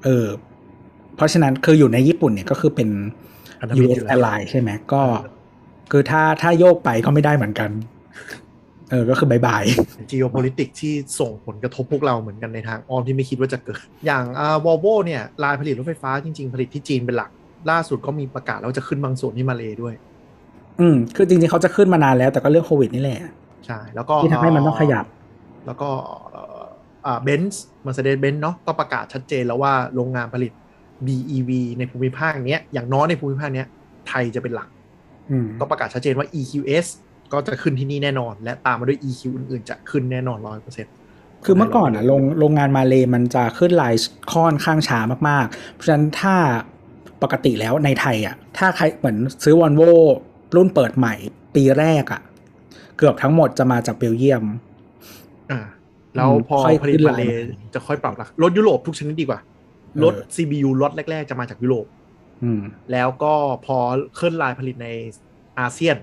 [0.06, 0.28] เออเออ
[1.16, 2.90] เพราะฉะนั้นคืออยู่ในญี่ปุ่นเนี่ยก็คือเป็น
[3.60, 5.02] อันนั้นมี US อยู่แล้ว ally ใช่ไหมก็
[5.92, 7.70] คือถ้าถ้าโยกไปก็ไม่ได้เหมือนกัน
[8.92, 9.64] เออก็คือบายบาย
[10.12, 17.30] geopolitics ที่ส่งผลกระทบพวกเราเหมือนกันในทางอ้อมที่ไม่คิดว่าจะเกิด อย่างอ่าวอลโวเนี่ยลายผลิตรถไฟฟ้าจริง ๆ ผลิตที่จีนเป็นหลัก
[17.72, 19.94] ล่าสุดก็มีประกาศแล้ววาจะขึ้นบางส่วนที่มาเลด้วย
[20.80, 23.20] อืมคือจริงๆเขาจะขึ้นมานานแล้วแต่ก็เรื่องโควิดนี่แหละ
[23.66, 25.06] ใช่แล้วก็ที่ทำให้มันต้องขยับ
[25.66, 25.90] แล้วก็
[27.06, 30.52] เอ่ออ่าเบนซ์ Mercedes-Benz เนาะก็ประกาศชัดเจนแล้วว่าโรงงานผลิต
[31.06, 33.68] BEV ในภูมิภาคเนี้ยอย่างน้อยในภูมิภาคเนี้ย
[34.08, 34.68] ไทยจะเป็นหลัก
[35.32, 36.86] อืมก็ประกาศชัดเจนว่า EQS
[37.32, 40.94] ก็จะขึ้นที่นี่แน่นอน และตามมาด้วย EQ อื่นๆ จะขึ้นแน่นอนร้อยเปอร์เซ็นต์
[41.46, 43.96] คือเมื่อก่อนอะโรงโรงงานมาเลมันจะขึ้นลาย
[44.34, 45.00] ค่อนข้างช้า
[45.30, 46.36] มากๆ เพราะฉะนั้นถ้า
[47.24, 49.82] ปกติแล้วในไทยอะถ้าใครเหมือนซื้อวอลโว
[50.56, 51.14] รุ่นเปิดใหม่
[51.56, 52.22] ปีแรกอะ
[52.98, 54.44] เกือบทั้งหมดจะมาจากเบลเยียม
[55.52, 55.60] อ่า
[56.16, 61.86] แล้วพอค่อยผลิตขึ้นมาลายเลมาจะค่อยปรับราคารถยุโรปทุกชนิดดีกว่าเออรถ CBU รถแรก ๆ จะมาจากยุโรป
[62.44, 62.62] อืม
[62.92, 63.34] แล้วก็
[63.66, 63.78] พอ
[64.16, 64.88] เคลื่อนลายผลิตใน
[65.60, 65.98] อาเซียน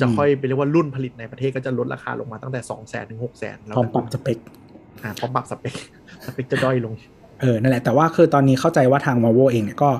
[0.00, 4.38] จะอืมค่อยไปเรียกว่ารุ่นผลิตในประเทศก็จะลดราคาลงมาตั้งแต่2 0 0 0 0 0ถึง6 0 0 0 0 0แล้วพร้อมปรับสเปค
[5.02, 5.74] อ่าพร้อมปรับสเปค
[6.26, 6.94] สเปคจะด้อยลง
[7.40, 9.90] เออนั่นแหละแต่ว่าคือตอนนี้เข้าใจว่าทาง Volvo เองเนี่ยก็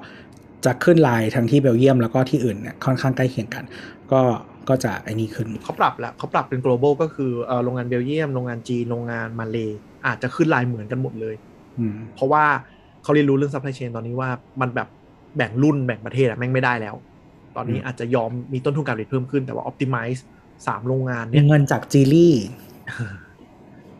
[0.64, 3.64] จะขึ้นลายทั้งที่เบลเยียมแล้วก็ที่อื่นเนี่ยค่อนข้างใกล้เคียงกัน
[4.12, 4.20] ก็
[4.68, 9.56] ก็จะไอ้นี่ขึ้นเขาปรับแล้วเขาปรับเป็น global ก็คือเอ่อโรงงานเบลเยียมโรงงานจีนโรงงานมาเล
[10.06, 11.34] อาจจะขึ้นลายเหมือนกันหมดเลย
[11.78, 12.44] อืมเพราะว่า
[13.02, 14.28] เขาเรียนรู้เรื่อง supply chain ตอนนี้ว่า
[14.60, 14.88] มันแบบ
[15.36, 16.94] แบ่งรุ่นแบ่งประเทศอะแม่งไม่ได้แล้ว
[17.56, 20.20] ตอนนี้อืมอาจจะยอมมีต้นทุนการผลิตเพิ่มขึ้นแต่ว่า optimize
[20.66, 22.34] สามโรงงานมีเนี่ยเงินจากจีลี่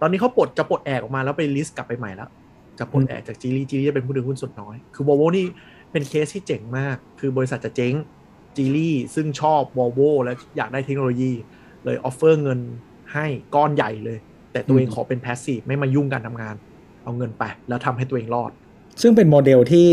[0.00, 2.28] ตอนนี้เขาปลดจะปลดแอกออกมาแล้วไปลิสต์กลับไปใหม่แล้ว
[2.78, 5.46] จะปลดอืมแอกจากจีลี่จีลี่จะเป็นผู้ถือหุ้นส่วนน้อย คือ Volvo นี่
[5.92, 7.94] เป็นเคสที่เจ๋งมาก คือบริษัทจะเจ๊ง
[8.56, 11.32] Geely ซึ่งชอบ Volvo และอยากได้เทคโนโลยี
[11.84, 12.60] เลย offer เงิน
[13.12, 14.18] ให้ก้อนใหญ่เลย
[14.52, 16.54] แต่ตัวเองขอเป็น passive ไม่มายุ่งการทำงาน
[17.04, 18.50] เอาเงินไป แล้วทำให้ตัวเองรอด
[19.02, 19.88] ซึ่งเป็นโมเดลที่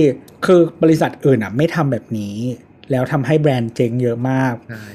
[0.46, 2.36] คือบริษัทอื่นอะไม่ทำแบบนี้
[2.92, 4.86] แล้วทำให้แบรนด์เจ๊งเยอะมากใช่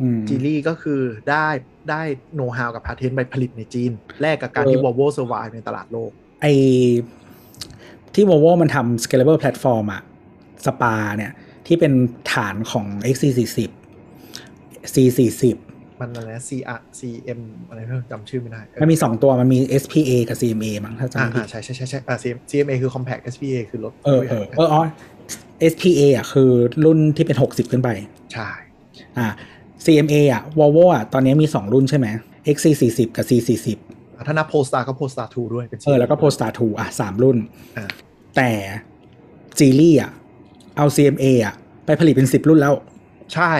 [0.00, 1.00] อืม Geely ก็คือ
[1.30, 1.46] ได้
[1.90, 2.02] ได้
[2.34, 6.10] โน้ตฮาวกับ patent ไปผลิตในจีน แลกกับการที่เออ Volvo survive ในตลาดโลก
[6.40, 6.46] ไอ
[8.14, 10.02] ที่ Volvo มันทำ scalable platform อะ
[10.66, 11.32] สปาเนี่ย
[11.66, 11.92] ที่เป็น
[12.32, 13.58] ฐานของ XC40
[14.94, 15.42] C40
[16.00, 24.82] มันอะไรนะ CR CM อะไรไม่รู้จำชื่อไม่ได้เออมันมี2ตัวมันมี SPA กับ CMA มั้งถ้าจำอ่าไม่ผิอ่าดใช่ใช่ใช่ใช่อ่า CM CMA คือ compact SPA คือรถเออเออเอออ๋อ
[25.72, 26.50] SPA อะคือ
[26.84, 27.88] รุ่นที่เป็น60ขึ้นไป
[28.32, 28.48] ใช่
[29.18, 29.26] อ่า
[29.84, 32.06] CMA อะ Volvo อะตอนนี้มี2รุ่นใช่ไหม
[32.54, 33.68] XC40 กับ C40
[34.16, 37.36] อ่าถ้านับ Polestar ก็ Polestar 2 ด้วยเป็นเออแล้วก็ Polestar 2 อะ3รุ่น
[37.76, 37.88] อ่า
[38.36, 38.50] แต่
[39.58, 40.12] Geely อะ
[40.76, 41.54] เอา CMA อะ
[41.86, 42.74] ไปผลิตเป็น10รุ่นแล้ว
[43.34, 43.52] ใช่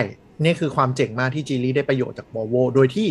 [0.43, 3.07] นี่คือความเจ๋งมากที่ Geely ได้ประโยชน์จาก Volvo โดยที่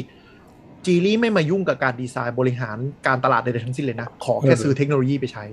[0.87, 2.77] Geely ไม่มายุ่งกับการดีไซน์บริหาร
[3.07, 5.45] การตลาดใดๆทั้งสิ้นเลยนะ ขอแค่เออซื้อเทคโนโลยีไปใช้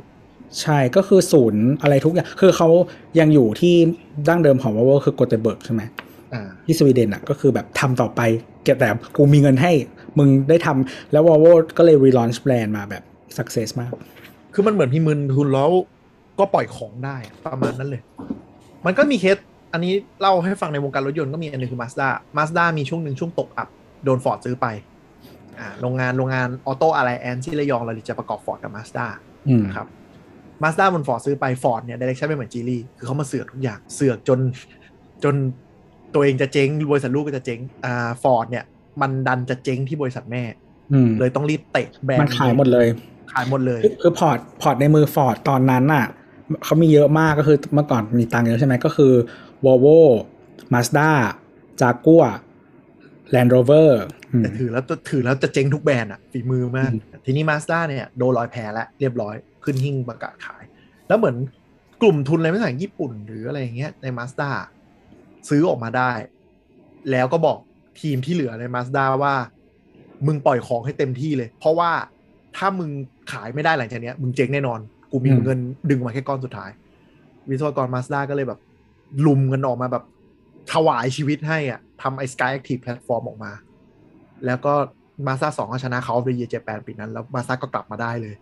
[0.61, 2.69] ใช่ก็คือศูนย์อะไรทุกอย่าง คือเขา
[3.19, 3.73] ยังอยู่ที่
[4.27, 5.81] ดั้งเดิมของ Volvo คือโกเตเบิร์กใช่ไหม
[6.33, 8.21] อ่าที่สวีเดนอะก็คือแบบทำต่อไป
[8.63, 9.71] เก็บแต่กูมีเงินให้
[10.17, 13.03] มึงได้ทำแล้ว Volvo ก็เลย relaunch แบรนด์มาแบบ
[13.37, 13.91] success มาก
[14.53, 15.69] คือมันเหมือนพี่มีทุนแล้ว
[16.39, 18.01] ก็ปล่อยของได้อะประมาณนั้นเลย
[18.85, 19.37] มันก็มีเคส
[19.73, 22.07] อันนี้เล่าให้ฟังในวงการรถยนต์ก็มีอันหนึ่งคือ Mazda
[22.37, 23.69] Mazda มีช่วงหนึ่งช่วงตกอับ
[24.03, 24.67] โดนฟอร์ดซื้อไป
[25.59, 29.05] อ่าโรงงานโรงงาน Auto Alliance ที่ระยองเราจะประกอบฟอร์ดกับ Mazda
[29.47, 29.87] อืมนะครับ
[30.63, 34.39] Mazda โดนฟอร์ดซื้อไปฟอร์ดเนี่ย direction ไม่เหมือน Geely คือเขามาเสือกทุกอย่างเสือกจน
[35.23, 35.35] จน
[36.13, 38.65] ตัวเองจะเจ๊งบริษัทลูกก็จะเจ๊งอ่าฟอร์ดเนี่ย
[39.01, 40.43] มันดันจะเจ๊งที่บริษัทแม่
[40.93, 42.87] อืมเลยต้องรีบเตะแบรนด์มันขายหมดเลย
[43.33, 46.05] ขายหมดเลย คือคือ port port ในมือฟอร์ดตอนนั้นน่ะ
[46.63, 49.13] เขามีเยอะมากก็คือเมื่อก่อนมีตังค์เยอะใช่ไหมก็คือ
[49.65, 49.99] Volvo
[50.73, 51.09] Mazda
[51.81, 52.31] Jaguar
[53.33, 53.91] Land Rover
[54.31, 60.63] อืมแต่ถือแล้วถือแล้วจะเจ๊งทุกแบรนด์อะฝีมือมากอืมทีนี้มาสด้าเนี่ยโดนลอยแพแล้วเรียบร้อยขึ้นหิ้งประกาศขาย
[61.07, 61.35] แล้วเหมือน
[62.01, 64.49] กลุ่มทุนอะไรไม่ต่างญี่ปุ่น หรืออะไรอย่างเงี้ยในมาสด้า
[65.49, 66.11] ซื้อออกมาได้
[67.11, 67.57] แล้วก็บอก
[68.01, 69.35] ทีมที่เหลือในมาสด้าว่า
[70.27, 71.91] มึงปล่อยของให้เต็มที่เลย เพราะว่า
[72.57, 72.89] ถ้ามึง
[73.31, 74.79] ขายไม่ได้หลังจากเนี้ยมึงเจ๊งแน่นอน
[75.11, 75.59] กูมีอืมเงิน
[75.89, 76.71] ดึงมาแค่ก้อนสุดท้าย
[77.49, 78.59] วิศวกรมาสด้าก็เลยแบบ
[79.25, 80.03] ลุมกันออกมาแบบ
[80.73, 83.51] ถวายชีวิตให้อะทำไอ้ Sky Active Platform ออกมา
[84.45, 84.73] แล้วก็
[85.27, 88.35] มาซาสองก็ชนะเขาในเยเจแปนปีนั้น แล้วมาซาก็กลับมาได้เลย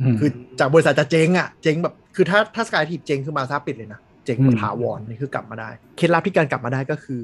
[0.00, 7.20] อืมคือจากบริษัทจะเจ๊งอะ เจ๊งแบบ คือถ้าถ้า Skyactiv เจ๊งคือมาสด้าปิดเลยนะ เจ๊งแบอืบมถาวรนี่คือกลับมาได้ เคล็ดลับที่การกลับมาได้ก็คือ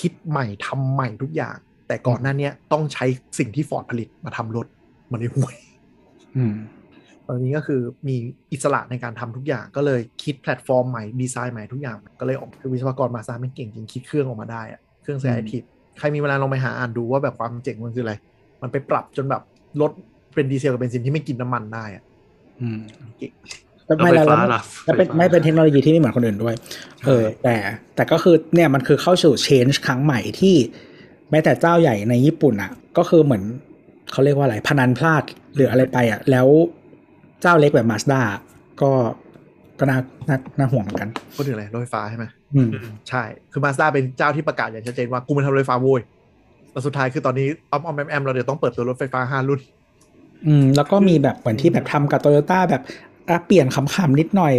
[0.00, 3.04] คิดใหม่ทำใหม่ทุกอย่าง แต่ก่อนหน้าเนี้ยต้องใช้
[3.38, 4.66] สิ่งที่ฟอร์ดผลิตมาทำรถ
[5.10, 5.54] มันเลยห่วย
[6.36, 6.54] อืม
[7.32, 8.16] ตอนนี้ก็คือมี
[8.52, 15.56] อิสระในการทำทุกอย่างก็เลยคิดแพลตฟอร์มใหม่ดีไซน์ใหม่ทุกอย่าง ก็เลยออกคือวิศวกรมาสด้าไม่เก่งจริงคิดเครื่องออกมาได้อะเครื่องอืม Skyactiv
[15.98, 18.14] ใครมีเวลาลองไปหาอ่านดูว่าแบบความเจ๋งมันคืออะไร
[18.62, 19.42] มันไปปรับจนแบบ
[19.80, 19.90] รถ
[20.34, 22.02] เป็นดีเซลกับเบนซินที่ไม่กินน้ำมันได้อะ
[22.60, 22.80] อืม
[23.18, 23.32] เก่ง
[23.86, 26.54] แต่ไม่แล้วแล้วไฟฟ้าแล้วล่ะแล้วเป็นไฟฟ้าไม่เป็นเทคโนโลยีที่ไม่เหมือนคนอื่นด้วย
[27.06, 27.56] เออ แต่
[27.94, 30.54] แต่ก็คือเนี่ยมันคือเข้าสู่ change ครั้งใหม่ที่
[31.30, 33.42] แม้แต่เจ้าใหญ่ในญี่ปุ่นอะ ก็คือเหมือน
[34.12, 35.22] เขาเรียกว่าอะไรพนันพลาด
[35.54, 36.46] หรืออะไรไปอะ แล้ว
[37.42, 38.20] เจ้าเล็กแบบมาสด้า
[38.82, 38.90] ก็
[39.78, 42.24] ก็น่าน่าน่าห่วงเหมือนกันพูดถึงอะไรรถไฟฟ้าใช่ไหม
[42.54, 43.22] อืมอืมใช่
[43.52, 46.00] คือมาสด้าเป็นเจ้าที่ประกาศอย่างชัดเจนว่ากูไม่ทำรถไฟฟ้าโว้ย
[46.72, 49.60] แล้วสุดท้ายคือตอนนี้ออมออมแอมแอมเราเดี๋ยวต้องเปิดตัวรถไฟฟ้าห้ารุ่น
[50.46, 52.82] อืม แล้วก็มีแบบเหมือนที่แบบทำกับโตโยต้าแบบ
[53.28, 54.52] อะเปลี่ยนคำๆนิดหน่อย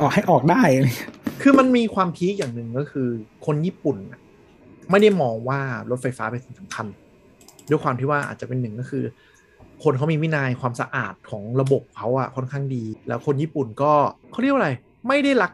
[0.00, 1.10] ออกให้ออกได้อะไรเงี้ย
[1.42, 3.08] คือมันมีความพีคอย่างหนึ่งก็คือ
[3.46, 4.20] คนญี่ปุ่นน่ะ
[4.90, 5.60] ไม่ได้มองว่า
[5.90, 6.86] รถไฟฟ้าเป็นสิ่งสำคัญ
[7.70, 9.04] ด้วยความที่ว่าอาจจะเป็นหนึ่งก็คือ
[9.84, 13.92] คนเขามีวินัยความสะอาดของระบบเขาอะค่อนข้างดี แล้วคนญี่ปุ่นก็
[14.32, 14.70] เขาเรียกว่าอะไร
[15.08, 15.52] ไม่ได้รัก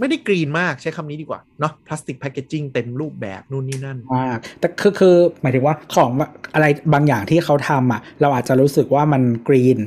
[0.00, 6.10] ไม่ได้กรีนมากใช้คำนี้ดีกว่า เนาะพลาสติกแพคเกจิ้งเต็มรูปแบบนู่นนี่นั่นมากแต่คือคือหมายถึงว่าของ
[6.54, 9.78] อะไรบางอย่างที่เขาทำอะ เราอาจจะรู้สึกว่ามันกรีน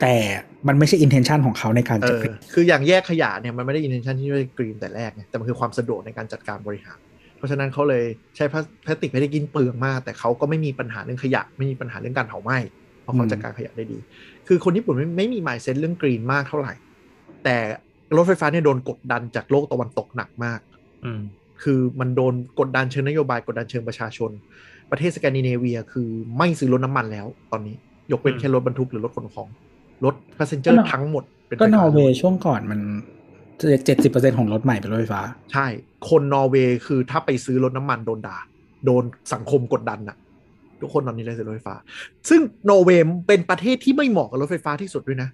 [0.00, 0.16] แต่
[0.68, 6.98] มันไม่ใช่ intention ของเขาในการเอจะอกรีนคืออย่างแยกขยะเนี่ยมันไม่ได้อินเทนชันที่จะกรีนแต่แรกไงแต่มันคือความสะดวกในการจัดการบริหาร
[7.36, 8.04] เพราะฉะนั้นเขาเลย
[8.36, 12.58] ใช้พลาพลาสติกไม่ได้กินเปลืองมาก แต่เขาก็ไม่มีปัญหาเรื่องขยะ ไม่มีปัญหาเรื่องการเผาไหม้
[13.06, 13.98] เพราะเขาจัดการขยะได้ดี
[14.48, 16.72] คือคนญี่ปุ่นไม่ไม่มีหมายเซนเรื่องกรีนมากเท่าไหร่
[17.44, 17.56] แต่
[18.16, 20.60] รถไฟฟ้าเนี่ยโดนกดดันจากโลกตะวันตกหนักมาก
[21.04, 21.20] อืม
[21.62, 24.30] คือมันโดนกดดันเชิงนโยบายกดดันเชิงประชาชน
[24.90, 27.76] ประเทศสแกนดิเนเวียคือไม่ซื้อรถน้ำมันแล้ว ตอนนี้
[28.12, 29.48] ยกเว้นอืมแค่รถบรรทุกหรือรถขนของ
[30.04, 32.80] รถ passenger ทั้งหมดเป็นไฟฟ้าก็นอร์เวย์ช่วงก่อนมัน
[33.86, 35.66] เจ็ดสิบเปอร์เซ็นของรถใหม่เป็นรถไฟฟ้า ใช่
[36.08, 38.38] คนนอร์เวย์คือถ้าไปซื้อรถน้ำมันโดนด่า
[38.86, 40.16] โดนสังคมกดดันน่ะ
[40.80, 41.76] ทุกคนตอนนี้เลยซื้อรถไฟฟ้า
[42.28, 45.28] ซึ่งนอร์เวย์เป็นประเทศที่ไม่เหมาะกับรถไฟฟ้าที่สุดด้วยนะ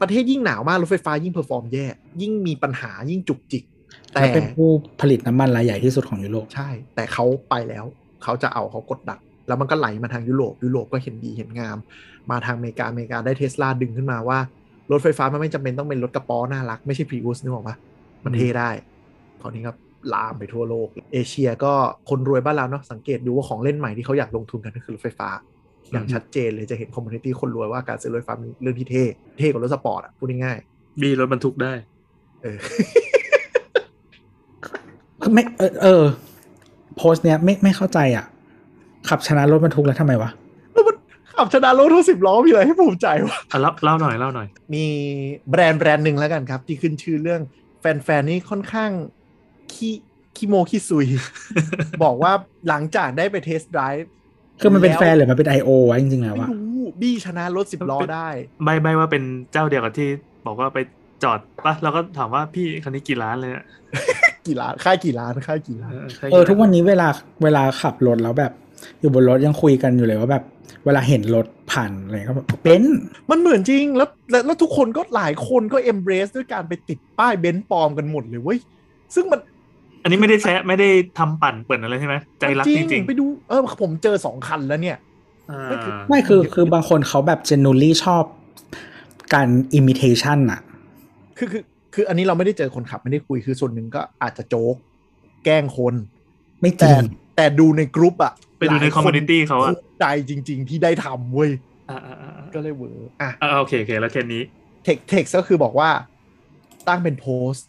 [0.00, 1.86] ประเทศยิ่งหนาวมากรถไฟฟ้ายิ่ง perform แย่
[2.20, 3.64] ยิ่งมีปัญหายิ่งจุกจิก
[4.12, 4.68] แต่และเป็นผู้
[5.00, 7.84] ผลิตน้ำมันรายใหญ่ที่สุดของยุโรป ใช่ แต่เขาไปแล้ว
[8.22, 9.18] เขาจะเอาเขากดดัน
[9.48, 11.76] แล้วมันก็ไหลมาทางยุโรป ยุโรปก็เห็นดีเห็นงาม
[12.30, 14.38] มาทางอเมริกาอเมริกาได้เทสลาดึงขึ้นมาว่า
[14.90, 17.76] รถไฟฟ้ามันไม่จำเป็นต้องเป็นรถกระป๋องน่ารัก ไม่ใช่ Prius นึกออกปะ
[18.24, 18.70] มันเท่ได้
[19.40, 19.72] คราวนี้ก็
[20.14, 21.72] ลามไปทั่วโลก เอเชียก็
[22.10, 25.28] คนรวยบ้านเราเนาะสังเกตดูว่าของเล่นใหม่ที่เขาอยากลงทุนกันก็คือรถไฟฟ้า
[25.92, 29.04] อย่างชัดเจนเลยจะเห็น community คนรวยว่าการซื้อรถไฟฟ้าเป็นเรื่องที่เท่
[29.38, 30.58] เท่กว่ารถสปอร์ตอะพูดง่าย
[31.02, 32.58] บี้รถบรรทุกได้ๆเออ
[35.22, 36.04] คือไม่เออเออ
[36.96, 38.24] โพสต์เนี้ยไม่ไม่เข้าใจอะ
[39.08, 40.30] ขับชนะรถบรรทุกแล้วทำไมวะ
[40.72, 40.96] แล้วมัน
[41.36, 44.84] ขับชนะรถทุกสิบล้อมีอะไรให้ภูมิใจวะอะเล่าเล่าหน่อยเล่าหน่อย มี
[45.50, 47.40] แบรนด์แบรนด์หนึ่งแล้วกันครับ ที่ขึ้นชื่อเรื่อง
[47.80, 48.90] แฟนๆนี่ค่อนข้าง
[49.74, 49.94] ขี้
[50.36, 51.06] ขี้โมขี้คุย
[52.02, 52.32] บอกว่า
[52.68, 54.10] หลังจากได้ไป test drive
[54.60, 55.70] คือมันเป็นแล้วแฟนหรือมันเป็น I.O.
[55.90, 58.28] วะจริงๆแล้วไม่อะรู้บี้ชนะรถสิบล้อได้
[58.64, 60.08] ใบ้ใบ้ว่าเป็นเจ้าเดียวกับที่
[60.46, 60.78] บอกว่าไป
[61.22, 63.64] จอดปะแล้วก็ถามว่าพี่คันนี้กี่ล้านเลยอะ
[64.46, 67.08] กี่ล้านค่ายกี่ล้านค่ายกี่ล้าน ใช่เออทุกวันนี้เวลา
[67.42, 68.52] เวลาขับรถแล้วแบบ
[69.00, 70.44] อยู่บนรถยังคุยกันอยู่เลยว่าแบบ
[70.84, 72.98] เวลาเห็นรถผ่านอะไรก็แบบเบนซ์
[73.30, 78.58] มันเหมือนจริงแล้วแล้วแล้วทุกคนก็หลายคนก็ embrace ด้วยการไปติดป้ายเบนซ์ปลอมกันหมดเลยเว้ย
[79.14, 79.40] ซึ่งมัน
[80.06, 80.88] อันนี้ไม่ได้แซะไม่ได้
[81.18, 88.24] ทำปั่นเปิดอะไรใช่ไหมใจรักจริงไปดูเออผมเจอสองคันแล้วเนี่ยๆอ่าไม่คือไม่คือคือบางคนเขาแบบ genuinely ชอบ
[89.34, 89.48] การ
[89.78, 90.60] imitation อะ
[91.38, 91.62] คือคือ
[91.94, 94.74] คืออันนี้เราไม่ได้เจอคนขับไม่ได้คุยคือส่วนหนึ่งก็อาจจะโจ๊ก
[95.44, 95.94] แกล้งคน
[96.60, 97.04] ไม่จแต่ริง
[97.36, 101.50] แต่ดูในกรุ๊ปอะไปดูในหลาย community เขาอะภูมิใจจริง ๆ ที่ได้ทำเว้ย
[101.90, 104.42] อ่าอ่าอ่าอ่าก็เลยเวอร์อะอ่าโอเคโอเคแล้วแค่นี้
[104.84, 105.90] เทคเท็กก็คือบอกว่า
[106.88, 107.66] ตั้งเป็นโพสต์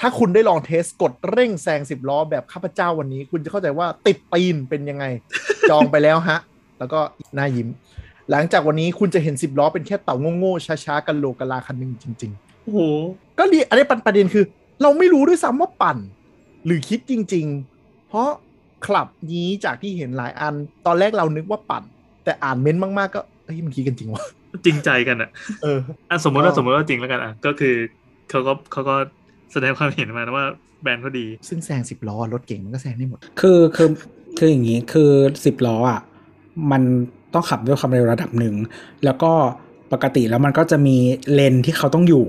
[0.00, 5.04] ถ้าคุณได้ลอง test กดเร่งแซงสิบล้อแบบข้าพเจ้าวันนี้ คุณจะเข้าใจว่าติดตีนเป็นยังไง
[5.70, 6.38] จองไปแล้วฮะ
[6.78, 7.00] แล้วก็
[7.34, 7.68] หน้ายิ้ม
[8.30, 12.80] หลังจากวันนี้คุณจะเห็นสิบล้อเป็นแค่เต่าโง่ๆช้าๆกะโหลกกะลาคันหนึ่งจริงๆโอ้โห
[13.38, 14.44] ก็ดีอันนี้ประเด็นคือ
[14.82, 15.98] เราไม่รู้ด้วยซ้ำว่าปั่น
[16.64, 17.46] หรือคิดจริง
[17.78, 18.28] ๆ เพราะ
[18.86, 20.54] คลับนี้จากที่เห็นหลายอัน
[20.86, 21.82] ตอนแรกเรานึกว่าปั่น
[22.24, 24.22] แต่อ่านเม้นต์มาก ๆ ก็เฮ้ยมันคิดกันจริงวะ
[24.64, 25.30] จริงใจกันอะ
[25.62, 25.78] เออ
[26.10, 27.74] อะสมมติว่าก็สมมติว่าจริงแล้วกันอะก็คือ
[28.30, 28.96] เขาก็เขาก็
[29.52, 30.46] แสดงความเห็นมานะว่า
[30.82, 33.88] แบรนด์เขาดี ซึ่งแซงสิบล้อรถเก่งมันก็แซงได้หมด คือคือ
[34.38, 35.10] คืออย่างนี้คือ
[35.44, 36.00] สิบล้ออะ
[36.72, 36.82] มัน
[37.34, 38.54] ต้องขับด้วยความเร็วระดับหนึ่ง
[39.04, 39.32] แล้วก็
[39.92, 40.96] ปกติแล้วมันก็จะมี
[41.32, 42.24] เลนที่เขาต้องอยู่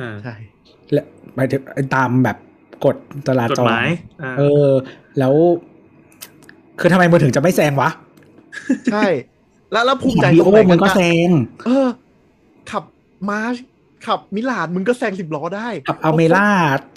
[0.00, 0.34] อ่าใช่
[0.92, 1.04] และ
[1.34, 1.60] หมายถึง
[1.94, 2.36] ตามแบบ
[2.84, 2.96] กฎ
[3.26, 3.88] จรากฎจรหมาย
[4.22, 4.68] อ่าเออ
[5.18, 5.34] แล้ว
[6.80, 7.90] คือทำไมมึงถึงจะไม่แซงวะ
[8.92, 9.06] ใช่
[9.72, 11.28] แล้วแล้วภูมิใจดีตรโองไหนมึงก็นแซง
[11.66, 11.88] เออ
[12.70, 12.84] ขับ
[13.28, 13.56] มาร์ช
[14.06, 16.46] ขับมิราจมึงก็แซงสิบล้อได้กับอัลเมร่า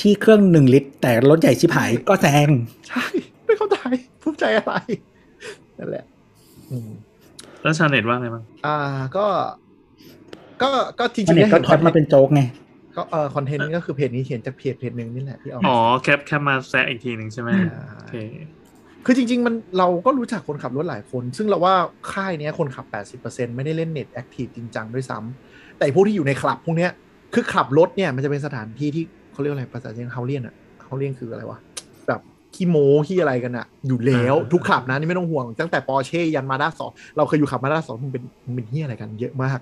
[0.02, 2.49] ที่เครื่องหนึ่งลิตร แต่รถใหญ่ชิบหายก็แซง
[2.89, 3.04] ใช่
[3.45, 3.78] ไม่เข้าใจ
[4.22, 4.74] ภูมิใจอะไร
[5.78, 6.06] นั่นแหละ
[6.72, 6.89] อืม
[7.62, 8.78] แล้วชาวเน็ตว่าไงบ้างอ่า
[9.18, 9.26] ก็
[10.62, 12.41] ก็ก็จริงอันๆนี้เนี่ยก็เห็นแคปมาเป็นโจ๊กไง
[12.95, 18.16] ก็เออ content นี้ก็คือเพจนี้เขียนจากเพจเพจหนึ่งนี่แหละที่เอาอ๋อแคปแคปมาแซะอีกทีหนึ่งใช่ไหมอ่าโอเค
[19.06, 21.76] คือจริง ๆ มันเราก็รู้จักคนขับรถหลายคน ซึ่งเราว่า
[22.14, 22.86] ค่ายเนี้ยคนขับ
[23.22, 25.51] 80%ไม่ได้เล่นเน็ต active จริงจังด้วยซ้ำ
[25.82, 26.91] แต่พวกที่อยู่ในคลับพวกเนี้ย
[27.34, 29.03] คือขับรถเนี่ยมันจะเป็นสถานที่ที่
[29.34, 31.59] เขาเรียกอะไรภาษาจีนเขาเรียนอะเขาเรียนคืออะไรวะ
[32.07, 32.21] แบบ
[32.55, 39.59] ขี้โม้ขี้อะไรกันอะอยู่แล้วอ่าทุกคลับนะนี่ไม่ต้องห่วงตั้งแต่ปอร์เช่ยันมาสด้าสองเราเคยอยู่ขับมาสด้าสองมึงเป็นมึงเป็นเฮียอะไรกันเยอะมาก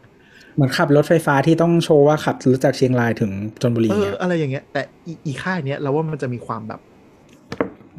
[0.55, 6.79] เหมือนขับรถไฟฟ้าที่ต้องโชว์ว่าขับรถจากเชียงรายถึงชนบุรีเออเนี่ยอะไรอย่างเงี้ยแต่อีอีค่ายเนี้ยเราว่ามันจะมีความแบบ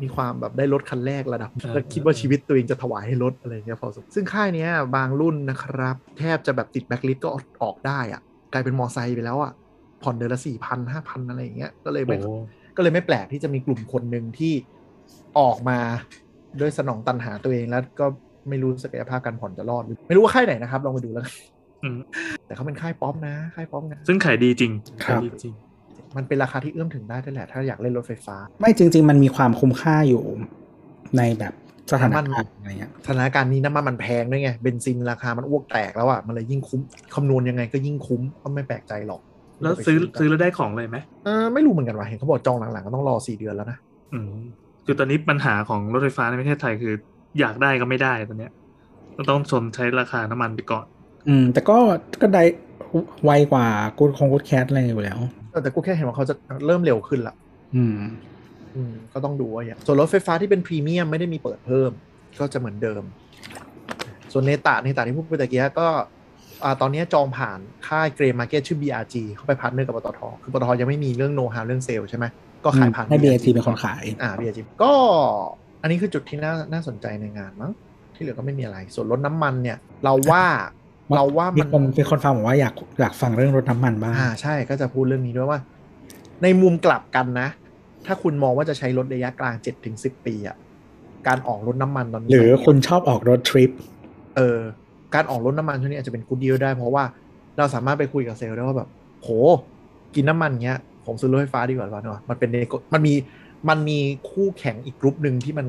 [0.02, 7.28] มีความแบบได้รถคันแรกระดับเออแล้วคิดว่าชีวิตตัวเองจะถวายให้รถอะไรอย่างเงี้ยพอสมซึ่งค่ายเนี้ยบางรุ่นนะครับ แทบจะแบบติดแบ็คลิสต์ก็
[7.62, 8.20] ออกได้อะ
[8.52, 9.52] กลายเป็นมอไซค์ไปแล้วอะ
[10.02, 12.32] ผ่อนเดือนละสี่พันห้าพันอะไรอย่างเงี้ยก็เลยไม่โอ้
[12.76, 14.52] ก็เลยไม่แปลกที่จะมีกลุ่มคนหนึ่งที่
[15.38, 15.78] ออกมา
[16.60, 18.06] ด้วยสนองตันหาตัวเองแล้วก็
[18.48, 21.34] ไม่รู้ศักยภาพการผ่อนจะรอดหรือไม่รู้ว่าค่ายไหนนะครับ ลองไปดูแล้วกัน
[21.82, 21.98] อืม
[22.46, 24.72] แต่เขาเป็นค่ายป๊อปนะค่ายป๊อปนะซึ่งขายดีจริง
[25.04, 25.54] ขายดีจริง
[26.16, 30.22] มันเป็นราคาที่เอื้อมถึงได้ด้วยแหละ ถ้าอยากเล่นรถไฟฟ้า ไม่จริง ๆ มันมีความคุ้มค่าอยู่
[31.18, 31.52] ในแบบ
[31.92, 36.80] สถานน้ำมันการณ์อะไรเงี้ยสถานการณ์นี้น้ำมันมันแพงด้วยไงเบนซินราคามันอ้วกแตกแล้วอะมันเลยยิ่งคุ้ม
[37.14, 39.20] คำนวณยังไงก็ยิ่งคุ้มก็ไม่แปลกใจหรอก
[39.62, 43.78] แล้วซื้อไปซื้อแล้วได้ของเลยไหมเออไม่รู้เหมือนกันว่ะเห็นเขาบอกจองหลังๆก็ต้องรอสี่เดือนแล้วนะ
[44.12, 44.32] อืม
[44.86, 46.94] คือตอนนี้ปัญหาของรถไฟฟ้าในประเทศไทยคือ
[47.40, 48.52] อยากได้ก็ไม่ได้ตอนเนี้ย
[49.16, 50.84] ก็ต้องชดใช้ราคาน้ำมันไปก่อน
[51.28, 51.76] อืม แต่ก็
[52.22, 52.44] ก็ได้
[53.24, 53.66] ไวกว่า
[53.98, 56.34] กู๊ดคง Good Cat อะไรอยู่แล้วเออ แต่กูแค่เห็นว่าเขาจะ
[56.66, 57.34] เริ่มเร็วขึ้นละ
[57.76, 57.96] อืม
[58.76, 61.90] อืม ก็ต้องดูว่าอย่างส่วนรถไฟฟ้าที่เป็นพรีเมียมไม่ได้มีเปิดเพิ่ม
[62.40, 63.02] ก็จะเหมือนเดิม
[64.32, 65.88] ส่วนเนตาเนตาที่พูดไปตะกี้ก็
[66.64, 72.24] อ่าตอนนี้จองผ่านค่าย grey market ชื่อ BRG เข้าไป partner กับปตทคือปตทยังไม่มีเรื่องโน้ตฮาวเรื่องเซลล์ใช่ไหม
[72.64, 74.92] ก็ขายผ่านให้ BAT เป็นคนขายอ่า BRG ก็
[75.82, 77.72] อันนี้คือจุดที่น่าน่าสนใจในงานมั้ง
[78.14, 80.44] ที่เหลือก็ไม่มีอะไร ส่วนรถน้ำมันเนี่ย เราว่า
[81.16, 85.60] เราว่ามีมันคนมีคนฟังบอกว่าอยากอยากฟังเรื่องรถน้ำมันบ้างอ่าใช่ก็จะพูดเรื่องนี้ด้วยว่า
[86.42, 87.48] ในมุมกลับกันนะ
[88.06, 90.56] ถ้าคุณมองว่าจะใช้รถระยะกลาง7จถึงสิปีอะ
[91.26, 93.70] การออกรถน้ำมันตอนนี้หรือคุณชอบออกรถทริป
[94.36, 94.60] เออ
[95.14, 97.04] การออกรถน้ำมันช่วงนี้อาจจะเป็นกูดดีลได้เพราะว่า
[97.58, 98.88] เราสามารถไปคุยกับเซลล์ได้ว่าแบบ
[99.22, 99.28] โห
[100.14, 103.14] กินน้ำมันเงี้ย ผมซื้อรถไฟฟ้าดีกว่าเนาะมันเป็น nego- มันมี
[103.68, 103.98] มันมี
[104.30, 105.66] คู่แข่งอีกกรุ๊ปหนึ่งที่มัน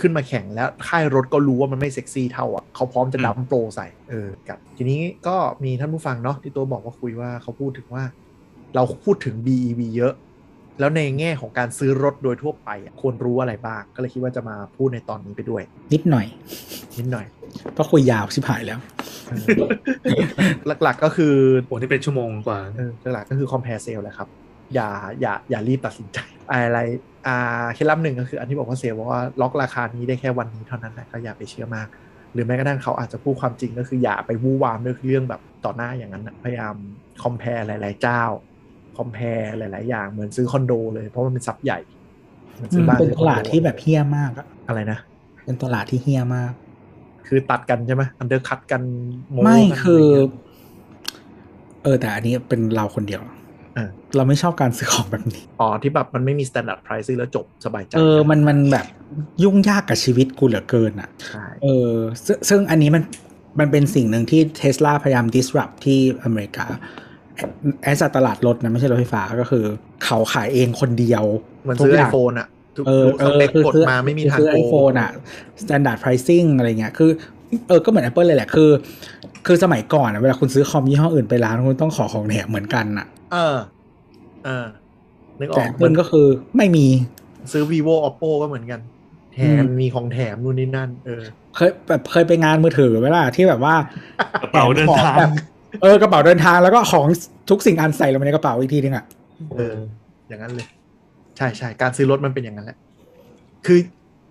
[0.00, 8.04] ขึ้นมาแข่งแล้วค่ายรถก็รู้ว่ามันไม่เซ็กซี่เท่าอะเขาพร้อมจะอืมดัมโปรใส่เออกับทีนี้ก็มีท่านผู้ฟังเนาะที่ตัวบอกว่าคุยว่าเขาพูดถึงว่า
[8.74, 10.14] เราพูดถึง BEV เยอะ
[10.80, 16.26] แล้วในแง่ของการซื้อรถโดยทั่วไปอะควรรู้อะไรบ้าง ก็เลยคิดว่าจะมาพูดในตอนนี้ไปด้วย นิดหน่อย
[16.98, 17.26] นิดหน่อย
[17.74, 18.78] เพราะคุยยาวชิบหายแล้ว
[19.28, 19.46] เออ
[20.82, 21.34] หลักๆก็คือ
[21.66, 24.28] โอ้นี่เป็นชั่วโมงกว่าเออหลักๆก็คือ compare sale แหละครับ
[24.74, 24.88] อย่า
[25.20, 26.18] อย่าอย่ารีบตัดสินใจ
[26.50, 26.78] อะไร
[27.17, 31.88] อ่าเคล็ดลับหนึ่งก็คืออันที่บอกว่าเซลล์บอกว่าล็อกราคานี้ได้แค่วันนี้เท่านั้นนะก็อย่าไปเชื่อมาก
[32.32, 36.74] หรือแม้กระทั่งเขาอาจจะพูดความจริงก็คืออย่าไปวู่วามด้วยเรื่องแบบต่อหน้าอย่างนั้นนะพยายาม
[37.22, 38.22] compare หลาย ๆ เจ้า
[38.98, 41.78] compare หลาย ๆ อย่างเหมือนซื้อคอนโดเลยเพราะมันเป็นซับใหญ่
[42.58, 44.98] หมือนซื้อบ้เป็นซื้อตคอโดลาดที่แบบเฮี้ยมากอะอะไรนะ
[45.44, 46.52] เป็นตลาดที่เฮี้ยมาก
[47.26, 50.30] คือตัดกันใช่ไหม undercut กันไม่กันคือะไรเงี้ย
[51.82, 53.22] เออแต่อันนี้เป็นเราคนเดียว
[53.74, 58.86] เออเราไม่ชอบการซื้อของแบบนี้ อ๋อ ที่แบบมันไม่มี standard price ซื้อแล้วจบสบายใจ เออ มันมันแบบ
[59.42, 61.92] ยุ่งยากกับชีวิตกูเหลือเกินอะใช่เออ
[62.26, 63.02] ซึ่งซึ่งอันนี้มัน
[63.60, 66.66] มันเป็นสิ่งหนึ่งที่ Tesla พยายาม disrupt ที่อเมริกา
[67.82, 69.64] as ตลาดรถนะไม่ใช่รถไฟฟ้าก็คือ
[70.04, 71.24] เขาขายเองคนเดียว
[71.62, 75.10] เหมือนซื้อทุกไออย่างโฟนอะทุกเออทุกเอสอเปคคือกดซื้อมาไม่มีคือทางซื้อโกไองโฟนอะ
[75.62, 77.10] standard pricing อะไรเงี้ยคือ
[77.68, 78.70] เออก็เหมือน Apple เลยแหละคือ
[79.46, 83.56] คือสมัยก่อนอะเวลาคุณซื้อคอมยี่ห้ออื่นไปร้านคุณต้องขอของแถมเหมือนกันอะ เออ
[84.44, 84.66] เออ
[85.40, 86.26] นึกอแต่อก Apple ก็คือ
[86.56, 86.86] ไม่มี
[87.52, 88.80] ซื้อ vivo oppo ก็เหมือนกัน
[89.34, 91.22] แถมอืม มีของแถมนู่นนี่นั่น เออ
[91.54, 93.74] เคยแบบเคยไปงานมือถือไหมล่ะที่แบบว่า
[94.42, 95.30] กระเป๋าเดินทาง แบบ
[95.82, 97.06] เออกระเป๋าเดินทางแล้วก็ของ
[97.50, 99.04] ทุกสิ่งอันใส่ลงไปในกระเป๋าอีกทีนึงอะ
[99.56, 99.76] เออ
[100.28, 100.68] อย่างนั้นเลย
[101.36, 102.78] ใช่ใช่การซื้อรถมันเป็นอย่างนั้นแหละ
[103.66, 103.78] คือ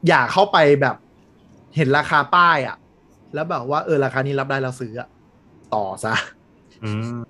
[0.07, 0.95] อย่าเข้าไปแบบ
[1.75, 2.77] เห็นราคาป้ายอะ
[3.33, 5.07] แล้วแบบว่าเออราคานี้รับได้เราซื้ออะ
[5.75, 6.36] ต่อซะอืม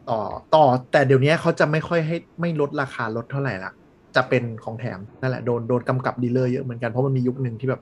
[0.09, 0.19] ต่อ
[0.55, 3.71] ต่อแต่เดี๋ยวนี้เขาจะไม่ค่อยให้ไม่ลดราคาลดเท่าไหร่ละ
[4.15, 7.81] จะเป็นของแถมนั่นแหละโดนโดนกำกับ dealer เยอะเหมือนกันเพราะมันมียุคหนึ่งที่แบบ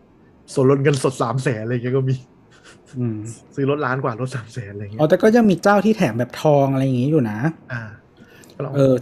[0.54, 2.16] ส่วนลดเงินสดสามแสนอะไรอย่างเงี้ยก็มี
[2.98, 3.18] อืม
[3.56, 7.38] ซื้อรถล้านกว่ารถสามแสนอะไรอย่างเงี้อ๋อยแต่ก็ยังมีเจ้าที่แถมแบบทองอะไรอย่างงี้อยู่นะ
[7.74, 7.82] อ่า
[8.56, 8.94] ก็ลองเออ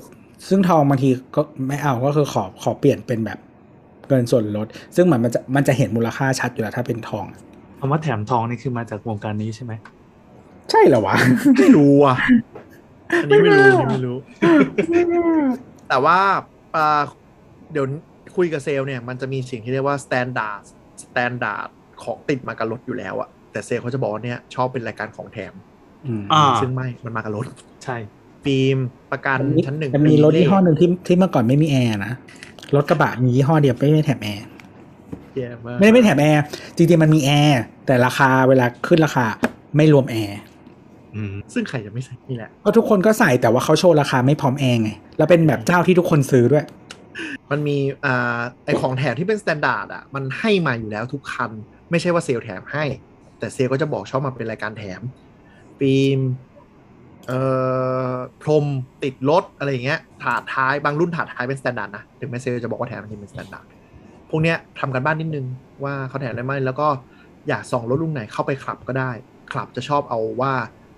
[0.48, 3.40] ซึ่งทองบางทีก็ไม่เอาก็คือขอขอเปลี่ยนเป็นแบบ
[4.08, 7.26] เงินส่วนลด ซึ่งมันมันจะมันจะเห็นมูลค่าชัดอยู่แล้วถ้าเป็นทอง
[7.80, 9.74] คำว่าแถมทองนี่คือมาจากวงการนี้ใช่ไหม
[10.72, 11.16] ใช่เหรอวะ
[11.58, 12.16] ไม่รู้อะ
[13.22, 14.18] อันนี้ไม่รู้อันนี้ไม่รู้
[15.90, 16.20] แต่ว่า
[16.76, 17.02] อ่า
[17.72, 17.86] เดี๋ยว
[18.36, 20.62] คุยกับเซลล์เนี่ย มันจะมีสิ่งที่เรียกว่า standard
[21.04, 21.68] standard
[22.04, 25.54] ของติดมากับรถอยู่แล้วอะแต่เซลล์เขาจะบอกว่าเนี่ยชอบเป็นรายการของแถม
[26.08, 27.46] อืมอ่าซึ่งไม่มันมากับรถ
[27.84, 27.98] ใช่
[28.44, 28.78] ฟิล์ม
[29.12, 32.14] ประกันมันมีชั้นหนึ่งมันมีปีรถยี่ห้อเลขหนึ่งที่ที่เมื่อก่อนไม่มีแอร์นะ
[32.76, 34.46] รถกระบะมียี่ห้อเดียวไม่ไม่แถมแอร์
[35.36, 36.44] แย่มากไม่ได้ไม่แถมแอร์
[36.76, 39.26] จริงๆมันมีแอร์ แต่ราคาเวลาขึ้นราคา
[39.76, 40.53] ไม่รวมแอร์อืม
[41.54, 46.66] ซึ่งใครจะไม่ใส่นี่แหละก็ทุกคนก็ใส่แต่ว่าเขาโชว์ราคาไม่พร้อมแอร์ไงแล้วเป็นแบบเจ้าที่ทุกคนซื้อด้วย
[47.52, 51.52] มันมีอ่าไอของแถมที่เป็น standard อะมันให้มาอยู่แล้วทุกคัน
[51.92, 52.84] ไม่ใช่ว่าเซลล์แถมให้
[53.40, 55.02] แต่เซลล์ก็จะบอกชอบมาเป็นรายการแถม
[55.80, 56.20] ฟิล์ม
[57.28, 57.40] เอ่
[58.12, 58.66] อพรม
[59.04, 63.66] ติดรถอะไรอย่างเงี้ยถาดท้ายบางรุ่นถาดท้ายเป็น standard นะถึงแม้เซลล์จะบอกว่าแถมจริงเป็น standard
[64.30, 65.46] พวกเนี้ยทำกันบ้านนิดนึง
[65.84, 66.88] ว่าเขาแถมได้ไหมแล้วก็
[67.50, 69.12] อยากส่องรถรุ่นไหนเข้าไปคลับก็ได้
[69.52, 70.54] คลับจะชอบเอาว่า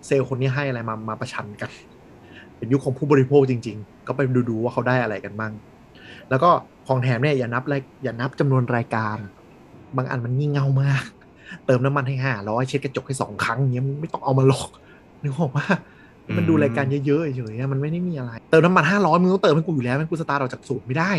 [0.06, 1.70] เซลล์คนนี้ให้อะไรมามาประชันกัน
[2.58, 5.52] เป็นยุคของผู้บริโภคจริง ๆ ก็ไปดูดูๆว่าเขาได้อะไรกันบ้าง
[6.30, 6.50] แล้วก็
[6.88, 9.18] ของแถมเนี่ยอย่านับรายอย่านับจำนวนรายการ
[9.98, 11.04] บางอันมันงี่เง่ามาก
[11.66, 14.70] เติมน้ำมันให้ห้าร้อยเช็ดกระจกให้สองครั้งอย่างเงี้ยมึงไม่ต้องเอามาหรอก
[15.24, 15.66] นึกออกว่า
[16.38, 21.12] มันดูรายการเยอะๆเฉยๆมันไม่ได้มีอะไร เติมน้ำมันห้าร้อยมึงต้องเติมให้กูอยู่แล้วมันกูสตาร์ทออกจากศูนย์ไม่ได้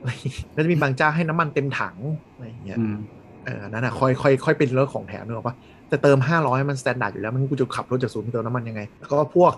[0.00, 1.96] อะไรอย่างเงี้ยแล้วจะมีบางเจ้าให้น้ำมันเต็มถัง
[2.32, 2.96] อะไรอย่างเงี้ยอืม
[3.44, 5.54] เออนั่นนะค่อยค่อยค่อยเป็นเรื่องของแถมนึกออกปะ
[5.92, 9.52] แต่เติมห้าร้อยมัน standard อยู่แล้วมันกูจะขับรถจากศูนย์ไปเติมน้ำมันยังไง แล้วก็พวก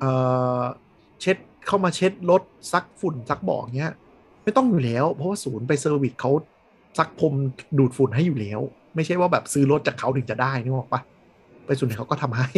[0.00, 0.04] เอ
[0.60, 0.62] อ
[1.20, 2.42] เช็ดเข้ามาเช็ดรถ
[2.72, 3.92] ซักฝุ่นซักเบาะเงี้ย
[4.44, 6.30] ไม่ต้องอยู่แล้ว เพราะว่าศูนย์ไป service เขา
[6.98, 7.34] ซักพรม
[7.78, 8.60] ดูดฝุ่นให้อยู่แล้ว
[8.94, 11.00] ไม่ใช่ว่าแบบซื้อรถจากเขาถึงจะได้นึกออกปะ
[11.66, 12.48] ไปศูนย์เขาก็ทำให้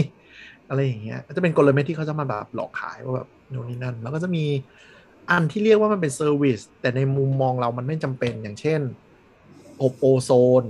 [0.68, 4.44] อะไรอย่างเงี้ยจะเป็นกลเม็ดที่เขาจะมาแบบหลอกขายว่าแบบโน่นนี่นั่น แล้วก็จะมี
[5.30, 8.80] อันที่เรียกว่ามันเป็น service แต่ในมุมมองเรามันไม่จำเป็นอย่างเช่น
[9.82, 10.30] อบโอโซ
[10.62, 10.64] น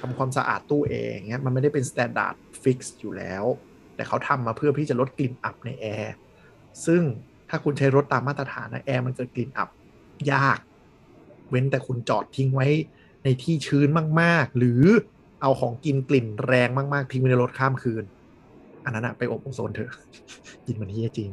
[0.00, 3.44] ทำความสะอาดตู้แอร์เงี้ยมันไม่ได้เป็น standard fix อยู่แล้ว
[3.94, 6.14] แต่เขาทำมาเพื่อที่จะลดกลิ่นอับในแอร์
[6.86, 7.02] ซึ่ง
[7.48, 9.68] ถ้าคุณใช้รถตามมาตรฐานนะแอร์มันเกิดกลิ่นอับ
[10.32, 10.58] ยาก
[11.50, 12.68] เว้นแต่คุณจอดทิ้งไว้
[13.24, 13.88] ในที่ชื้น
[14.20, 14.82] มาก ๆ หรือ
[15.42, 18.04] เอาของกินกลิ่นแรงมาก ๆ ทิ้งไว้ในรถข้ามคืน
[18.84, 19.90] อันนั้นอะไปอบโอโซนเถอะ
[20.66, 21.30] กลิ่นมันเหี้ยจริง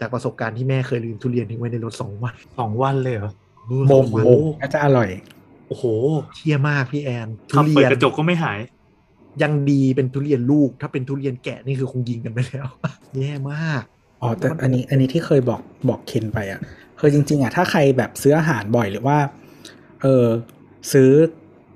[0.00, 3.30] จากประสบการณ์ที่แม่เคยลืมทุเรียนทิ้งไว้ในรถสองวันสองวันเลยเหรอ
[3.88, 5.08] โบงสองวันโบงน่าจะอร่อย
[5.70, 5.84] โอ้โห
[6.36, 8.58] เฮียมากพี่แอนทุขับเรีเปิดยนกระจกก็ไม่หาย
[9.42, 12.66] ยังดีเป็นทุเรียนลูก ถ้าเป็นทุเรียนแกะนี่คือคงยิงกันไปแล้ว
[13.18, 13.82] แย่มาก
[14.22, 16.60] อ๋อแต่อันนี้อันนี้ที่เคยบอกบอกเคนไปอะ
[16.98, 19.18] คือจริง ๆอะถ้าใครแบบซื้ออาหารบ่อยหรือว่า
[20.02, 20.26] เออ
[20.92, 21.10] ซื้อ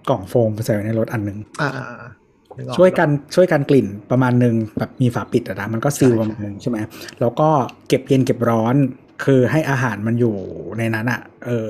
[0.08, 1.68] กล่องโฟมใส่ไว้ในรถอันหนึ่งอ่า
[2.56, 6.78] นึออช่วยกันช่วยกันกลิ่นประมาณหนึ่งแบบมีฝาปิดอะนะมันก็ซีลใช่ประมาณหนึ่งใช่ไหม
[7.20, 7.48] แล้วก็
[7.88, 8.74] เก็บเย็นเก็บร้อน
[9.24, 10.36] คือให้อาหารมันอยู่
[10.78, 11.68] ในนั้นอะเออ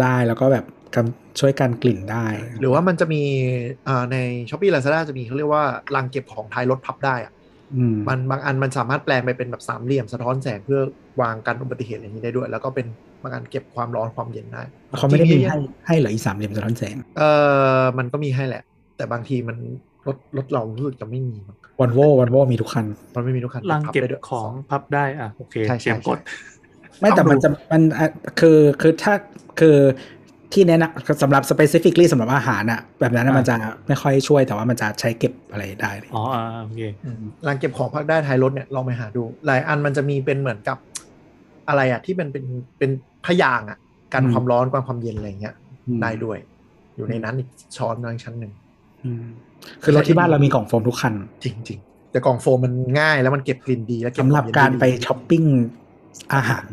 [0.00, 0.64] ได้แล้วก็แบบ
[0.94, 2.26] กำช่วยกันกลิ่นได้
[2.60, 3.22] หรือว่ามันจะมี
[3.88, 4.16] อ่าใน
[4.50, 5.64] ช้อปปี้ลาซาด้าจะมีเขาเรียกว่า
[5.94, 7.32] รังเก็บของท้ายรถพับได้อะ
[7.76, 10.80] อืมมันบางอันมันสามารถแปลงไปเป็นแบบสามเหลี่ยมสะท้อนแสงเพื่อ
[11.22, 12.86] วางกันอุบัติเหตุอะไรอย่างนี้ได้ด้วย แล้วก็เป็น
[13.22, 14.62] บางอันเก็บความร้อนความเย็นได้
[14.98, 15.56] เขาไม่ได้มีจริงๆให้
[15.86, 17.22] ให้เหรออีสามเหลี่ยมสะท้อนแสงเอ
[17.78, 18.62] อมันก็มีให้แหละ
[18.96, 19.56] แต่บางทีมัน
[20.06, 22.84] รถรถเรารู้สึกจะไม่มีมั้งวันโววันโวมีทุกคัน
[23.14, 26.18] มันไม่มีทุกคันรังเก็บพัได้ด้วยของพับได้อะโอเคใช่ใช่เตรียมกด
[27.00, 28.08] ไม่แต่มันจะมันอะ
[28.40, 29.14] คือคือถ้า
[29.60, 29.76] คือ
[30.52, 33.56] ที่แนะนำสำหรับ specifically สำหรับอาหารอะแบบนั้นอะอ่ามัมันจะ
[33.86, 40.78] ไม่ค่อยช่วยแต่ว่ามันจะใช้เก็บอะไรได้อ๋ออ่าโอเคอืมรังเก็บของพักได้ท้ายรถเนี่ยลองไปหาดู หลายอันมันจะมีเป็นเหมือนกับ
[41.68, 42.44] อะไรอะที่มันเป็น
[42.78, 42.90] เป็น
[43.26, 43.78] พยางอะ
[44.14, 45.54] กันอืมความร้อนกันความเย็นอะไรเงี้ย
[45.86, 46.38] อืมได้ด้วย
[46.96, 48.52] อยู่ในนั้นอีกช้อนนึงชั้นหนึ่ง
[49.04, 49.24] อืม
[49.82, 51.14] คือรถที่บ้านเรามีกล่องโฟมทุกคัน
[51.44, 55.42] จริง ๆ แต่กล่องโฟมมันง่ายแล้วมันเก็บกลิ่นดีแล้วเก็บสำหรับควมเย็นการด้ไปดีช้อปปิ้ง
[56.34, 56.66] อาหาร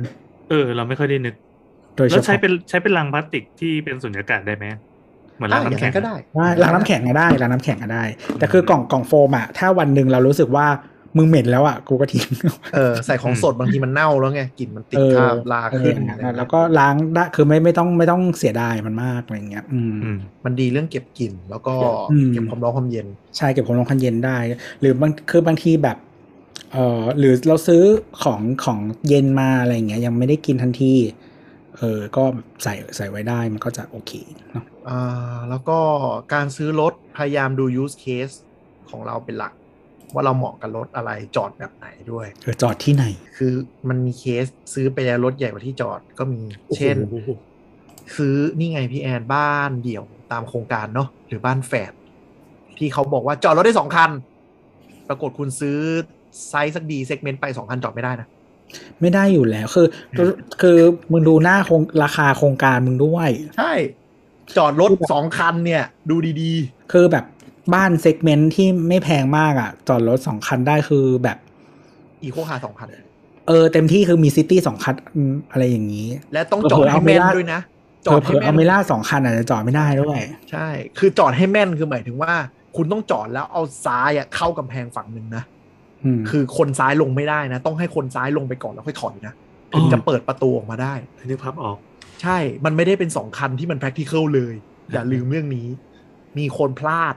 [0.49, 1.35] เออ เราไม่ค่อยได้นึก
[1.95, 4.65] โดยเฉแล้วใช้พาะเป็นใช้เป็นรังพลาสติกที่เป็นสุญญากาศได้ไหม
[5.35, 8.03] เหมือนอะรังอย่างน้ำแข็นั้งนก็ได้ได้ล้างน้ำแข็งก็ได้ล้างน้ำแข็งก็ได้
[8.39, 10.67] แต่คือกล่องกล่องโฟมอะถ้าวันหนึ่งเรารู้สึกว่า
[11.17, 12.25] มึงเหม็นแล้วอะกูก็ทิ้ง
[12.75, 21.75] เออใส่ของสดบางทีมันเน่าแล้วไงกลิ่นมันติดเออคราบลาเออขึ้นอย่างนั้นอะไรอะเงี้ยแล้วก็ล้างได้คือไม่ไม่ต้องไม่ต้องเสียดายมันมากอะไรเงี้ย อืมอืมมันดีเรื่องเก็บกลิ่นแล้วก็
[22.11, 23.07] อืมเก็บความร้อนความเย็น
[23.37, 24.37] ใช่เก็บความร้อนความเย็นได้
[24.79, 25.97] หรือบางคือบางทีแบบ
[26.73, 27.83] เออหรือเราซื้อ
[28.23, 30.93] ของของเย็นมาอะไรอย่างเงี้ยยังไม่ได้กินทันที
[31.81, 32.23] เออก็
[32.63, 34.11] ใส่ใส่ไว้ได้มันก็จะโอเค
[34.51, 35.79] เนาะอ่าแล้วก็
[36.33, 38.35] การซื้อรถพยายามดู use case
[38.89, 39.53] ของเราเป็นหลัก
[40.13, 43.05] ว่าเราเหมาะกับรถอะไรจอดแบบไหนด้วยเออจอดที่ไหน
[43.37, 43.53] คือ
[43.89, 46.41] มันมีเคสซื้อไปแล้วรถใหญ่กว่าที่จอดก็มี
[46.77, 47.29] เช่นโอ้โห
[48.17, 51.91] ซื้อนี่ไงพี่แอนบ้านเดี่ยวตามโครงการเนาะหรือบ้านแฝด
[52.77, 54.11] ที่เขาบอกว่าจอดรถได้สองคัน
[55.07, 55.77] ปรากฏคุณซื้อ
[56.49, 58.27] ไซส์สัก D segment ไปสองคันจอดไม่ได้นะ
[59.01, 59.87] ไม่ได้อยู่แล้ว คือ
[60.61, 60.77] คือ
[61.11, 63.71] มึงดูหน้าโครงราคาโครงการมึงด้วย ใช่
[64.57, 66.51] จอดรถสองคันเนี่ย ดูดี
[66.91, 67.25] คือแบบ
[67.73, 72.87] บ้าน segment ที่ไม่แพงมากอะ จอดรถสองคันได้คือแบบๆ eco car สองคัน
[73.47, 77.61] เออ เต็มที่คือมีซิตี้สองคันอืมอะไรอย่างนี้ และต้องจอดให้แม่นด้วยนะ
[78.07, 80.19] จอดเผให้แม่น เผลอๆเอาเมล่าสองคันอาจจะจอดไม่ได้ด้วย
[80.51, 80.67] ใช่
[80.97, 82.33] คือจอดให้แม่นคือหมายถึงว่า
[82.75, 85.60] คุณต้องจอดแล้วเอาซ้ายอะเข้ากำแพงฝั่งหนึ่งนะอืม
[86.29, 89.33] คือคนซ้ายลงไม่ได้นะ ต้องให้คนซ้ายลงไปก่อนแล้วค่อยถอยนะ
[89.77, 90.93] ถึงจะเปิดประตูออกมาได้
[91.25, 91.77] นึกภาพออก
[92.21, 94.53] ใช่ มันไม่ได้เป็นสองคันที่มัน practical เลย
[94.91, 95.67] อย่าลืมเรื่องนี้
[96.37, 97.15] มีคนพลาด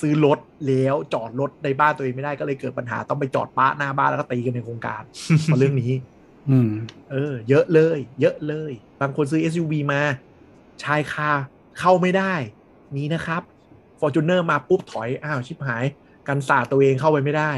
[0.00, 5.02] ซื้อรถแล้วจอดรถในบ้านตัวเองไม่ได้ก็เลยเกิดปัญหาต้องไปจอดป้าหน้าบ้านแล้วก็ตีกันในโครงการ
[5.44, 5.92] เพราะเรื่องนี้
[6.50, 6.70] อืม
[7.10, 10.00] เออ เยอะเลย เยอะเลย บางคนซื้อ SUV มา
[10.82, 11.30] ชายคา
[11.78, 12.34] เข้าไม่ได้
[12.96, 13.42] มีนะครับ
[14.00, 15.84] Fortuner มาปุ๊บถอย อ้าว ชิบหาย
[16.28, 17.52] กันสาดตัวเองเข้าไปไม่ได้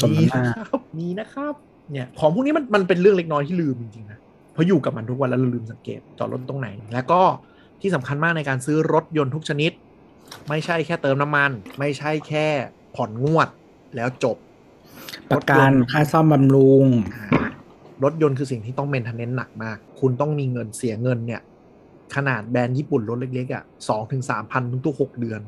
[0.00, 1.54] สมมีน้ำหน้านะครับมีนะครับ
[1.92, 4.18] เนี่ย ของพวกนี้มันมันเป็นเรื่องเล็กน้อยที่ลืมจริงๆนะ
[4.52, 7.20] เพราะอยู่กับมันทุกวันแล้วเราลืมสังเกตจอดรถตรงไหน แล้วก็
[7.80, 9.72] ที่สำคัญมากในการซื้อรถยนต์ทุกชนิด
[10.48, 12.46] ไม่ใช่แค่เติมน้ำมัน ไม่ใช่แค่
[12.96, 13.48] ผ่อนงวด
[13.96, 14.36] แล้วจบ
[15.30, 16.86] ประกันค่าซ่อมบำรุง
[18.04, 21.40] รถยนต์คือสิ่งที่ต้องเมนเทนเนนหนักมาก คุณต้องมีเงินเสียเงินเนี่ย
[22.14, 25.40] ขนาดแบรนด์ญี่ปุ่นรถเล็กๆอะสองถึงสามพันทุกๆหกเดือน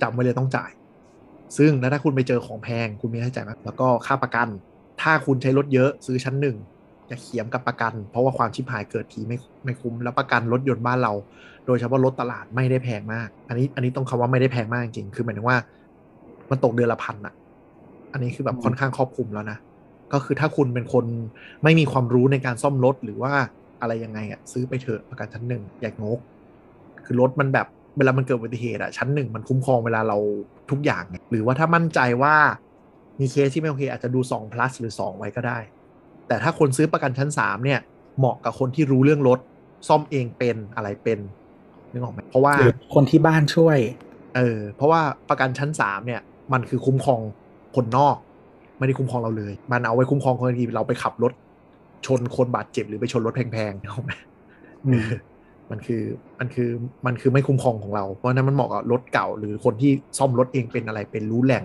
[0.00, 0.70] จำไว้เลยต้องจ่าย
[1.56, 4.48] ซึ่งแล้วถ้าคุณไปเจอของแพงคุณมีค่าใช้จ่ายมากแล้วก็ค่าประกัน
[5.02, 6.56] ถ้าคุณใช้รถเยอะซื้อชั้นหนึ่ง
[7.08, 11.12] อย่าเขียมกับประกัน เพราะว่าความชิบหายเกิดทีไม่ไม่คุ้มแล้วประกันรถยนต์บ้านเรา
[11.66, 15.58] โดยเฉพาะรถตลาดไม่ได้แพงมาก อันนี้อันนี้ต้องคำว่าไม่ได้แพงมากจริงๆคือหมายถึงว่า
[16.50, 17.34] มันตกเดือนละพันอะ
[18.12, 19.58] อันนี้คือแบบอืมค่อนข้างครอบคลุมแล้วนะ
[20.12, 21.04] ก็คือถ้าคุณเป็นคน
[21.62, 23.32] ไม่มีความรู้ในการซ่อมรถหรือว่า
[23.80, 26.18] อะไรยังไงอะซื้อไปเถอะประกันชั้นหนึ่งอย่างงก
[27.04, 27.66] คือรถมันแบบ
[27.96, 30.18] เวลามันเกิดอุบัติเหตุอะชั้นหนึ่งมันคุ้มครองเวลาเรา
[30.70, 32.34] ทุกอย่างไงหรือว่าถ้ามั่นใจว่า
[33.20, 35.58] มีเคสที่ไม่โอเค อาจจะดู2 plus หรือ 2 ไว้ก็ได้
[36.28, 37.80] แต่ถ้าคนซื้อประกันชั้น 3 เนี่ย
[38.18, 39.38] เหมาะกับคนที่รู้เรื่องรถ
[39.88, 41.18] ซ่อมเองเป็นอะไรเป็น
[41.92, 43.78] นึกออกไหมเพราะว่าหรือคนที่บ้านช่วย
[44.36, 46.20] เออ เพราะว่าประกันชั้น 3 เนี่ย
[46.52, 47.20] มันคือคุ้มครอง
[47.76, 48.16] คนนอก
[48.78, 51.32] ไม่ได้คุ้มครองเราเลย มันเอาไว้คุ้มครองคนที่เราไปขับรถ
[52.06, 54.12] ชนคนบาดเจ็บหรือไปชนรถแพงๆนึกออกไหม
[54.86, 54.92] อื
[55.70, 56.02] มเออมันคือ
[56.38, 56.70] มันคือ
[57.06, 61.64] มันคือไม่คุ้มครองของเราเพราะฉะนั้นมันเหมาะกับรถเก่า หรือคนที่ซ่อมรถเองเป็นอะไรเป็นรู้แหล่ง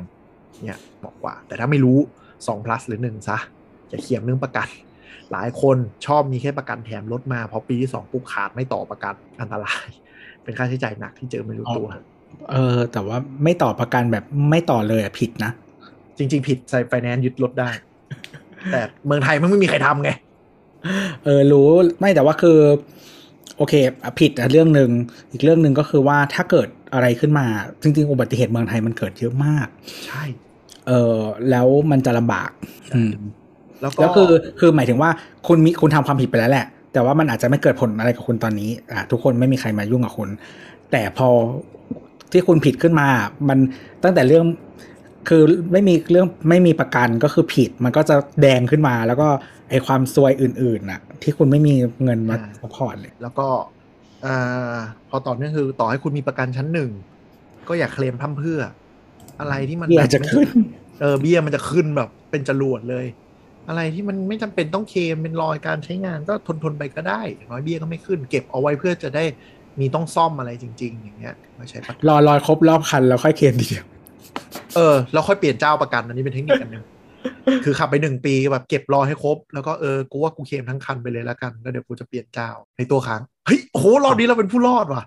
[0.66, 1.98] เนี่ยเหมาะกว่า แต่ถ้าไม่รู้
[2.38, 3.38] 2 plus หรือ1ซะ
[3.90, 4.68] อย่าเขียมเรื่องประกัน
[5.32, 9.88] หลายคนชอบมีแค่ประกันแถมรถมาพอปีที่สองปุ๊บขาดไม่ต่อประกันอันตราย
[10.44, 11.88] เป็นค่าใช้จ่ายหนักที่เจอไม่รู้ตัว
[12.52, 15.52] เออแต่ว่าไม่ต่อประกันแบบไม่ต่อเลยอะผิดนะ
[16.18, 17.70] จริง ๆ ผิดใส่ไฟแนนซ์ยึดรถได้
[18.72, 20.10] แต่เมืองไทยมันไม่มีใครทำไง
[21.26, 21.68] เออรู้
[22.00, 22.60] ไม่แต่ว่าคือ
[23.58, 23.74] โอเค
[24.04, 24.90] อะผิดอะเรื่องหนึ่ง
[25.32, 27.46] อีกเรื่องหนึ่งก็คือว่าถ้าเกิดอะไรขึ้นมา
[27.82, 29.68] จริง ๆ อุบัติเหตุเมืองไทยมันเกิดเยอะมาก
[30.06, 30.24] ใช่
[30.88, 31.18] เออ
[31.50, 32.52] แล้วมันจะลำบาก
[32.94, 33.14] อืม
[33.82, 35.10] แล้วก็แล้วคือคือหมายถึงว่า
[35.48, 40.30] คุณมีคุณทำความผิดไปแล้วแหละ แต่ว่ามันอาจจะไม่เกิดผลอะไรกับคุณตอนนี้อะทุกคนไม่มีใครมายุ่งกับคุณ
[40.92, 41.28] แต่พอ
[42.32, 43.08] ที่คุณผิดขึ้นมา
[43.50, 43.60] มัน
[44.04, 44.46] ตั้งแต่เรื่อง
[45.28, 45.42] คือ
[45.72, 49.28] ไม่มีเรื่องไม่มีประกันก็คือผิดมันก็จะแดงขึ้นมา แล้วก็
[49.70, 51.74] ไอความซวยอื่นๆน่ะ ที่คุณไม่มี
[52.04, 53.48] เงินมาสปอร์ตเลยแล้วก็
[54.26, 54.78] อ่า
[55.10, 56.92] พอต่อเนื่องคือต่อให้คุณมีประกันชั้นหนึ่ง
[57.68, 58.62] ก็อย่าเคลมพร่ำเพรื่อ
[59.40, 60.48] อะไรที่มันเบี้ยจะขึ้น
[61.02, 63.06] เออเบี้ยมันจะขึ้นแบบเป็นจรวดเลย
[63.70, 69.24] อะไรที่มันไม่จำเป็นต้องเคลมเป็นรอยการใช้งานก็ทนทนๆไปก็ได้อย่างน้อยเบี้ยก็ไม่ขึ้น เก็บเอาไว้เพื่อจะได้
[69.80, 73.86] มีต้องซ่อมอะไรจริง ๆ อย่างเงี้ยไม่ใช่ประกันรอรอยครบรอบคันแล้วค่อยเคลมทีเดียว
[74.76, 76.86] เออแล้วค่อยเปลี่ยนเจ้าประกันอันนี้เป็นเทคนิคอันหนึ่ง
[77.66, 85.04] คือขับไปหนึ่งปีแบบเก็บรอให้ครบ แล้วก็เออกูว่ากูเคลมทั้งคันไปเลยแล้วกันแล้วเดี๋ยวกูจะเปลี่ยนเจ้าในตัวค้างเฮ้ยโอ้โหรอบนี้เราเป็นผู้รอดว่ะ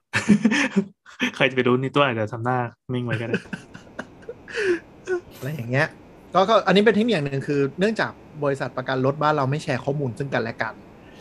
[1.36, 2.58] ใครจะไปรู้นี่ตัวอาจจะทำหน้า
[2.92, 3.36] นิ่งไว้ก็ได้
[5.36, 5.88] อะไรอย่างเงี้ย
[6.34, 8.12] ก็ก็อันนี้เป็นเทคนิคอย่างหนึ่งคือเนื่องจาก
[8.44, 10.74] บริษัทประกันรถบ้านเราไม่แชร์ข้อมูลซึ่งกันและกัน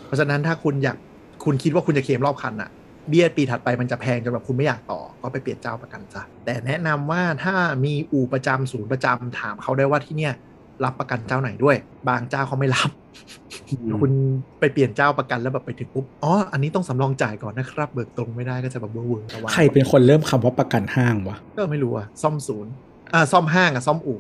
[0.06, 0.98] เพราะฉะนั้นถ้าคุณอยาก
[1.46, 2.70] คุณคิดว่าคุณจะเคลมรอบคันอะ
[3.10, 7.56] เบี้ยปีถัดไปมันจะแพงจนแบบคุณไม่อยากต่อ ก็ไปเปลี่ยนเจ้าประกันซะแต่แนะนำว่าถ้า
[7.86, 10.34] มีอู่ประจำศูนย์ประจำถามเขาได้ว่าที่เนี่ย
[10.84, 11.76] รับประกันเจ้าไหนด้วย
[12.10, 12.90] บางเจ้าเขาไม่รับ
[14.02, 14.12] คุณ
[14.60, 22.72] ไปเปลี่ยนเจ้าประกันแล้วแบบไปถึงปุ๊บอ๋ออันนี้ต้องสำรองจ่ายก่อนนะครับ เบิกตรงไม่ได้ก็จะแบบเวอร์เวอร์ระวังใครเป็นคนเริ่มคำว่าประกันห้างวะก็ไม่รู้อะซ่อมศูนย์
[23.14, 24.20] อ่าซ่อมห้างอะซ่อมอู่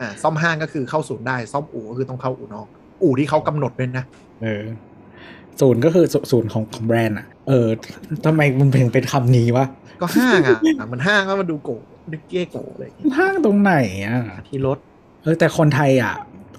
[0.00, 2.66] อ่าซ่อมห้างก็คือเข้าศูนย์ได้ซ่อมอู่ก็คือต้องเข้าอู่นอก
[3.02, 4.04] อู่ที่เขากำหนดด้วยนะ
[4.42, 4.64] เออ
[5.60, 7.68] ศูนย์ก็คือศูศูนย์ของของแบรนด์อะ เออ
[8.24, 9.66] ทำไมมันเป็นเป็นคำนี้วะ
[10.00, 10.58] ก็ห้างอะ
[10.92, 11.70] มันห้างก็มาดูโก
[12.12, 13.74] นึกเก้โกอะไรอย่างเงี้ยห้างตรงไหน
[14.06, 14.78] อะ ที่รถ
[15.22, 16.14] เออ แต่คนไทยอะ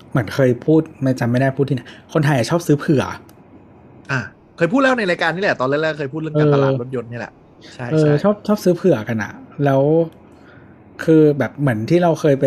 [0.09, 1.83] เหมือนเคยพูดไม่จำไม่ได้พูดที่ไหน
[2.13, 3.03] คนไทยอะชอบซื้อเผื่อ
[4.11, 4.21] อะ
[4.57, 7.33] เคยพูดแล้วในรายการนี่แหละ ตอนแรกๆเคยพูดเรื่องการเออตลาดรถยนต์นี่แหละ
[7.73, 9.31] ใช่เออใช่ชอบชอบซื้อเผื่อกันอะ
[9.65, 9.81] แล้ว
[11.03, 12.45] คือแบบเหมือนที่เราเคยไป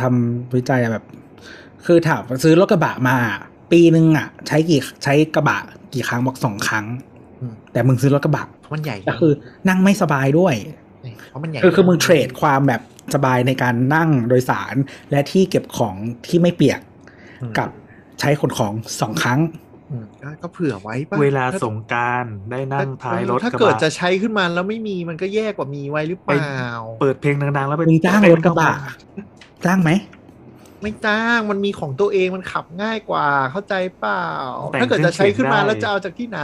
[0.00, 1.04] ทำวิจัยอะแบบ
[1.86, 3.16] คือถามว่าซื้อรถกระบะมา
[3.72, 5.58] ปีนึงอะใช้กี่ใช้กระบะ
[5.94, 7.17] กี่ครั้งบอกสองครั้งอืม
[7.72, 9.32] แต่มึงซื้อรถกระบะเพราะมันใหญ่ก็คือ
[9.68, 10.54] นั่งไม่สบายด้วย
[11.30, 12.80] เพราะมันใหญ่คือคือมึงเทรดความแบบ
[13.14, 14.74] สบายในการนั่งโดยสาร
[15.10, 15.94] และที่เก็บของ
[16.26, 16.80] ที่ไม่เปียก
[17.42, 17.68] อืมกับ
[18.20, 19.40] ใช้ขนของสองครั้ง
[19.90, 26.60] อืมก็ก็เผื่อไว้ป่ะเวลาถ้สงกรารได้นั่งท้ายรถถ้ากระเกิดบะจะใช้ขึ้นมาแล้วไม่มีมันก็แย่กว่ามีไว้หรือเปล่า
[27.00, 28.70] เปิดเพลงดังๆ แล้วไปมึงจ้างรถกระบะ
[29.64, 29.90] จ้างไหม
[30.82, 34.26] ไม่จ้างมันมีของตัวเองมันขับง่ายกว่า เข้าใจเปล่า
[34.80, 36.40] ถ้าเกิดจะใช้ขึ้นมาแล้วจะเอาจากที่ไหน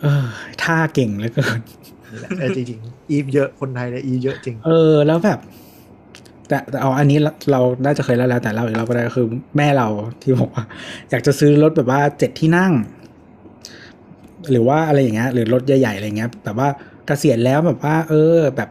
[0.00, 0.24] เออ
[0.62, 1.60] ท่าเก่งเหลือเกิน
[2.10, 5.38] นี่แหละเออจริงๆอีฟเยอะคนไทยเนี่ยอีฟเยอะจริง เออ แล้วแบบ
[6.48, 9.26] แต่แต่เอาอันนี้เราเราน่าจะเคยเล่าแล้วแต่เล่าอีกเราก็ได้ก็คือ
[9.56, 9.88] แม่เรา
[10.20, 10.64] ที่บอกว่า
[11.10, 12.72] อยากจะซื้อรถแบบว่าเจ็ดที่นั่ง
[14.50, 16.68] หรือว่าอะไรอย่างเงี้ยหรือรถใหญ่ๆอะไรเงี้ยแบบว่า
[17.06, 18.70] เกษียณแล้วแบบว่า เออ แบบ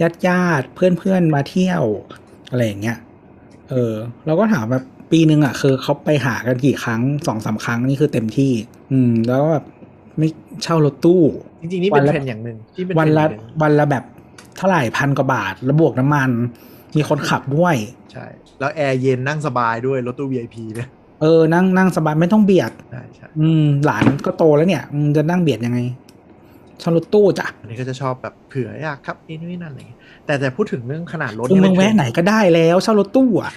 [0.00, 1.82] ญาติญาติๆเพื่อนๆมาเที่ยว
[2.50, 2.98] อะไรอย่างเงี้ย
[3.70, 3.94] เออ
[4.26, 8.52] เราก็ถามแบบปีหนึ่งอะ คือเขาไปหากันกี่ครั้งสองสามครั้งนี่คือเต็มที่
[8.92, 9.64] อืม แล้วก็แบบ
[10.18, 10.28] ไม่
[10.62, 11.22] เช่ารถตู้
[11.62, 14.04] จริงๆ นี่เป็นเทรนด์อย่างหนึ่งที่เป็นวันละเทรนด์อย่างหนึ่งวันละแบบ
[14.56, 16.30] เท่าไหร่พันกว่าบาทแล้วบวกน้ำมัน
[16.96, 17.76] มีคนขับด้วย
[18.12, 18.26] ใช่
[18.60, 20.88] แล้วแอร์เย็นนั่งสบายด้วยรถตู้ VIP เนี่ย
[21.20, 25.78] เออ นั่งนั่งสบายไม่ต้องเบียดใช่ใช่อืม หลานก็โตแล้วเนี่ยมึงจะนั่งเบียดยังไง
[26.80, 29.99] เช่ารถตู้จ้ะอันนี้ก็จะชอบแบบเผื่ออยากขับนี่นู่นนั่นอะไรอย่างเงี้ย
[30.30, 33.52] แต่แต่พูดถึงเรื่องขนาดรถคือเนี่ยมึงเป็แวะเทรไหนก็ได้แล้วเช่ารถตู้อะ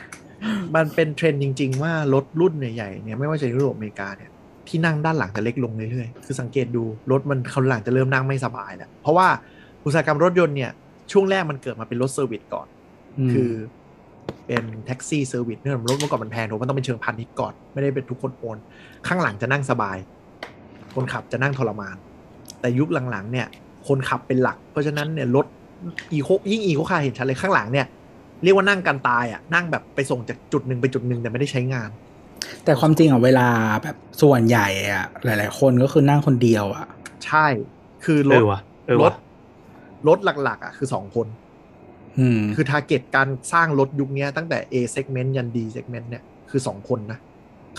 [0.76, 4.30] มันเป็นเทรนด์จริง ๆ ว่ารถรุ่นใหญ่ๆเนี่ยไม่ว่าจะยุโรปอเมริกาเนี่ย
[4.68, 9.28] ที่นั่งด้านหลังจะเล็กลงเรื่อยๆ คือสังเกตดูรถมันเขาหลังจะเริ่มนั่งไม่สบายแล้ว เพราะว่า
[9.86, 10.72] อุตสาหกรรมรถยนต์เนี่ย
[11.12, 13.52] ช่วงแรกมันเกิดมาเป็นรถ service ก่อน คือ
[14.46, 18.58] เป็นแท็กซี่ service เนื่องจากรถเมื่อก่อนมันแพงถูกมันต้องเป็นเชิงพาณิชย์ก่อน ไม่ได้เป็นทุกคน own
[19.08, 19.98] ข้างหลังจะนั่งสบาย
[20.96, 21.96] คนขับจะนั่งทรมาน
[22.62, 23.48] แต่ยุคหลังๆเนี่ย
[23.88, 25.46] คนขับเป็นหลัก เพราะฉะนั้นเนี่ยรถ
[26.14, 27.88] eco ยิ่ง eco car เห็นชัดเลยข้างหลังเนี่ย
[28.44, 31.90] เรียกว่านั่งกันตายอะนั่งแบบไปส่งจากจุดหนึ่งไปจุดหนึ่งแต่ไม่ได้ใช้งาน
[32.66, 33.48] แต่ความจริงอะเวลา
[33.84, 36.86] แบบส่วนใหญ่อะหลาย ๆ คนก็คือนั่งคนเดียวอะ
[37.26, 37.46] ใช่
[38.04, 39.14] คือรเออวะเออวะ รถ
[40.08, 41.28] รถหลัก ๆ อะ คือสองคน
[42.20, 47.20] อืมคือ target การสร้างรถยุคเนี้ยตั้งแต่ A segment ยัน D segment เนี่ยคือ2คนนะ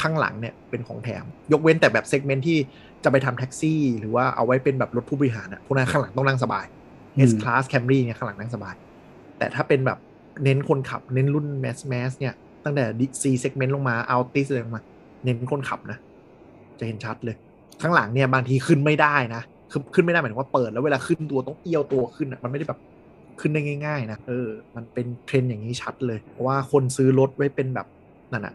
[0.01, 2.59] ข้างหลังเนี่ยเป็นของแถม ยกเว้นแต่แบบ segment ที่
[3.05, 6.84] จะไปทำแท็กซี่ หรือว่าเอาไว้เป็นแบบรถผู้บริหารอะพวกนั้นข้างหลังต้องนั่งสบายอืม
[7.31, 8.75] S class Camry เนี่ยข้างหลังนั่งสบาย
[9.39, 9.99] แต่ถ้าเป็นแบบ
[10.45, 12.35] เน้นคนขับเน้นรุ่น mass mass เนี่ย
[12.65, 12.85] ตั้งแต่
[13.23, 14.83] C segment ลงมา Altis เลยลงมา
[15.25, 15.99] เน้นคนขับนะ
[16.79, 17.37] จะเห็นชัดเลย
[17.83, 22.81] ข้างหลังเนี่ยบางทีขึ้นไม่ได้นะคือขึ้นไม่ได้หมายถึงว่าเปิดแล้วเวลาขึ้นตัวต้องเอี้ยวตัวขึ้นอะมันไม่ได้แบบ
[23.41, 27.87] ขึ้นได้ง่าย ๆ นะเออ มันเป็นเทรนด์อย่างนี้ชัดเลยเพราะว่าคนซื้อรถไว้เป็นแบบ
[28.33, 28.55] นั่นอะ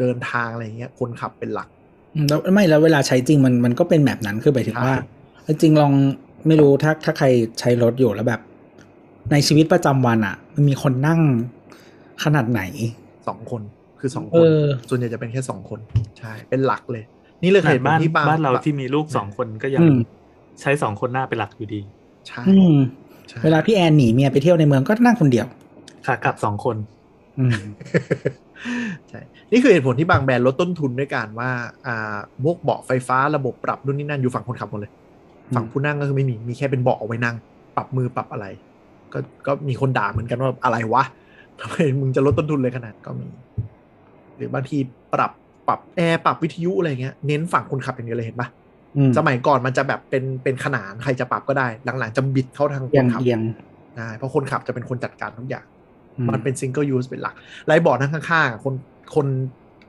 [0.00, 1.68] เดินทางอะไรอย่างเงี้ย คนขับเป็นหลัก
[2.14, 4.94] อืมแล้วไม่แล้วเวลาใช้จริงมันมันก็เป็นแบบนั้นคือหมายถึงว่า
[5.42, 5.92] ใช่จริงๆลอง
[6.46, 7.26] ไม่รู้ถ้าถ้าใคร
[7.60, 8.40] ใช้รถอยู่แล้วแบบ
[9.32, 11.20] ในชีวิตประจำวันอะ มันมีคนนั่ง
[12.24, 12.62] ขนาดไหน
[13.28, 13.62] สองคน
[14.00, 15.80] คือสองคเอนอส่วนใหญ่จะเป็นแค่สองคน
[16.18, 17.04] ใช่เป็นหลักเลย
[17.42, 19.98] นี่เลยเคยเห็นบ้านที่บางบ้านเราที่มีลูกสองคนก็ยังอืม
[20.60, 21.80] ใช้สองคนหน้าเป็นหลักอยู่ดี
[22.28, 22.76] ใช่อืม
[23.28, 25.46] ใช่เวลาพี่แอนหนีเมียไปเที่ยวในเมืองก็นั่งคนเดียว
[26.06, 26.76] ขากลับสองคน
[27.38, 27.60] อืม
[29.08, 29.20] ใช่
[29.52, 31.50] นี่คือเหตุผลที่บางแบรนด์ลดต้นทุนด้วยการว่า
[31.86, 34.92] อ่าพวกเบาะไฟฟ้าระบบปรับนู่นนี่นั่นอยู่ฝั่งคนขับหมดเลย
[35.54, 37.36] ฝั่งผู้นั่งก็คือไม่มีมีแค่เป็นเบาะเอาไว้นั่ง
[37.76, 38.46] ปรับมือปรับอะไร
[39.12, 41.04] ก็ก็มีคนด่าเหมือนกันว่าอะไรวะ
[41.60, 43.28] ทำไมมึงจะลดต้นทุนเลยขนาดก็มี
[44.36, 44.78] หรือบางที
[45.14, 45.32] ปรับ
[45.68, 48.48] ปรับแอร์ปรับวิทยุอะไรเงี้ยเน้นฝั่งคนขับอย่างเดียวเลยเห็นปะ
[48.96, 51.66] อืมสมัยก่อนมันจะแบบเป็นเป็นขนานใครจะปรับก็ได้
[51.98, 53.40] หลังๆจะบิดเข้าทางคนขับเอียง เอียง
[53.96, 55.64] ใช่เพราะคนขับจะเป็นคนจัดการทุกอย่าง
[56.18, 57.34] อืมมันเป็น single use เป็นหลัก
[57.66, 58.74] ไลท์บอร์ดนั่งข้างๆคน
[59.14, 59.26] คน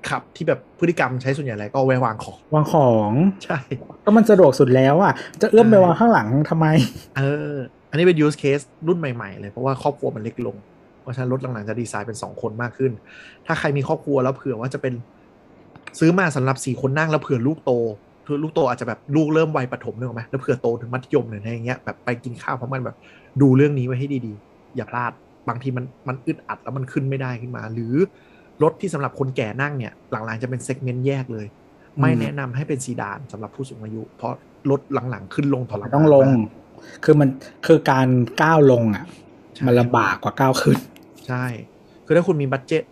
[0.10, 3.12] ขับที่แบบพฤติกรรมใช้ส่วนใหญ่อะไรก็เอาไว้วางของวางของ
[3.44, 3.60] ใช่
[4.06, 6.68] ก็มันสะดวกสุดแล้วอะจะเอื้อมไปวางข้างหลังทำไม
[7.18, 7.22] เอ
[7.52, 7.54] อ
[7.90, 10.56] อันนี้เป็น use case รุ่นใหม่ๆ เลยเพราะว่าครอบครัวมันเล็กลง
[11.02, 12.92] เพราะฉะนั้นรถหลังๆจะดีไซน์เป็น 2 คนมากขึ้น
[13.46, 14.94] ถ้าใครมีครอบครัวแล้วเผื่อว่าจะเป็น
[16.00, 17.72] ซื้อมาสำหรับ4คนนั่งแล้วเผื่อลูกโต
[18.24, 22.96] เผื่อลูกโตอาจจะแบบลูกเริ่มวัยประถมนึกออกไหมแล้วเผื่อโตถึงมัธยมหรืออะไรอย่างเงี้ยแบบไปกินข้าวเพราะมันแบบ
[23.42, 25.12] ดูเรื่องนี้ไว้ให้ดีๆ อย่าพลาด
[25.50, 27.96] บางทีมันมันอึดอัดแล้วมันขึ้นไม่ได้ขึ้นมา หรือ
[28.64, 31.46] รถที่สำหรับคนแก่นั่งเนี่ยหลังๆจะเป็น segment แยกเลย
[32.00, 34.34] ไม่แนะนำให้เป็นซีดานสำหรับผู้สูงอายุ เพราะ
[34.72, 36.40] รถหลังๆ ขึ้นลงทรมานต้องลงมาก
[37.04, 37.30] คือมัน
[37.66, 38.08] คือการ
[38.42, 39.06] ก้าวลงอะ
[39.56, 40.78] ใช่มันลำบากกว่าก้าวขึ้น
[41.28, 41.46] ใช่
[42.06, 42.84] คือถ้าคุณมี budget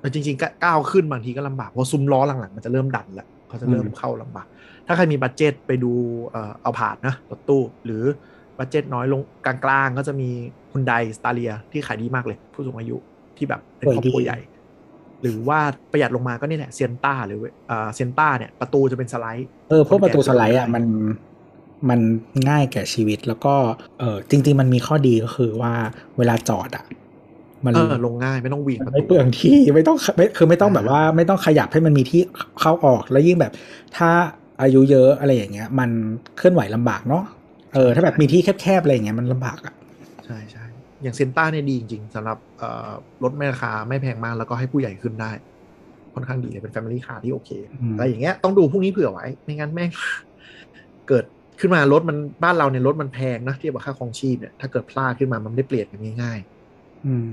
[0.00, 4.46] แต่จริงๆก็ก้าวขึ้นบางทีก็ลำบากเพราะซุ้มล้อหลังๆมันจะเริ่มดันแล้วเขาจะเริ่มอืมเข้าลำบาก
[4.86, 5.92] ถ้าใครมี budget ไปดู
[6.30, 8.02] เอ่อเอาผ่านนะรถตู้หรือ
[8.58, 10.28] budget น้อยลงกลางๆก็จะมี
[10.72, 12.96] Hyundai Staria ที่ขายดีมากเลย ผู้สูงอายุ
[13.36, 14.38] ที่แบบเป็นครอบครัวใหญ่
[15.22, 15.60] หรือว่า
[15.92, 20.84] ประหยัดลงมาก็นี่แหละ Sienta หรือเอ่อเซียนต้าเนี่ยประตูจะเป็นสไลด์เออพวกประตูสไลด์อะมัน
[21.88, 22.00] มัน
[22.48, 23.54] ง่ายแก่ชีวิตแล้วก็
[24.00, 25.72] เออจริง ๆ มันมีข้อดีก็คือว่า
[26.18, 26.84] เวลาจอดอะ
[27.66, 32.20] มันเออลงง่ายไม่ต้องหวิ่งมัปนระไม่ตูเปลืองที่ไม่ต้องไม่คือไม่ต้องแบบว่าไม่ต้องขยับให้มันมีที่
[32.60, 33.52] เข้าออกแล้วยิ่งแบบ
[33.96, 34.10] ถ้า
[34.62, 35.90] อายุเยอะอะไรอย่างเงี้ย มัน
[36.36, 37.24] เคลื่อนไหวลำบากเนาะ
[37.74, 39.74] เออถ้าแบบมีที่แคบๆอะไรอย่างเงี้ยมันลำบากอะ
[40.24, 40.61] ใช่ใช่
[41.02, 42.90] อย่างเซียนต้าเนี่ยดีจริงๆสำหรับเอ่อ
[43.22, 45.32] รถไม่ราคาไม่แพงมากแล้วก็ให้ผู้ใหญ่ขึ้นได้
[46.14, 47.50] ค่อนข้างดีเลยเป็น Family Car ที่โอเค
[47.80, 49.90] อืมอะไรอย่างเงี้ยต้องดูพวกนี้เผื่อไว้ ไม่งั้นแม่ง
[51.08, 51.24] เกิด
[51.60, 56.38] ขึ้นมารถมันบ้านเราเนี่ยรถมันแพงนะเทียบกับค่าครองชีพเนี่ยถ้าเกิดพลาดขึ้นมามันไม่ได้เปลี่ยนกันง่าย
[57.06, 57.26] อืม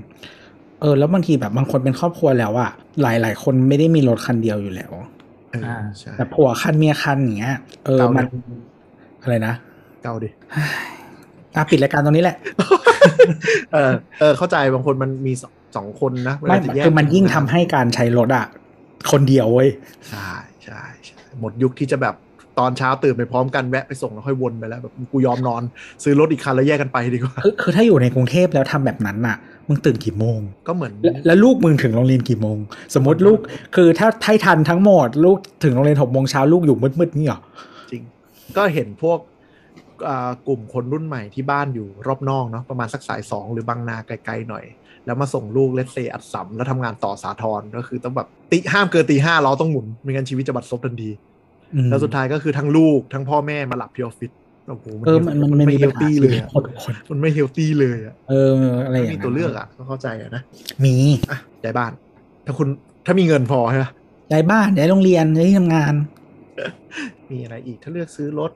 [0.80, 2.70] เออแล้วบางทีแบบบางคนเป็นครอบครัวแล้วอะ
[3.02, 8.30] หลายหลายๆคนไม่ได้มีรถคันเดียวอยู่แล้วๆเอออ่าใช่แต่ผัวคันเมียคันอย่างเงี้ยเออเก่ามันนะ
[9.22, 9.54] อะไรนะ
[10.02, 10.28] เก่าดิ
[11.56, 12.36] อะปิดรายการตรงนี้แหละ
[13.72, 18.46] เออเออเข้าใจบางคนมันมีสองสองคนนะเวไม่ลาจะแยกคือมันยิ่งกัทำให้การใช้รถอะ
[19.10, 19.68] คนเดียวเว้ย
[20.10, 20.32] ใช่
[20.64, 22.14] ใช่ใช่หมดยุคที่จะแบบ
[22.58, 25.62] ตอนเช้าตื่นไปพร้อมกันแวะไปส่งแล้วค่อยวนไปแล้วแบบกูยอมนอน
[26.02, 29.36] ซื้อรถอีกคันแล้วแยกกันไปดีกว่าคือคือถ้าอยู่ในกรุงเทพแล้วทำแบบนั้นน่ะ
[29.68, 32.58] มึงตื่นกี่โมง ก็เหมือนแล้วแล้วลูกมึงถึงโรงเรียนกี่โมง
[32.94, 33.38] สมมติลูก
[33.76, 37.40] คือถ้าไทยทันทั้งหมด ลูกถึงโรงเรียนหกโมงเช้าลูกอยู่มืดๆนี่เหรอ
[37.92, 38.02] จริง
[38.56, 39.29] ก็เห็นพวกอ่า
[40.48, 44.64] กลุ่มคนรุ่นใหม่ที่บ้านอยู่รอบนอกเนาะประมาณสักสายสองหรือบางนาไกลๆหน่อย
[45.06, 51.10] แล้วมาส่งลูกเซนต์ อัสสัมแล้วทำงานต่อสาทรก็คือต้องแบบติห้ามเกินตีห้าล้อต้องหมุนไม่งั้นชีวิตจะบัดซบทันที
[51.74, 54.30] อืมแล้วสุดท้ายก็คือทั้งลูกทั้งพ่อแม่มาหลับที่ออฟฟิศ
[54.68, 60.42] โอ้โหเออมันมันมันไม่ healthy มีปัญหาเลยอะชีวิตคนมันไม่ healthy เลยอะเอออะไรอย่างไม่เงี้มีตัวเลือกอะก็เข้าใจอะนะ
[60.84, 60.94] มี
[61.30, 61.92] อะย้ายบ้าน
[62.46, 62.68] ถ้าคุณ
[63.06, 63.84] ถ้ามีเงินพอใช่ไหม
[64.32, 65.94] ย้ายบ้านย้ายโรงเรียนย้ายที่ทำงาน
[67.30, 68.50] มีอะไรอีกถ้าเลือกซื้อรถ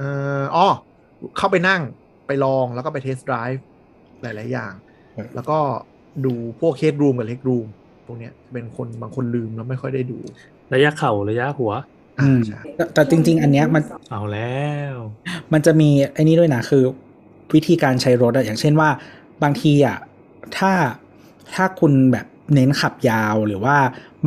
[0.00, 0.10] เอ่
[0.40, 0.66] ออ๋อ
[1.36, 1.82] เข้าไปนั่ง
[2.26, 3.64] ไปลองแล้วก็ไปเทสต์ไดรฟ์
[4.22, 4.72] หลาย ๆ อย่าง
[5.14, 5.58] เออแล้วก็
[6.24, 7.66] ดูพวกเคสรูมกับเล็กรูม
[8.06, 10.18] พวกเนี้ยเป็นคนบางคนลืมแล้วไม่ค่อยได้ดู
[10.74, 11.72] ระยะเข่าระยะหัว
[12.18, 14.64] อ่าอืมใช่แต่แต่จริง ๆ อันเนี้ยมันเอาแล้
[14.94, 14.96] ว
[15.52, 16.84] มันจะมีไอ้นี้ด้วยนะคือ
[17.54, 18.88] วิธีการใช้รถอะอย่างเช่นว่า
[19.42, 19.98] บางทีอะ
[20.56, 20.72] ถ้า
[21.54, 23.76] ถ้าคุณแบบเน้นขับยาวหรือว่า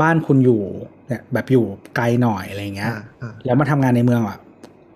[0.01, 0.61] บ้านคุณอยู่
[1.07, 4.37] เนี่ยแบบอยู่ไกลหน่อยอะไรเงี้ยอ่าอ่าแล้วมาทำงานในเมืองอะ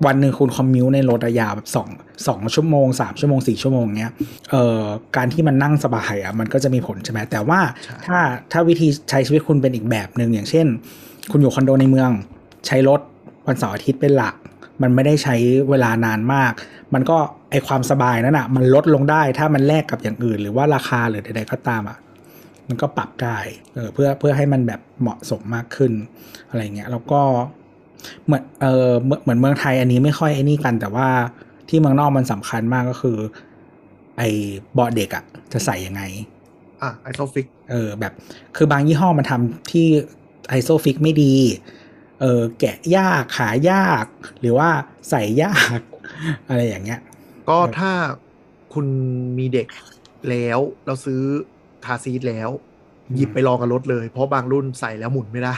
[0.05, 1.89] วันหนึ่งคุณคอมมิวในรถอะยาวแบบสอง
[2.27, 4.13] สองชั่วโมงสามชั่วโมงสี่ชั่วโมงเงี้ย
[4.51, 4.83] เอ่อ
[5.15, 7.59] การที่มันนั่งสบายอะมันก็จะมีผลใช่ไหมแต่ว่า
[8.05, 8.19] ถ้า
[8.51, 10.67] ถ้าวิธีใช้ชีวิตคุณเป็นอีกแบบหนึ่งอย่างเช่น
[11.31, 12.11] คุณอยู่คอนโดในเมือง
[12.67, 13.01] ใช้รถ
[13.47, 14.35] วันเสาร์อาทิตย์เป็นหลัก
[14.81, 15.35] มันไม่ได้ใช้
[15.69, 16.53] เวลานานมาก
[16.93, 17.17] มันก็
[17.51, 21.97] ไอความสบายนั่นอะมันลดลงได้ถ้ามันแลกกับอย่างอื่น หรือว่าราคาหรือใดๆก็ตามอะ
[22.67, 23.37] มันก็ปรับได้
[23.73, 25.93] เออเพื่อเพื่อให้มันแบบเหมาะสมมากขึ้น
[26.49, 27.21] อะไรเงี้ยแล้วก็
[28.25, 31.07] เหมือนเออเหมือนเหมือนเมืองไทยอันนี้ไม่ค่อยไอ้นี่กัน แต่ว่า
[31.69, 33.17] ที่เมืองนอกมันสำคัญมากก็คือ
[34.17, 34.21] ไอ
[34.73, 36.01] เบาะเด็กอะจะใส่ยังไง
[36.81, 38.13] อะ ISOFIX เออแบบ
[38.55, 39.87] คือบางยี่ห้อมันทำที่
[40.49, 41.33] ISOFIX ไม่ดี
[42.21, 44.05] เออแกะยากขายาก
[44.39, 44.69] หรือว่า
[45.09, 45.79] ใส่ยาก
[46.47, 46.99] อะไรอย่างเงี้ย
[47.49, 47.91] ก็เออถ้า
[48.73, 48.85] คุณ
[49.37, 49.67] มีเด็ก
[50.29, 51.21] แล้วเราซื้อ
[51.85, 52.49] car seat แล้ว
[53.09, 55.55] อืมหยิบไปลองกับรถเลย เพราะบางรุ่นใส่แล้วหมุนไม่ได้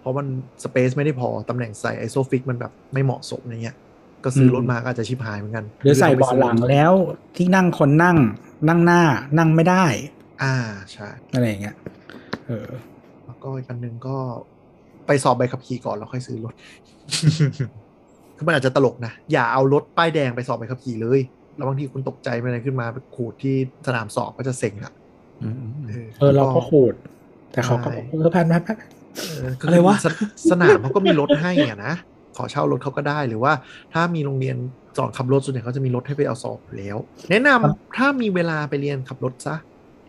[0.00, 0.26] เพราะมัน
[0.64, 3.76] space ไม่ได้พอตำแหน่งใส่ ISOFIX มันแบบไม่เหมาะสมอะไรเงี้ย
[4.24, 6.92] ก็ซื้อรถมาก็อาจจะชิบหายเหมือนกัน หรือใส่เบาะหลังแล้ว
[7.36, 8.16] ที่นั่งคนนั่ง
[8.68, 9.02] นั่งหน้า
[9.38, 9.84] นั่งไม่ได้
[10.42, 10.54] อ่า
[10.92, 11.76] ใช่อะไรอย่างเงี้ย
[12.46, 12.68] เออ
[13.24, 14.16] แล้วก็อีกอันหนึ่งก็
[15.06, 16.54] ไปสอบใบขับขี่ก่อนแล้วค่อยซื้อรถ
[18.36, 21.20] คือมันอาจจะตลกนะ อย่าเอารถป้ายแดงไปสอบใบขับขี่เลย
[21.56, 23.54] แล้วบางทีคุณตกใจอะไรขึ้นมาไปขูดที่
[23.86, 24.92] สนามสอบก็จะเซ็งอะ
[25.42, 26.94] อืมอืมอืมเออเราก็ขูด
[27.52, 28.97] แต่เขาก็บอกเออพันพันพันเออก็
[29.66, 30.06] อะไรวะส
[30.50, 31.94] สนามเขาก็มีรถให้อะนะ
[32.36, 33.52] ขอเช่ารถเขาก็ได้หรือว่า
[33.94, 34.56] ถ้ามีโรงเรียน
[34.96, 36.96] สอนขับรถส่วนใหญ่เขาจะมีรถให้ไปเอาสอบอยู่แล้ว
[37.30, 39.56] แนะนำถ้ามีเวลาไปเรียนขับรถซะ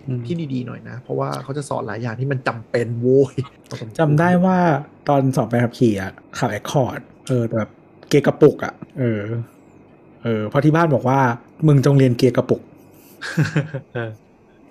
[0.07, 3.35] อืมที่ดีๆหน่อยนะ เพราะว่าเขาจะสอนหลายอย่างที่มันจำเป็นโว้ย
[3.99, 4.57] จำได้ว่า
[5.07, 7.71] ตอนสอบไปขับขี่อะขับ Accord เออแต่แบบ
[8.07, 9.21] เกียร์กระปุกอะเออ
[10.23, 11.19] เออเพราะที่บ้านบอกว่า
[11.67, 12.61] มึงจงเรียนเกียร์กระปุก
[13.93, 14.11] เออ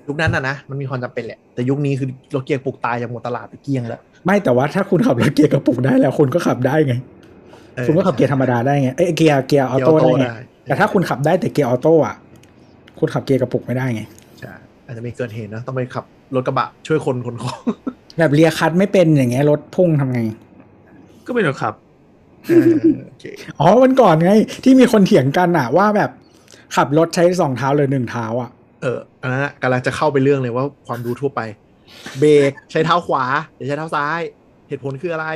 [0.06, 6.94] ยุคนั้นนะนะมันมีความจำเป็นแหละ แต่ยุคนี้คือรถเกียร์กระปุกตายจากหมดตลาดไปเกลี้ยงแล้ว ไม่แต่ว่าถ้าคุณขับรถเกียร์กระปุกได้แล้วคุณก็ขับได้ไง
[7.78, 12.14] ออคุณก็ขับเกียร์ธรรมดาได้ไงเอ้ยเกียร์เกียร์ออโต้ได้ไงได้แต่ถ้าคุณขับได้แต่เกียร์ออโต้อะ
[12.98, 14.02] คุณขับเกียร์กระปุกไม่ได้ไง
[14.40, 14.52] ใช่
[14.86, 17.58] อาจจะมีเกิดเหตุนะต้องไปขับรถกระบะช่วยคนขนของ
[18.18, 20.20] แบบเลียคัดไม่เป็นอย่างเงี้ยรถพุ่งทำไง
[21.26, 21.74] ก็เป็นแบบขับ
[22.48, 22.62] เออ
[23.08, 23.24] โอเค
[23.60, 24.32] อ๋อวันก่อนไง
[24.64, 26.10] ที่มีคนเถียงกันอะว่าแบบ
[26.76, 28.50] ขับรถใช้สองเท้าเลยหนึ่งเท้าอะ
[28.82, 31.40] เอออันนั้นนะกำลังจะเข้าไปเรื่องเลยว่าความรู้ทั่วไป
[32.20, 33.24] เบรกใช้เท้าขวา
[33.54, 34.20] หรือใช้เท้าซ้าย
[34.68, 35.26] เหตุผลคืออะไร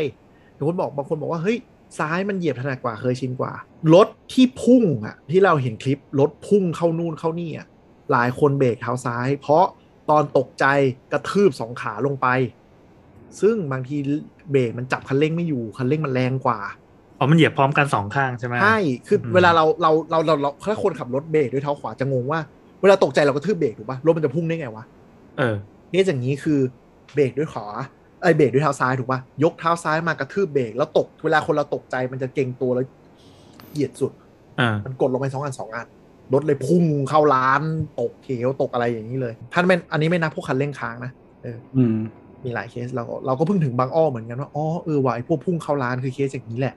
[0.57, 1.59] บางคนบอกบางคนบอกว่าเฮ้ย
[1.99, 3.53] ซ้ายมันเหยียบถนัดกว่าเคยชินกว่า
[3.95, 7.67] รถที่พุ่งอะที่เราเห็นคลิปรถพุ่งเข้านู่นเข้านี่อะ
[8.13, 9.65] หลายคนเบรกเท้าซ้าย เพราะ
[10.11, 10.65] ตอนตกใจ
[11.13, 12.27] กระทืบสองขาลงไป
[13.41, 13.97] ซึ่งบางที
[14.53, 16.59] เบรกมันจับคันเร่งไม่อยู่คันเร่งมันแรงกว่า
[17.19, 22.41] อ๋อมันเหยียบพร้อมกันสองข้างใช่ไหมใช่คืออมเวลาเราเราเราเราเราถ้าคนขับรถเบรกด้วยเท้าขวาจะงงว่า
[22.83, 24.85] เวลาตกใจเราก็ทืบเบรกถูกปะรถมันจะพุ่งได้ไงวะ
[25.39, 25.57] เออ
[25.93, 26.61] เนี่ยอย่างนี้คือ
[27.15, 27.67] เบรกด้วยขวา
[28.23, 32.85] ไอยเบรกด้วยเท้าซ้ายถูกปะยกเท้าซ้ายมากระทืบเบรกแล้วตก เวลาคนเราตกใจมันจะเก่งตัวแล้ว
[33.73, 34.13] เหยียดสุด
[34.61, 35.87] อ่ามันกดลงไปสองอันสองอัน
[36.33, 37.63] รถเลยพุ่งเข้าร้าน
[38.01, 41.13] ตกเขวตกอะไรอย่างนี้เลยท่านเป็นอันนี้ไม่นับพวกคันเร่งค้างนะ
[41.43, 41.97] เอออืม
[42.45, 46.75] มีหลายเคสเราก็เราก็เพิ่งถึงบางอ้อเหมือนกันว่าอ๋อเออว่ะไอพวกพุ่งเข้าร้านคือเคสอย่างนี้แหละ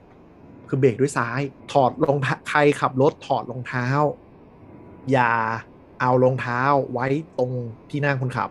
[0.70, 1.40] คือเบรกด้วยซ้าย
[1.72, 3.88] ถอดรองเท้าใครขับรถถอดรองเท้า
[5.12, 5.32] อย่า
[6.02, 6.62] เอารองเท้า
[6.94, 7.52] ไว้ตรง
[7.90, 8.50] ที่นั่งคนขับ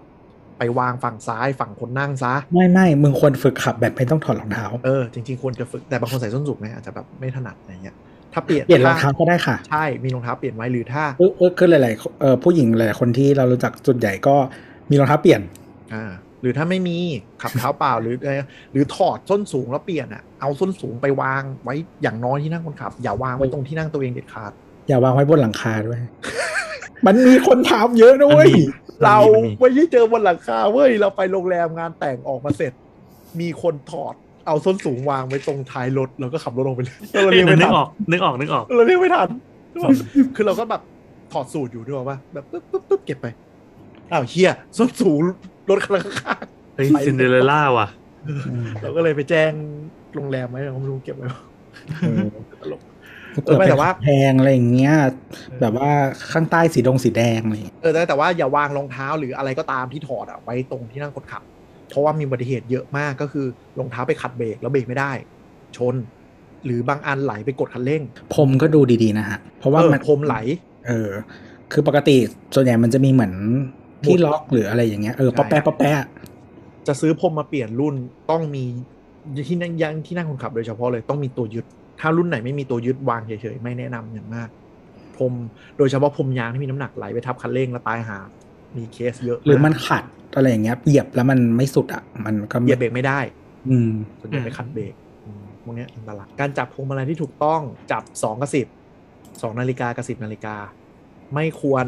[0.64, 7.96] ไปวางฝั่งซ้ายฝั่งคนนั่งซะ ไม่ไม่มึงควรฝึกขับแบบไม่ต้องถอดรองเท้า เออจริงๆควรจะฝึกแต่บางคนใส่ส้นสูงไงอาจจะแบบไม่ถนัดอะไรเงี้ย
[8.32, 14.36] ถ้าเปลี่ยนเปลี่ยนรองเท้าก็ได้ค่ะ ใช่มีรองเท้าเปลี่ยนไว้หรือถ้าเออเออคือหลายๆเออผู้หญิงหลายๆคนที่เรารู้จักส่วนใหญ่ก็
[14.90, 15.40] มีรองเท้าเปลี่ยน
[15.94, 16.10] อ่า
[16.40, 16.98] หรือถ้าไม่มี
[17.42, 18.42] ขับเท้าเปล่าหรือเอ่อ
[18.72, 24.52] หรือถอดส้นสูงแล้วเปลี่ยนอะเอาส้นสูงไปวางไว้อย่างน้อยที่นั่งคนขับ อย่าวางไว้ตรงที่นั่งตัวเองเด็ดขาด
[24.88, 26.00] อย่าวางไว้บนหลังคาด้วย
[27.06, 28.64] มันมีคนถามเยอะนะเว้ยมันมี
[29.02, 32.72] เรามันมีไม่ได้เจอบนหลังคาเว้ยเราไปโรงแรมงานแต่งออกมาเสร็จ
[33.40, 34.14] มีคนถอด
[34.46, 39.28] เอาส้นสูงวางไว้ตรงท้ายรถแล้วก็ขับรถลงไปเลยเราเอเรียกอไม่นึทักนออกนึกออกนึกออกเราเรียกไม่ทัน
[40.36, 40.82] คือเราก็แบบ
[41.32, 43.26] ถอดสูตรอยู่ด้วยว่าแบบปึ๊บปึ๊บปึ๊บเก็บไป
[44.12, 45.22] อ้าวเฮียส้นสูง
[45.70, 45.92] รถข้าง
[46.76, 49.52] เฮ้ยซินเดอเรลล่าว่ะๆเราก็เลยไปแจ้ง
[50.14, 51.26] โรงแรมไว้เราไม่รู้เก็บไว้
[52.00, 52.20] เออ
[52.60, 52.80] ตลก
[53.42, 54.94] เกิดไม่แต่เป็นว่าแพงอะไรอย่างเงี้ย
[55.60, 55.90] แบบว่า
[56.32, 61.42] ข้างใต้สีดงสีแดงอะไรอย่างเลยเออแต่แต่ว่าอย่าวางรองเท้าหรืออะไรก็ตามที่ถอดอะไว้ตรงที่นั่งคนขับ
[61.90, 63.46] เพราะว่ามีอุบัติเหตุเยอะมากก็คือ
[63.78, 65.12] รองเท้าไปขัดเบรกแล้วเบรกไม่ได้
[65.76, 65.94] ชน
[66.64, 68.02] หรือบางอันไหลไปกดคันเร่ง
[68.34, 70.36] พรมก็ดูดีๆนะฮะเพราะว่าเออมันพรมไหล
[70.86, 71.10] เออ
[71.72, 72.16] คือปกติ
[72.54, 73.32] ส่วนใหญ่มันจะมีเหมือน
[74.04, 76.04] ที่หมุดล็อกหรืออะไรอย่างเงี้ยเออใช่ป๊อปแป๊ะป๊อปแป๊ะ
[76.86, 77.94] จะซื้อพรมมาเปลี่ยนรุ่น
[78.30, 78.64] ต้องมี
[79.48, 81.64] ที่นั่งยังที่นั่งคนขับโดยเฉพาะเลยต้องมีตัวยึด
[82.00, 84.48] ถ้ารุ่นไหนไม่มีตัวยึดวางเฉยๆไม่แนะนำอย่างมาก
[85.16, 85.32] พรม
[85.78, 88.18] โดยเฉพาะพรมยางที่มีน้ำหนักไหลไปทับคันเร่งแล้วตายหา
[88.76, 90.04] มีเคสเยอะ หรือมันขัด
[90.36, 93.20] อะไรอย่างเงี้ยเหยียบแล้วมันไม่สุดอะ มันก็เหยียบเบรกไม่ได้
[93.68, 93.90] อืม
[94.20, 94.94] ส่วนใหญ่ไปขัดเบรก
[95.24, 97.60] อืมพวกเนี้ยอันตรายการจับพวงมาลัยที่ถูกต้อง
[97.92, 98.66] จับสองกับสิบ
[99.42, 100.56] สองนาฬิกากับสิบนาฬิกา
[101.34, 101.86] ไม่ควร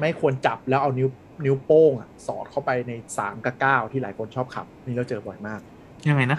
[0.00, 1.08] ไม่ควรจับแล้วเอานิ้ว
[1.44, 5.60] นิ้วโป้งอะสอดเข้าไปในสามกับเก้าที่หลายคนชอบขับ นี่เราเจอบ่อยมาก
[6.08, 6.38] ยังไงนะ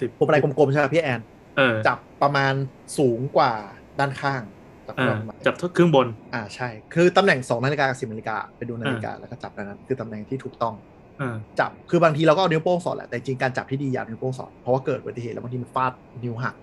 [0.00, 1.41] สิบพวงมาลัยกลมๆใช่ไหมพี่แอนเออ
[1.86, 2.54] จับประมาณ
[2.98, 3.52] สูงกว่า
[3.98, 4.42] ด้านข้าง
[4.86, 10.74] จับอ่าประมาณจับทุกครึ่งบน อ่าใช่ คือตำแหน่งสองนาฬิกากับสิบนาฬิกาไปดูนาฬิกาแล้วก็จับอันนั้นคือตำแหน่งที่ถูกต้อง
[11.18, 15.92] เออจับคือบางทีเราก็เอานิ้วโป้งสอดแหละแต่จริงๆการจับที่ดีอย่าเอานิ้วโป้งสอดเพราะว่าเกิดอุบัติเหตุแล้วบางทีมันฟาด
[16.24, 16.56] นิ้วหัก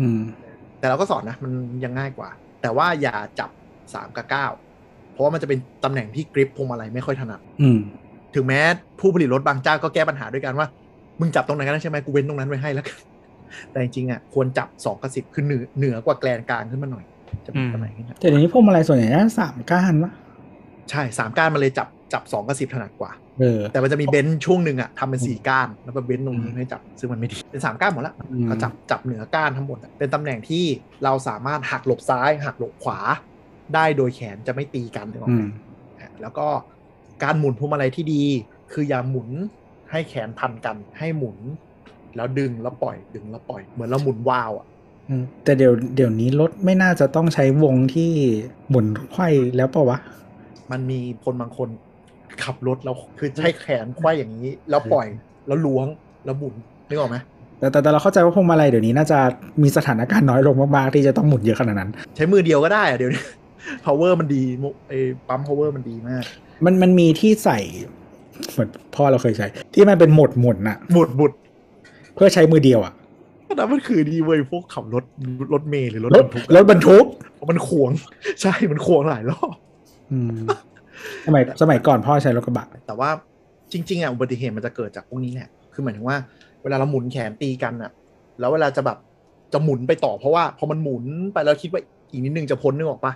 [0.00, 0.20] อืม
[0.78, 1.52] แต่เราก็สอนนะมัน
[1.84, 2.28] ยังง่ายกว่า
[2.62, 3.50] แต่ว่าอย่าจับ
[3.94, 4.46] สามกับเก้า
[5.12, 7.78] เพราะว่ามันจะเป็นตำแหน่งที่ grip พวงมาลัยไม่ค่อยถนัดอืม
[8.34, 8.60] ถึงแม้
[9.00, 10.66] ผู้ผลิตรถบางเจ้าก็แก้ปัญหาด้วยกันว่า
[11.20, 12.98] มึงจับตรงไหนก็ได้ใช่ไหมกูเว้นตรงนั้นไว้ให้แล้วกัน
[13.70, 17.04] แต่จริงๆอะควรจับสองกับสิบคือเหนือเหนือกว่าแกนกลางขึ้นมาหน่อย
[17.46, 20.12] จะเป็นอืมตำแหน่งนี้นะแต่เดี๋ยวนี้พวกอะไรส่วนใหญ่น่าสามก้านวะ
[20.90, 30.64] ใช่สามก้านมันเลยจับจับสองกับสิบถนัดกว่าเออแต่มันจะมีเบนซ์ช่วงหนึ่งอะทำเป็นสี่ก้านแล้วก็เว้นตรงนี้อืมให้จับซึ่งมันไม่ดีเป็นสามก้านหมดละอืมก็จับจับเหนือก้านทั้งหมดอะเป็นตำแหน่งที่
[31.04, 32.98] เราสามารถหักหลบซ้าย หักหลบขวา
[33.74, 35.44] ได้โดยแขนจะไม่ตีกันถูกอืไหมม
[36.00, 36.46] อะแล้วก็
[37.22, 38.22] การหมุนพวงมาลัยที่ดี
[38.72, 39.28] คืออย่าหมุน
[39.90, 41.38] ให้แขนพันกันให้หมุน
[42.16, 44.66] แล้วดึงแล้วปล่อยดึงแล้วปล่อยเหมือนเราหมุนวาล์วอะ
[45.08, 48.10] อืมแต่เดี๋ยวเดี๋ยวนี้รถไม่น่าจะต้องใช้วงที่
[48.68, 49.98] หมุนไขว้แล้วปะวะ
[50.70, 51.68] มันมีคนบางคน
[52.42, 55.06] ขับรถแล้วคือใช้แขนไขว้อย่างนี้ แล้วปล่อย
[55.46, 55.86] แล้วล้วง
[56.24, 56.54] แล้วหมุน
[56.88, 57.16] นึกออกไหม
[57.58, 59.18] แต่แต่แต่เราเข้าใจว่าพวงมาลัยเดี๋ยวนี้น่าจะ
[59.62, 63.22] มีสถานการณ์น้อยลงมากๆที่จะต้องหมุนเยอะขนาดนั้น ใช้มือเดียวก็ได้อะเดี๋ยวนี้
[63.84, 64.98] power มันดีมุไอ้
[65.28, 66.24] ปั๊ม power มันดีมาก
[66.64, 67.58] มันมันมีที่ใส่
[68.52, 71.32] เหมือนพ่อเราเคยใช้ ที่มันเป็นโหมดหมุนอะบุดบุด
[72.16, 72.92] เพื่อใช้มือเดียวอะ
[73.46, 75.04] ก็นั้นมันคือดีเว้ยพวกขับรถ
[75.52, 77.90] รถเมล์หรือรถรบถรรทุกรถบรรทุกเพราะมันขวง
[78.40, 79.54] ใช่มันขวงหลายรอบ
[80.12, 80.38] อืม
[81.26, 83.10] สมัยสมัยก่อนพ่อใช้รถกระบะ แต่ว่า
[83.72, 86.16] จริง ๆอะอุบัติเหตุมันจะเกิดจากพวกนี้แหละคือหมายถึงว่า
[86.62, 87.90] เวลาเราหมุนแขนตีกันอะ
[88.40, 88.98] แล้วเวลาจะแบบ
[89.52, 93.12] จะหมุนไปต่อเพราะว่าพอมันหมุนไปแล้วคิดว่าอีกนิดนึงจะพ้นนึกออกปะ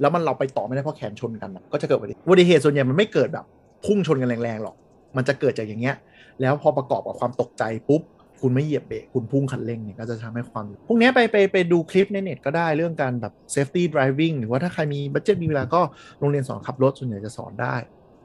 [0.00, 3.44] แล้วมันเราไปต่อไม่ได้เพราะแขนชนกันอะก็จะเกิดอุบัติเหตุอุบัติเหตุส่วนใหญ่มันไม่เกิดแบบ
[3.86, 4.76] พุ่งชนกันแรงๆหรอก
[5.16, 5.96] มันจะเกิดจากอย่างเงี้ย
[6.40, 8.02] แล้วพอประกอบกับความตกใจปุ๊บ
[8.42, 15.80] คุณไม่เหยียบเบรกคุณพุ่งคันเร่งเนี่ยก็จะทำให้ความ พวกนี้ไปไปไปดูคลิปในเน็ตก็ได้เรื่องการแบบ safety driving หรือว่าถ้าใครมีบัตเจ็ตมีเวลาก็
[16.18, 17.74] โรงเรียนสอนขับรถส่วนใหญ่จะสอนได้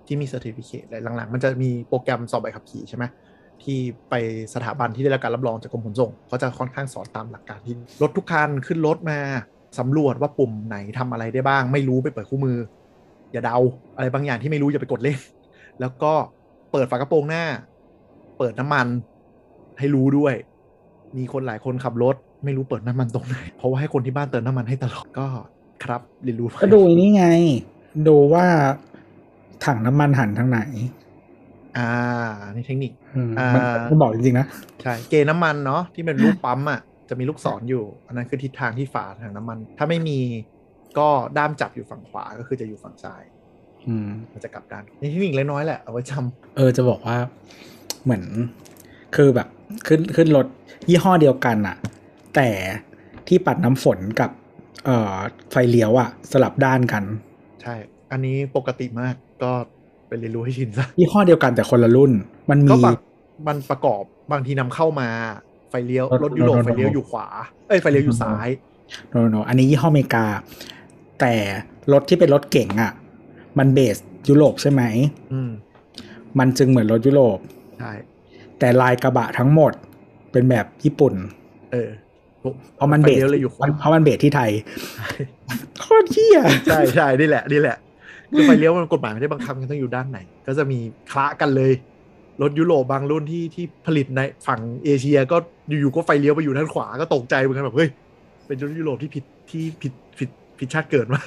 [0.08, 3.04] ที่มี certificate อะไรหลังๆ มันจะมีโปรแกรมสอบใบขับขี่ใช่ไหม
[3.64, 3.78] ที่
[4.10, 4.14] ไป
[4.54, 9.20] สถาบันที่ได้รับการรับรองจากกรมขนส่งเขาจะค่อนข้างสอนตามหลักการที่รถทุกคันขึ้นรถมา
[9.80, 12.58] สำรวจว่าปุ่มไหนทำอะไรได้บ้าง ไม่รู้ไปเปิดคู่มือ
[13.32, 13.58] อย่าเดา
[13.96, 15.18] อะไรบางอย่างที่ไม่รู้อย่าไปกดเล่น
[15.80, 16.14] แล้วก็
[16.72, 17.44] เปิดฝากระโปรงหน้า
[18.38, 18.88] เปิดน้ำมัน
[19.80, 20.34] ให้รู้ด้วย
[21.18, 25.28] มีคนหลายคนขับรถ ไม่รู้เปิดน้ำมันตรงไหน เพราะว่าให้คนที่บ้านเติมน้ำมันให้ตลอดก็
[25.84, 27.26] ครับเรียนรู้ไปก็ดูนี่ไง
[28.08, 28.46] ดูว่า
[29.66, 30.60] ถังน้ำมันหันทางไหน
[31.78, 31.90] อ่า
[32.56, 34.48] นี่เทคนิคอืมอ่ามันมันบอกจริงๆนะ
[34.84, 36.80] ใช่เกณฑ์น้ำมันเนาะที่เป็นลูกปั๊มอะ
[37.10, 40.20] จะมีลูกศรอยู่ อันนั้นคือทิศทางที่ฝาถังน้ำมัน ถ้าไม่มี
[40.98, 43.24] ก็ด้ามจับอยู่ฝั่งขวาก็คือจะอยู่ฝั่งซ้าย
[43.88, 47.16] อืมมันจะกลับด้านนี่เทคนิคเล็กน้อยแหละเอาไว้จำเออจะบอกว่า
[48.04, 48.24] เหมือน
[49.16, 49.48] คือแบบ
[49.88, 50.48] ขึ้นขึ้นรถ
[50.90, 51.76] ยี่ห้อเดียวกันอะ
[52.36, 52.50] แต่
[53.28, 54.32] ที่ปัดน้ำฝนกับ
[54.86, 55.16] เอ่อ
[55.52, 57.04] ไฟเลี้ยวอะสลับด้านกัน
[57.62, 57.76] ใช่
[58.12, 59.14] อันนี้ปกติมาก
[59.44, 59.52] ก็
[60.08, 62.12] ไปเรียนรู้ให้ชินซะยี่ห้อเดียวกันแต่คนละรุ่น
[62.50, 62.96] มันก็มีบาง
[63.48, 65.08] มันประกอบบางทีนำเข้ามา
[65.70, 67.28] ไฟเลี้ยวรถรถยุโรปรถไฟเลี้ยวอยู่ขวา
[67.68, 68.48] เอ้ยไฟเลี้ยวอยู่ซ้าย
[69.10, 70.26] โนโนอันนี้ยี่ห้ออเมริกา
[71.20, 71.34] แต่
[71.94, 72.92] รถที่เป็นรถเก๋งอะ
[73.58, 73.98] มันเบส
[74.30, 74.82] ยุโรปใช่ไหม
[75.34, 75.52] อืม
[76.40, 77.38] มันจึงเหมือนรถยุโรป
[77.80, 77.92] ใช่
[78.64, 79.74] แต่ลายกระบะทั้งหมด
[80.32, 81.14] เป็นแบบญี่ปุ่น
[81.72, 81.90] เออ
[82.76, 84.52] เพราะมันไฟเบสเลี้ยวเลยอยู่ขวาเพราะมันเบสที่ไทย
[85.80, 87.78] โคตรเที่ยใช่ใช่นี่แหละนี่แหละ
[88.32, 90.80] คือไฟเลี้ยวมันกฎหมายไม่ได้บังคับกันต้องอยู่ด้านไหน ก็จะมี
[91.12, 91.72] คละกันเลย
[92.42, 95.38] รถยุโรปบางรุ่นที่ที่ผลิตในฝั่งเอเชีย ก็
[95.68, 97.90] อยู่ๆก็ไฟเลี้ยวไปอยู่ด้านขวาก็ตกใจเหมือนกันแบบเฮ้ย
[98.46, 100.30] เป็นรถยุโรปที่ผิดที่ผิดผิด
[100.60, 101.22] ผิดชาติเกิดมา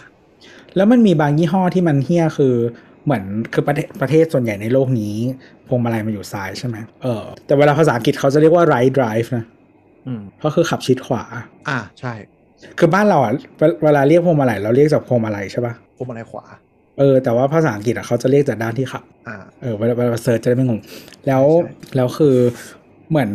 [0.77, 2.55] แล้วมันมีบางยี่ห้อที่มันเฮี้ยคือ
[3.07, 5.15] เหมือนคือประเทศประเทศส่วนใหญ่ในโลกนี้
[5.69, 9.45] พวงมาลัยมันอยู่ซ้ายใช่ไหมเออแต่เวลาภาษาอังกฤษเขาจะเรียกว่า right drive นะ
[10.07, 11.23] อืมก็คือขับชิดขวา
[11.69, 12.13] อ่าใช่
[12.79, 16.45] คือบ้านเราอะเวเวลาเรียกพวงมาลัยเราเรียกจากพวงมาลัยใช่ปะพวงมาลัยขวา
[16.99, 20.81] เออแต่ว่าภาษาอังกฤษอะเขาจะเรียกจากด้านที่ขับอ่าเออเวลาเวลาเซิร์ชจะได้ไม่งง
[21.27, 22.37] แล้วใช่แล้วคือ
[23.11, 23.31] เหมือน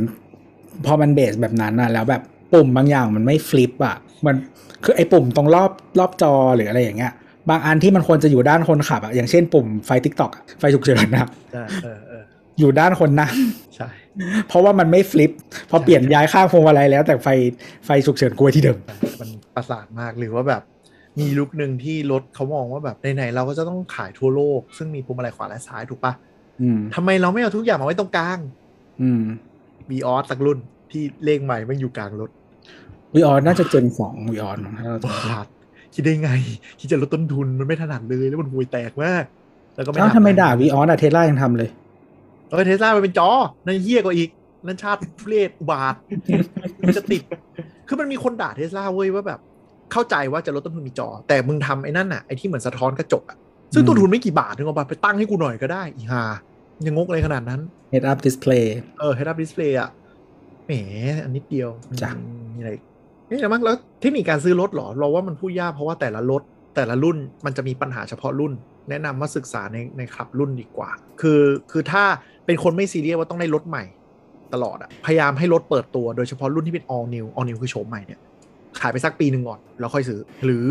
[0.85, 2.21] พอมันเบสแบบนั้นนะแล้วแบบ
[2.53, 3.95] ปุ่มบางอย่างมันไม่ flip อะ
[4.25, 4.35] มัน
[4.83, 7.13] คือไอ้ปุ่มตรงรอบรอบจอหรืออะไรอย่างเงี้ย
[7.49, 12.23] บางอันที่มันควรจะอยู่ด้านคนขับอะอย่างเช่นปุ่มไฟทิกตอกไฟฉุกเฉินนะใช่เออเออ
[12.59, 13.33] อยู่ด้านคนนั่ง
[13.75, 13.89] ใช่
[14.47, 15.31] เพราะว่ามันไม่ flip
[15.69, 17.27] พอใช่เปลี่ยนย้ายข้างพวงมาลัยแล้ว แต่ไฟ
[17.85, 18.77] ไฟฉุกเฉินอยู่ที่เดิม
[19.19, 20.61] มันประสาทมากหรือว่าแบบ
[21.19, 26.13] มียุคหนึ่งที่รถเขามองว่าแบบไหนๆเราก็จะต้องขายทั่วโลก ซึ่งมีพวงมาลัยขวาและซ้ายถูกปะ
[26.61, 28.39] อืมทำไมเราไม่เอาทุกอย่างมาไว้ตรงกลาง
[29.01, 29.23] อืม
[29.89, 30.59] Vios สักรุ่น
[30.91, 32.29] ที่เลขไมล์ไม่อยู่กลางรถ
[33.13, 34.99] วีออนน่าจะเจนสองวีออนมั้งถ้าเรา
[35.95, 36.29] ปจำไม่ระผิดหลาดคิดได้ไง
[36.79, 39.23] คิดจะลดต้นทุนมันไม่ถนัดเลยแล้วมันห่วยแตกมาก
[39.75, 41.69] แล้วก็ไม่เอ้าทำทำไมด่า Vios อะเทสลายังทำเลย
[42.49, 43.29] เออเทสลามันเป็นจอ
[43.65, 44.29] นั่นเหี้ยกว่าอีก
[44.65, 45.95] นั่นชาติทุเรศอุบาท
[46.87, 47.21] มันจะติด
[47.87, 49.39] คือมันมีคนด่าเทสลาเว้ยว่าแบบ
[49.91, 53.37] เข้าใจว่าจะลดต้นทุนมีจอ แต่มึงทำไอ้นั่นน่ะไอ้ที่เหมือนสะท้อนกระจกอะ
[53.73, 56.23] ซึ่งต้นทุนไม่กี่บาทนึกออกปะไปตั้งให้กูหน่อยก็ได้อีห่า
[56.85, 57.61] ยังงกเลยขนาดนั้น
[57.93, 58.65] Head Up Display
[58.99, 59.89] เออ head up display อะ
[60.65, 60.73] แหม
[61.23, 61.69] อันนิดเดียว
[62.01, 62.09] จ้ะ
[62.55, 62.83] มีอะไรอีก
[63.31, 66.41] นี่แหละมั้งแล้วเทคนิคการซื้อรถเหรอเราว่ามันพูดยากเพราะว่าแต่ละรถ
[66.75, 68.53] แต่ละรุ่นมันจะมีปัญหาเฉพาะรุ่น
[68.89, 70.89] แนะนำว่าศึกษาในในขับรุ่นดีกว่า
[71.21, 71.41] คือ
[71.71, 72.03] คือถ้า
[72.45, 73.83] เป็นคนไม่ซีเรียสว่าต้องได้รถใหม่
[74.53, 78.19] ตลอดอะพยายามให้รถเปิดตัวโดยเฉพาะรุ่นที่เป็น all new all new คือโฉมใหม่เนี่ย
[78.79, 80.67] ขายไปสักปีหนึ่งก่อนแล้วค่อยซื้อ หรือ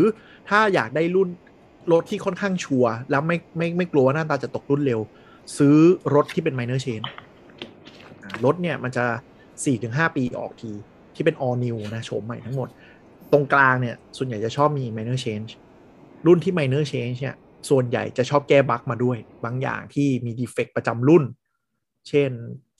[0.49, 1.29] ถ้าอยากได้รุ่น
[1.91, 4.99] รถที่ค่อนข้างชัวร์แล้วไม่ไม่ไม่กลัวว่าหน้าตาจะตกรุ่นเร็ว
[5.57, 5.75] ซื้อ
[6.15, 7.07] รถที่เป็น minor change
[8.23, 9.05] อ่ารถเนี่ยมันจะ
[9.61, 10.71] 4-5 ปีออกที
[11.21, 12.69] ที่เป็น all new นะโฉมใหม่ทั้งหมด
[13.31, 15.49] ตรงกลางเนี่ย ส่วนใหญ่จะชอบมี minor change
[16.27, 17.35] รุ่นที่ minor change เนี่ย
[17.69, 21.23] ส่วนใหญ่จะชอบแก้บั๊กมาด้วย บางอย่างที่มี defect ประจำรุ่น
[22.09, 22.29] เช่น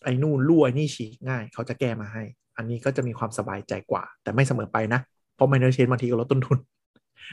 [0.04, 2.24] ไอ้นู่นรั่วไอ้นี่ฉีกง่าย เขาจะแก้มาให้
[2.58, 5.00] อันนี้ก็จะมีความสบายใจกว่า แต่ไม่เสมอไปนะ
[5.36, 6.58] เพราะ minor change บางทีก็ลดต้นทุน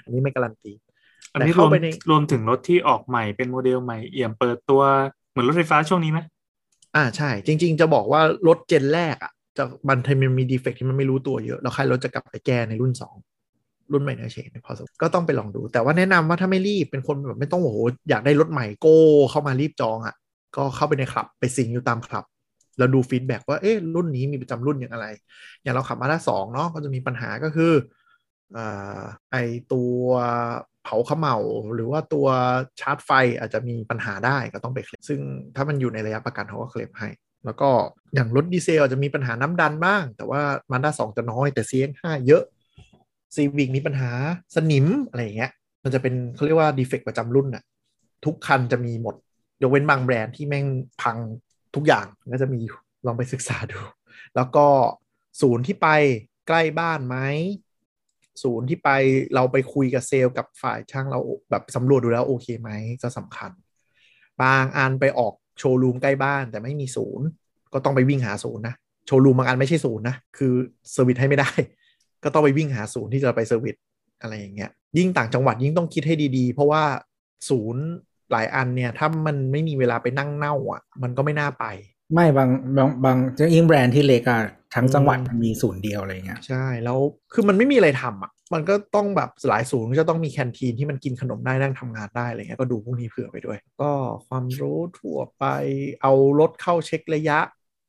[0.04, 0.72] อันนี้ไม่การันตี
[1.32, 4.82] อันนี้แต่รเข้าวมไปในรวมถึงรถที่ออกใหม่เป็นโมเดลใหม่เอี่ยมเปิดตัว
[5.30, 6.20] เหมือนรถไฟฟ้าช่วงนี้ไหม
[6.96, 17.78] อ่าใช่ จริง ๆ จะบอกว่ารถเจนแรกอะ จะมันทมันมีดีเฟกที่มันไม่รู้ตัวเยอะแล้วใครรถจะกลับไปแก้ในรุ่น 2 รุ่นใหม่เนเชนพอสมก็ต้องไปลองดู แต่ว่าแนะนำว่าถ้าไม่รีบเป็นคนแบบไม่ต้องโอ้โห
[18.10, 18.98] อยากได้รถใหม่โก้
[19.30, 20.14] เข้ามารีบจองอะ
[20.56, 22.24] ก็เข้าไปในคลับไปสิงอยู่ตามคลับ
[22.78, 25.06] แล้วดูฟีดแบ็กว่าเอ๊ะรุ่นนี้มีประจำรุ่นอย่างอะไร
[25.62, 27.72] อย่างเราขับมาด้าสองเนาะก็จะมีปัญหาก็คือ
[28.56, 29.02] อ่า
[29.32, 29.36] ไอ
[29.72, 30.00] ตัว
[30.84, 31.36] เผาขม่า
[31.74, 32.26] หรือว่าตัว
[32.80, 35.20] ชาร์จไฟอาจจะมีปัญหาได้ก็ต้องไปเคลมซึ่ง
[35.56, 37.08] ถ้ามันอยู่ในระยะประกันเขาก็เคลมให้
[37.44, 37.70] แล้วก็
[38.14, 42.42] อย่างรถดีเซลอาจจะมีปัญหาน้ำดันบ้าง แต่ว่ามาด้าสองจะน้อยแต่ CX5 เยอะ
[43.34, 44.10] ซีวิกมีปัญหา
[44.54, 45.52] สนิมอะไรอย่างเงี้ย
[45.84, 47.62] มันจะเป็นเขาเรียกว่าดีเฟกประจำรุ่นน่ะ
[48.24, 49.14] ทุกคันจะมีหมด
[49.62, 50.66] ยกเว้นบางแบรนด์ที่แม่ง
[51.02, 51.16] พัง
[51.74, 52.60] ทุกอย่างก็จะมี
[53.06, 53.80] ลองไปศึกษาดู
[54.36, 54.66] แล้วก็
[55.40, 55.88] ศูนย์ที่ไป
[56.48, 57.16] ใกล้บ้านไหม
[58.42, 58.90] ศูนย์ที่ไป
[59.34, 61.20] เราไปคุยกับเซลล์กับฝ่ายช่างเรา
[61.50, 62.70] แบบสำรวจดูแล้วโอเคไหม
[63.02, 63.50] ก็สำคัญ
[64.42, 67.26] บางอันไปออก โชว์รูมใกล้บ้านแต่ไม่มีศูนย์
[67.72, 68.74] ก็ต้องไปวิ่งหาศูนย์นะ
[69.06, 70.52] โชว์รูมบางอันไม่ใช่ศูนย์นะ คือ
[70.92, 71.50] service ให้ไม่ได้
[72.24, 73.74] ก็ต้องไปวิ่งหาศูนย์ที่จะไป service
[74.22, 76.82] อะไรอย่างเงี้ย ยิ่งต่างจังหวัดยิ่งต้องคิดให้ดีๆ เพราะว่า
[77.48, 77.82] ศูนย์
[78.30, 81.64] หลายอันเนี่ย ถ้ามันไม่มีเวลาไปนั่งเน่าอะ มันก็ไม่น่าไป
[82.14, 83.16] ไม่บางบางบาง
[83.54, 84.40] ยิ่งแบรนด์ที่เล็กอะ
[84.74, 86.98] ทั้งจังหวัดมันมีศูนย์เดียวอะไรเงี้ยใช่แล้ว
[87.32, 93.90] คือมันไม่มีอะไรทำอะมันก็ต้องแบบหลายศูนย์ก็จะต้องมีแคนทีนที่มันกินขนมได้นั่งทำงานได้อะไรเงี้ยก็ดูพวกนี้เผื่อไปด้วย ก็
[94.28, 95.44] ความรู้ทั่วไป
[96.02, 97.38] เอารถเข้าเช็คระยะ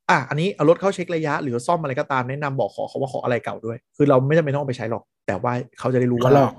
[0.09, 6.53] อะอันนี้เอารถเข้าเช็คระยะ หรือซ่อมอะไรก็ตามแนะนำบอกขอเขาว่าขออะไรเก่าด้วย คือเราไม่จำเป็นต้องเอาไปใช้หรอก แต่ว่าเขาจะได้รู้เขาว่าหลอก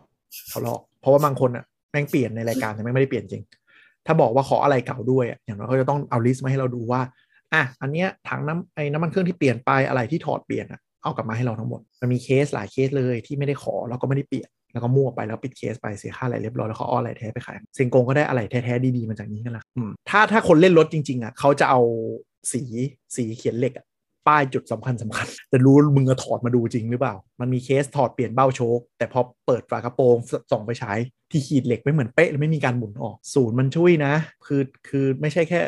[0.51, 3.43] เขาหลอก เพราะว่าบางคนอะแม่งเปลี่ยนในรายการแต่แม่งไม่ได้เปลี่ยนจริง
[4.07, 7.01] ถ้าบอกว่าขออะไหล่เก่าด้วยอะอย่างน้อยเขาจะต้องเอา list มาให้เราดูว่า
[7.55, 21.81] อะอันเนี้ยถังน้ำไอ้น้ำมันเครื่องที่เปลี่ยนไปอะไรที่ถอดเปลี่ยนอะเอากลับมาให้เราทั้งหมด มันมีเคสหลายเคสเลยที่ไม่ได้ขอแล้วก็ไม่ได้เปลี่ยน แล้วก็มั่วไปแล้วปิดเคสไปเสียค่าอะไหล่เรียบร้อยแล้วเขาเอาอะไหล่แท้ไปขายเซียงกงก็ได้อะไหล่แท้ๆดีๆมาจากนี้กันละอืมถ้าถ้าคนเล่นรถจริงๆอะเขาจะเอา
[22.53, 22.63] สี
[23.17, 23.87] สีเขียนเหล็กอะ
[24.29, 30.17] ป้ายจุดสำคัญสำคัญจะรู้มึงจะถอดมาดูจริงหรือเปล่า มันมีเคสถอดเปลี่ยนเบ้าโชคแต่พอเปิดฝากระโปรง
[30.51, 30.93] ส่องไปใช้
[31.31, 34.13] ที่ขีดเหล็กไม่เหมือนเป๊ะไม่มีการหมุนออก ศูนย์มันช่วยนะ
[34.47, 35.61] คือคือไม่ใช่แค่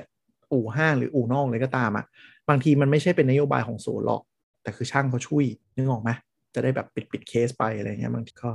[0.52, 2.04] อู่ห้างหรืออู่นอกเลยก็ตามอะ
[2.48, 4.22] บางทีมันไม่ใช่เป็นนโยบายของศูนย์หรอก
[4.62, 5.44] แต่คือช่างเขาช่วย
[5.76, 6.10] นึกออกไหม
[6.54, 8.52] จะได้แบบปิดปิดเคสไปอะไรเงี้ยบางทีก็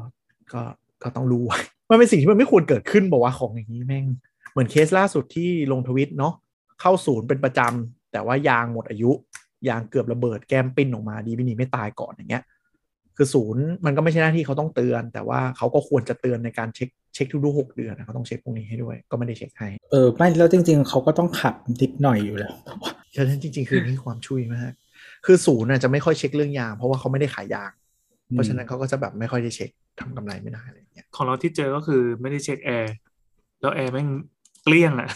[0.53, 0.61] ก็
[1.03, 1.59] ก็ต้องรู้ไว้
[1.89, 4.05] มันเป็นสิ่งที่มันไม่ควรเกิดขึ้นบอกว่าของอย่างนี้แม่ง
[4.51, 6.33] เหมือนเคสล่าสุดที่ลงทวิตเนาะ
[6.81, 9.11] เข้าศูนย์เป็นประจำแต่ว่ายางหมดอายุ
[9.69, 12.43] ยางเกือบระเบิดแก้มปลิ้นออกมาดีไม่หนีไม่ตายก่อนอย่างเงี้ย
[13.18, 22.53] คือศูนย์มันก็ไม่ใช่หน้าที่เขาต้องเตือน แต่ว่าเขาก็ควรจะเตือนในการเช็คเช็คทุกๆหกเดือนนะเขาต้องเช็คพวกนี้ให้ด้วย ก็ไม่ได้เช็คให้เออไม่แล้วจริง ๆ เขาก็ต้องขับนิดหน่อยอยู่แล้ว
[23.15, 24.72] ฉะนั้นจริง ๆ คือนี่ความช่วยมาก
[25.26, 27.72] คือศูนย์น่ะจะไม่ค่อยเช็คเรื่องยาง เพราะว่าเขาไม่ได้ขายยาง
[28.31, 29.69] เพราะฉะนั้นเขาก็จะแบบไม่ค่อยได้เช็ค
[29.99, 32.94] ทำกำไรไม่ได้อะไรอย่างเงี้ยของเราที่เจอก็คือไม่ได้เช็คแอร์
[33.61, 34.07] แล้วแอร์แม่ง
[34.64, 35.10] เกลี้ยงอะ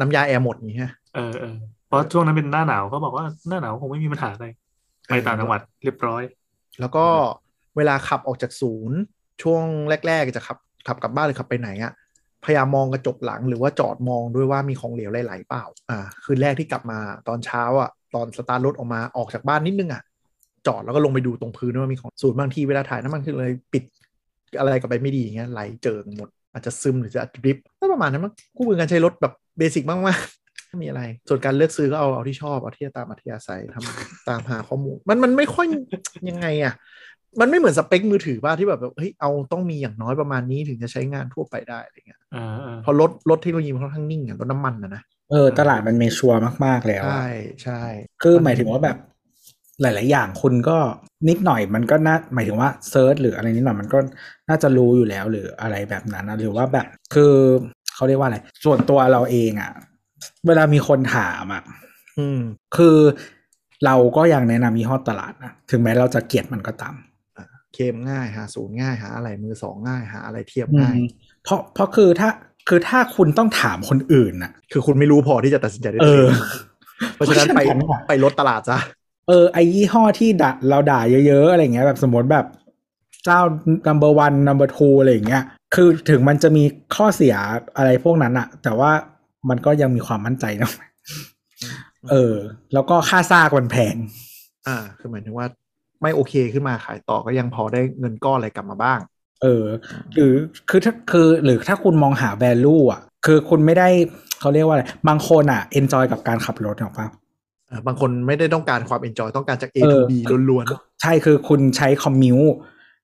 [0.00, 4.46] น้ำยาแอร์หมดนี่ฮะเออเออเพราะช่วงนั้นเป็นหน้าหนาวเขาบอกว่าหน้าหนาวคงไม่มีปัญหาอะไร
[5.08, 6.22] ไปต่างจังหวัดเรียบร้อย
[6.80, 7.04] แล้วก็
[7.76, 8.98] เวลาขับออกจากศูนย์
[9.42, 9.64] ช่วง
[10.06, 11.92] แรก ๆ จะขับขับกลับบ้านหรือขับไปไหนอะ
[12.44, 16.98] พยายามมองกระจกหลังหรือว่าจอดมองด้วยว่ามีของเหลวไหลๆเปล่า อ่า คืนแรกที่กลับมา
[17.28, 20.02] ตอนเช้าอะ ตอนสตาร์ทรถออกมาออกจากบ้านนิดนึงอะ
[20.66, 23.82] จอดแล้วก็ลงไปดูตรงพื้นว่ามีของศูนย์บางทีเวลาถ่ายน้ำมันคือเลยปิด
[24.58, 35.66] อะไรกับไปไม่ดีอย่างเงี้ยไหลเจิงหมด อาจจะซึมหรือจะดริปก็ประมาณนั้นมั้งคู่มือการใช้รถแบบเบสิกมากๆไม่มีอะไร ส่วนการเลือกซื้อก็เอาเอาที่ชอบเอาที่ตามอัธยาศัยทำตามหาข้อมูล มันมันไม่ค่อย
[36.28, 36.74] ยังไงอะ
[37.40, 47.28] มันไม่เหมือนสเปคมือถือป่ะที่แบบเฮ้ยเอาต้องมีอย่างน้อยประมาณนี้ถึงจะใช้งานทั่วไปได้อะไรเงี้ยอ่าอ่าเพอรถรถเทคโนโลยีมันค่อนข้างนิ่งอะรถน้ำมันนะนะเออตลาดมันเมชัวร์มาก ๆ แล้วอะใช่
[47.62, 47.82] ใช่
[48.22, 48.96] คือหมายถึงว่าแบบ
[49.82, 50.78] หลาย ๆ อย่างคุณก็
[51.28, 53.98] นิดหน่อยมันก็น่าหมายถึงว่าเซิร์ชหรืออะไรนิดหน่อยมันก็
[54.48, 57.34] น่าจะรู้อยู่แล้วหรืออะไรแบบนั้นนะหรือว่าแบบคือ
[57.94, 59.70] เขาเรียกว่าอะไรส่วนตัวเราเองอะ่ะ
[60.48, 61.62] เวลามีคนถามอะ
[62.18, 62.40] อืม
[62.76, 62.96] คือ
[63.84, 66.94] เราก็ยังแนะนำยี่ห้อตลาดนะถึงแม้เราจะเกลียดมันก็ตาม
[67.74, 71.06] เคมง่ายหาศูนย์ง่ายหาอะไรมือสองง่ายหาอะไรเทียบง่ายอืม
[71.44, 72.30] เพราะเพราะคือถ้า
[72.68, 76.26] คือถ้าคุณต้องถามคนอื่นน่ะ คือคุณไม่รู้พอที่จะตัดสินใจได้เออ
[77.14, 78.78] เพราะฉะนั้นไปเพราะฉะนั้นอะไปรถตลาดซะ
[79.28, 82.46] เออไอยี่ห้อที่ด่าเราด่าเยอะๆอะไรเงี้ยแบบสมมติแบบ
[83.24, 83.40] เจ้า
[83.88, 85.42] number one number two อะไรอย่างเงี้ย
[85.74, 86.64] คือถึงมันจะมี
[86.94, 87.34] ข้อเสีย
[87.76, 88.90] อะไรพวกนั้นอะแต่ว่า
[89.48, 90.72] มันก็ยังมีความมั่นใจเนอะ
[92.10, 92.34] เออ
[92.72, 93.96] แล้วก็ค่าซากมันแพง
[94.66, 95.46] อ่า คือหมายถึงว่า
[96.02, 98.98] ไม่โอเคขึ้นมาขายต่อก็ยังพอได้เงินก้อนอะไรกลับมาบ้าง
[99.42, 99.64] เออ
[100.14, 100.34] หรือ
[100.70, 103.88] คือถ้าคือหรือถ้าคุณมองหา value อะ คือคุณไม่ได้
[104.40, 107.06] เขาเรียกว่าอะไร บางคนอะ enjoy กับการขับรถหรอกปะ
[107.68, 110.64] เออบางคนไม่ได้ต้องการความ enjoy ต้องการจาก A to B เออ้วน
[111.02, 112.38] ใช่คือคุณใช้ commute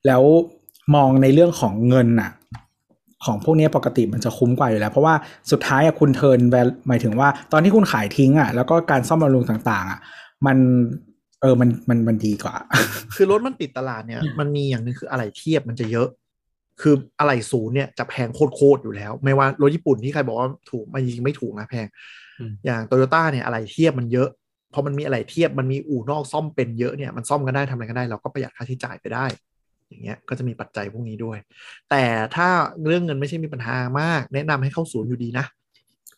[0.06, 0.22] แล้ว
[0.94, 2.30] มองในเรื่องของเงินน่ะ
[3.26, 5.14] ของพวกนี้ปกติมันจะคุ้มกว่าอยู่แล้ว เพราะว่า
[5.50, 6.38] สุดท้ายอะคุณ turn
[6.88, 10.00] หมายถึงว่าตอนที่คุณขายทิ้งอะแล้วก็การซ่อมบำรุงต่างๆอะ
[10.46, 10.58] มัน
[11.40, 16.08] เออมันมันมันดีกว่าๆคือรถมันติดตลาดเนี่ย มันมีอย่างหนึ่งคืออะไหล่เทียบมันจะเยอะ
[16.80, 21.86] คืออะไรศูนย์เนี่ยจะแพงโคตรๆอยู่แล้ว ไม่ว่ารถญี่ปุ่นที่ใครบอกว่าถูกมันจริงๆไม่ถูกนะแพง
[22.40, 24.28] อืมอย่างโตโยต้าเนี่ยอะไรเทียบมันเยอะ
[24.72, 29.26] พอมันมีอะไรเทียบมันมีอู่นอกซ่อมเป็นเยอะเนี่ยมันซ่อมกันได้ทำอะไรกันได้เราก็ประหยัดค่าใช้จ่ายไปได้
[29.94, 31.38] อย่างเงี้ยก็จะมีปัจจัยพวกนี้ด้วย
[31.90, 32.04] แต่
[32.36, 32.48] ถ้า
[32.86, 35.46] เรื่องเงินไม่ใช่มีปัญหามาก แนะนำให้เข้าศูนย์อยู่ดีนะ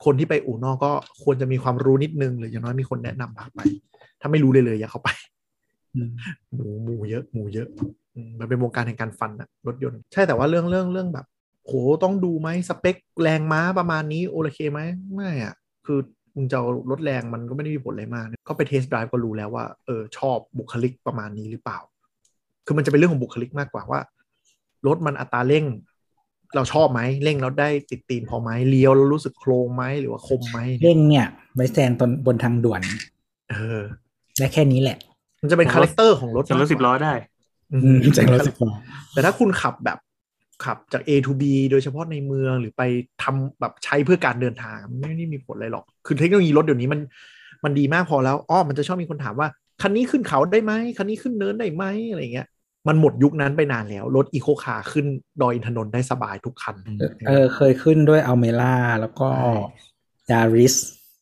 [0.05, 0.93] คนที่ไปอู่นอกก็
[1.23, 3.61] ควรจะมีความรู้นิดนึงหรืออย่างน้อยมีคนแนะนำพาไป
[4.21, 5.09] ถ้าไม่รู้เลยเลยอย่าเข้าไป
[6.55, 7.69] หมูหมูเยอะหมูเยอะ
[8.15, 11.27] อืมมันเป็นวงการแห่งการฟันอะรถยนต์ใช่แต่ว่าเรื่องเรื่องเรื่องแบบ
[11.67, 11.73] โห
[12.03, 14.81] ต้องดูไหมสเปคแรงม้าประมาณนี้ โอเคไหม
[15.15, 15.55] ไม่อะ
[15.87, 15.99] คือ
[16.35, 21.79] มึงจะเอารถแรงมันก็ไม่ได้มีผลอะไรมาก ก็ไปเทสต์ไดรฟ์ก็รู้แล้วว่าเออชอบบุคลิกประมาณนี้หรือเปล่า
[22.67, 24.01] คือมันจะเป็นเรื่องของบุคลิกมากกว่าว่า
[24.87, 25.65] รถมันอัตราเร่ง
[26.55, 32.81] เราชอบไหมเร่งแล้วได้ติดตีนพอไหมเลี้ยวแล้วรู้สึกโครงไหมหรือว่าคมไหมเร่งเนี่ยไว้แซงตนบนทางด่วน
[33.51, 33.81] เออ
[34.39, 34.99] และแค่นี้แหละ
[35.43, 37.13] มันจะเป็น character ของรถจนรถสิบล้อได้
[37.73, 38.71] อือืมมแจ็ครถสิบล้อ
[39.13, 39.99] แต่ถ้าคุณขับแบบ
[40.65, 42.83] ขับจาก A to B โดยเฉพาะในเมืองหรือไป
[43.23, 47.01] ทำแบบใช้เพื่อการเดินทางไม่ได้มีผลอะไรหรอก คือเทคโนโลยีรถเดี๋ยวนี้มัน
[47.65, 49.49] มันดีมากพอแล้ว อ้อ มันจะชอบมีคนถามว่า
[49.83, 52.47] คันนี้ขึ้นเขาได้ไหม คันนี้ขึ้นเนินได้ไหมอะไรเงี้ย
[52.89, 55.07] มันหมดยุคนั้นไปนานแล้ว รถอีโคคาร์ขึ้น
[55.43, 56.77] ดอยอินทนนท์ได้สบายทุกคัน
[57.29, 59.29] เออเคยขึ้นด้วย Almera แล้วก็
[60.31, 60.75] Yaris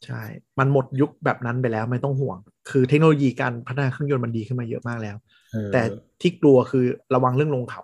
[0.07, 0.23] ใช่
[0.59, 2.39] มันหมดยุคแบบนั้นไปแล้วไม่ต้องห่วง
[2.70, 5.16] คือเทคโนโลยีการพัฒนาเครื่องยนต์มันดีขึ้นมาเยอะมากแล้ว
[5.73, 5.82] แต่
[6.20, 6.85] ที่กลัวคือ
[7.15, 7.82] ระวังเรื่องลงเขา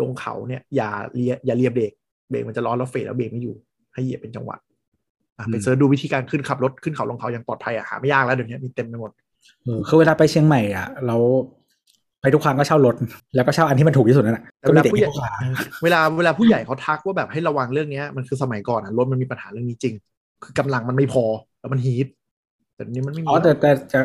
[0.00, 1.92] ลงเขาเนี่ยอย่าเลียอย่าเลียเบรก
[2.30, 3.56] เบรกมันจะร้อนแล้ว fade แล้วเบรกไม่อยู่
[3.94, 4.56] ให้เหยียบเป็นจังหวะ
[5.38, 9.10] อะไป search ดูวิธีการขึ้นขับรถขึ้นเขาลงเขาอย่างปลอดภัยอะหาไม่ยากแล้วเดี๋ยวนี้มีเต็มไปหมด
[9.64, 11.16] เออคือเวลาไปเชียงใหม่อะ เรา
[12.24, 12.94] ไปทุกครั้งก็เช่ารถ
[13.34, 19.94] แล้วก็เช่าอันที่มันถูกที่สุดนั่นแหละแต่ก็เวมีลาแต่ผู้ใหญ่อีโคคาร์เออเวลาเวลาผู้ใหญ่เขาทักว่าแบบให้ระวังเรื่องเนี้ยมันคือสมัยก่อนอะรถมันมีปัญหาเรื่องนี้จริง
[20.44, 21.24] คือกำลังมันไม่พอ
[21.60, 22.06] แล้วมันฮีท
[22.74, 23.98] แต่เดี๋ยวนี้มันไม่มีอ๋อแต่แต่จะ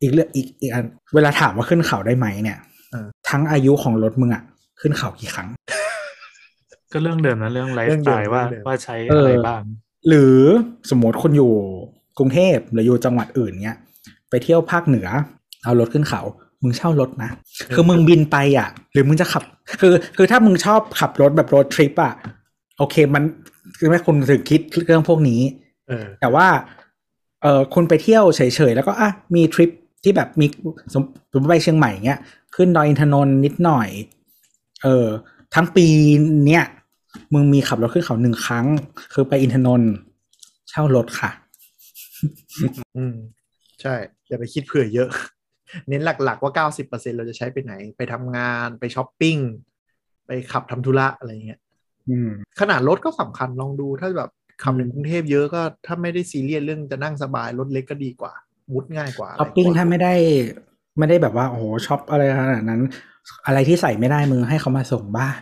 [0.00, 2.58] อีกเรื่องอีกอีกอันเวลาถามว่าขึ้นเขาได้ไหมเนี่ย
[2.92, 4.42] เออทั้งอายุของรถมึงอะ
[4.80, 5.48] ขึ้นเขากี่ครั้ง
[6.92, 9.62] ก็เรื่องเดิมนะเรื่องไลเรื่ฟ์องสเดิไตมล์ว่าเรื่องเดิมว่าใช้เออออะไรบ้าง
[10.08, 10.36] หรือ
[10.90, 11.52] สมมติคุณอยู่
[12.18, 13.78] กรุงเทพหรืออยู่จังหวัดอื่นเนี้ย
[14.30, 15.08] ไปเที่ยวภาคเหนือ
[15.64, 16.22] เอารถขึ้นเขา
[16.62, 17.30] มึงเช่ารถนะ
[17.74, 19.42] คือมึงบินไปอะ หรือมึงจะขับ
[19.80, 22.14] คือ คือถ้ามึงชอบขับรถแบบรถทริปอะ
[22.78, 23.22] โอเคมัน
[23.78, 25.40] คือแม่คุณถึงคิดเรื่องพวกนี้
[25.88, 26.46] เออแต่ว่า
[27.42, 28.40] เออคุณไปเที่ยวเฉ
[28.70, 29.70] ยๆ แล้วก็อะมีทริป
[30.04, 30.46] ที่แบบมี
[30.94, 31.02] สม
[31.32, 32.20] สมมติไปเชียงใหม่เงี้ย
[32.56, 33.88] ขึ้นดอยอินทนนท์นิดหน่อย
[34.82, 35.06] เออ
[35.54, 35.86] ทั้งปี
[36.46, 36.64] เนี้ย
[37.32, 38.66] มึงมีขับรถขึ้นเขาหนึ่งครั้ง
[39.12, 39.92] คือไปอินทนนท์
[40.70, 41.30] เช่ารถค่ะ
[42.96, 43.14] อืม
[43.80, 43.94] ใช่
[44.28, 45.08] อย่าไปคิดเผื่อเยอะ
[45.88, 49.36] เน้นหลักๆว่า 90%เราจะใช้ไปไหน ไปทำงานไปช้อปปิ้ง
[50.26, 51.60] ไปขับทำธุระอะไรเงี้ย
[52.08, 52.30] อืม
[52.60, 54.30] ขนาดรถก็สำคัญลองดูถ้าแบบ
[54.62, 58.32] ขับในอืมกรุงเทพเยอะก็ถ้าไม่ได้ซีเรียสเรื่องจะนั่งสบายรถเล็กก็ดีกว่า
[58.72, 60.14] มุดง่ายกว่าช้อปปิ้งะรกว่ถ้าไม่ได้
[60.98, 62.82] ไม่ได้แบบว่าโอ้โหช็อปอะไรขนาดนั้น
[63.46, 65.40] อะไรที่ใส่ไม่ได้มึงให้เขามาส่งบ้าน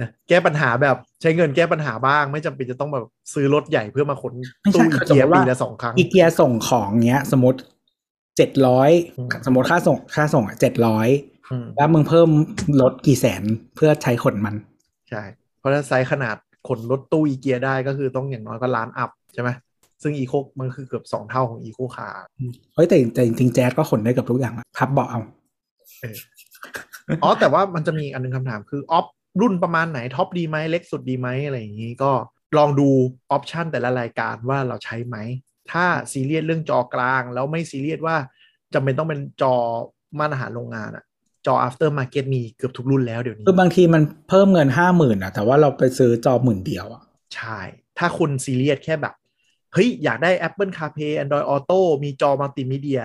[0.00, 7.58] นะแก้ปัญหาแบบใช้เงินแก้ปัญหาบ้าง ไม่จำเป็นจะต้องแบบซื้อรถใหญ่เพื่อมาขนไม่ใช่ตู้อีเกียสมมุติว่าปีละสองครั้งอีเกียส่งของเงี้ย สมมติ
[8.36, 11.08] เจ็ดร้อยอืมสมมติค่าส่งค่าส่งเจ็ดร้อย
[11.50, 12.28] อืมแล้วมึงเพิ่ม
[12.80, 13.42] รถกี่แสน
[13.76, 14.54] เพื่อใช้ขนมัน
[15.10, 15.22] ใช่
[15.58, 16.36] เพราะถ้าไซส์ขนาด
[16.68, 19.50] ขนรถตู้อีเกียได้ก็คือต้องอย่างน้อยก็ล้าน up ใช่ไหม
[20.02, 22.22] ซึ่งอีโคมันคือเกือบสองเท่าของอีโคคาร์
[22.74, 25.20] เฮ้ยแต่แต่จริงๆแจ๊สก็ขนได้เกือบทุกอย่างอะพับเบาะเอา
[27.22, 29.06] อ๋อแต่ว่ามันจะมีอันนึงคำถามคือ op
[29.40, 32.12] รุ่นประมาณไหนท็อปดีไหมเล็กสุดดีไหมอะไรอย่างนี้ก็
[32.56, 32.88] ลองดู
[33.32, 35.16] option แต่ละรายการว่าเราใช้ไหม
[35.72, 38.16] ถ้าซีเรียสเรื่องจอกลาง แล้วไม่ซีเรียสว่า
[38.74, 39.54] จำเป็นต้องเป็นจอ
[40.18, 41.04] มาตรฐานโรงงานอะ
[41.46, 47.02] จอ after market มีเกือบทุกรุ่นแล้วเดี๋ยวนี้ คือบางทีมันเพิ่มเงินห้าหมื่นอะแต่ว่าเราไปซื้อจอหมื่นเดียวอะ
[47.34, 47.58] ใช่
[47.98, 49.14] ถ้าคุณซีเรียสแค่แบบ
[49.72, 53.02] เฮ้ย อยากได้ Apple CarPlay Android Auto มีจอมัลติมีเดีย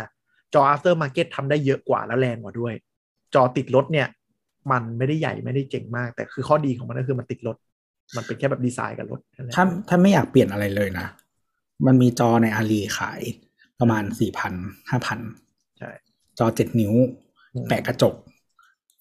[0.54, 2.74] จอ after market ทำได้เยอะกว่าและแรงกว่าด้วย
[3.36, 4.08] จอติดรถเนี่ย
[4.72, 7.58] มันไม่ได้ใหญ่ไม่ได้เจ๋งมาก แต่คือข้อดีของมันก็คือมันติดรถ
[8.16, 11.08] มันเป็นแค่แบบดีไซน์กับรถนั่นแหละถ้าถ้าไม่อยากเปลี่ยนอะไรเลยนะ
[11.86, 13.22] มันมีจอในอาลีขาย
[13.80, 14.54] ประมาณสี่พัน
[14.90, 15.20] ห้าพัน
[15.80, 15.90] ใช่
[16.40, 16.94] จอเจ็ดนิ้ว
[17.54, 18.14] อืมแปะกระจก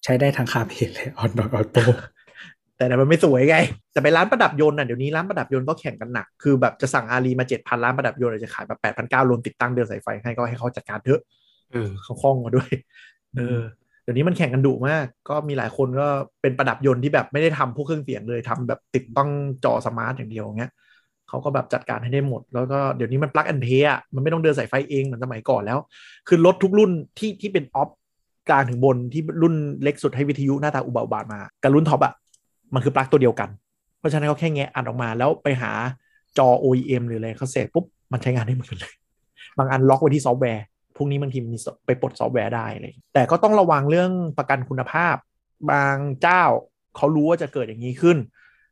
[0.03, 1.83] ใช้ได้ทั้ง CarPlay เลย Android Auto
[2.77, 3.57] แต่แต่มันไม่สวยไง
[3.91, 11.21] แต่ไปร้านประดับยนต์น่ะเดี๋ยวนี้ร้านประดับยนต์ก็แข่งกันหนัก คือแบบจะสั่งอาลีมาเจ็ดพันร้านประดับยนต์อาจจะขายแบบแปดพันเก้ารวมติดตั้งเดินสายไฟให้ก็ให้เขาจัดการเถอะ
[11.71, 12.69] เออเขาคล่องมาด้วย
[13.35, 16.07] เออเดี๋ยวนี้มันแข่งกันดุมาก ก็มีหลายคนก็
[16.41, 19.29] เป็นประดับยนต์ที่แบบไม่ได้ทำพวกเครื่องเสียงเลยทำแบบติดตั้ง
[19.63, 20.71] จอ smart อย่างเดียวงเงี้ย
[21.29, 25.79] เขาก็แบบจัดการให้ได้หมด แล้วก็เดี๋ยวนี้มัน plug and play อะมันไม่ต้องเดินสายไฟเองเหมือนสมัยก่อนแล้ว
[26.27, 27.89] คือรถทุกรุ่นที่ที่เป็น op
[28.49, 29.53] กลางถึงบนที่รุ่น
[29.83, 32.13] เล็กสุดให้วิทยุหน้าตาอุบาทว์มากับรุ่นท็อปอะ
[32.73, 33.49] มันคือปลั๊กตัวเดียวกัน
[33.99, 35.71] เพราะฉะนั้นเขาแค่แงะอัดออกมาแล้วไปหา
[36.37, 38.93] จอ OEM หรืออะไรเข้าเสร็จปุ๊บมันใช้งานได้เหมือนกันเลย
[39.57, 40.63] บางอันล็อกไว้ที่ซอฟต์แวร์
[40.99, 45.15] พวกนี้บางทีมันมีไปปลดซอฟต์แวร์ได้อะไรอย่างเงี้ย แต่ก็ต้องระวังเรื่องประกันคุณภาพ
[45.71, 46.43] บางเจ้า
[46.97, 48.17] เขารู้ว่าจะเกิดอย่างนี้ขึ้น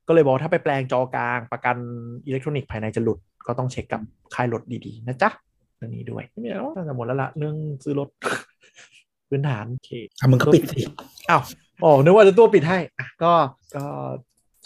[0.07, 1.75] ก็เลยบอกว่าถ้าไปแปลงจอกลาง ประกัน
[2.25, 4.01] อิเล็กทรอนิกส์ภายในจะหลุด ก็ต้องเช็คกับ
[4.33, 5.29] ค่ายรถดีๆ นะจ๊ะ
[5.77, 8.09] เรื่องนี้ด้วยไม่มีแล้วน่าจะหมดแล้วละเรื่องซื้อรถ
[9.29, 9.91] พื้นฐานโอเค
[10.21, 10.79] อะมึงก็ปิดสิ
[11.29, 11.41] อ้าว
[11.83, 13.33] อ๋อนึกว่าจะตัวปิดให้อะก็
[13.75, 13.85] ก็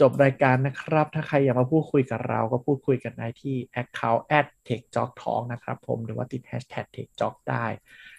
[0.02, 7.66] จบรายการนะครับ ถ้าใครอยากมาพูดคุยกับเราก็พูดคุยกันได้ที่ Account at techjoktalk นะครับผมหรือว่าติด Hashtag techjok ได้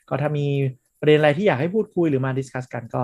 [0.09, 0.47] ก็ถ้ามี
[1.01, 3.03] ประเด็นอะไรที่อยากให้พูดคุยหรือมา discuss กันก็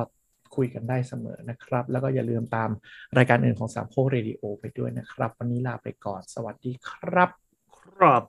[0.56, 2.70] คุยกันได้เสมอนะครับ แล้วก็อย่าลืมตาม
[3.16, 7.30] รายการอื่นของสามโคกเรดิโอไปด้วยนะครับ วันนี้ลาไปก่อน สวัสดีครับ
[7.78, 8.22] ครับ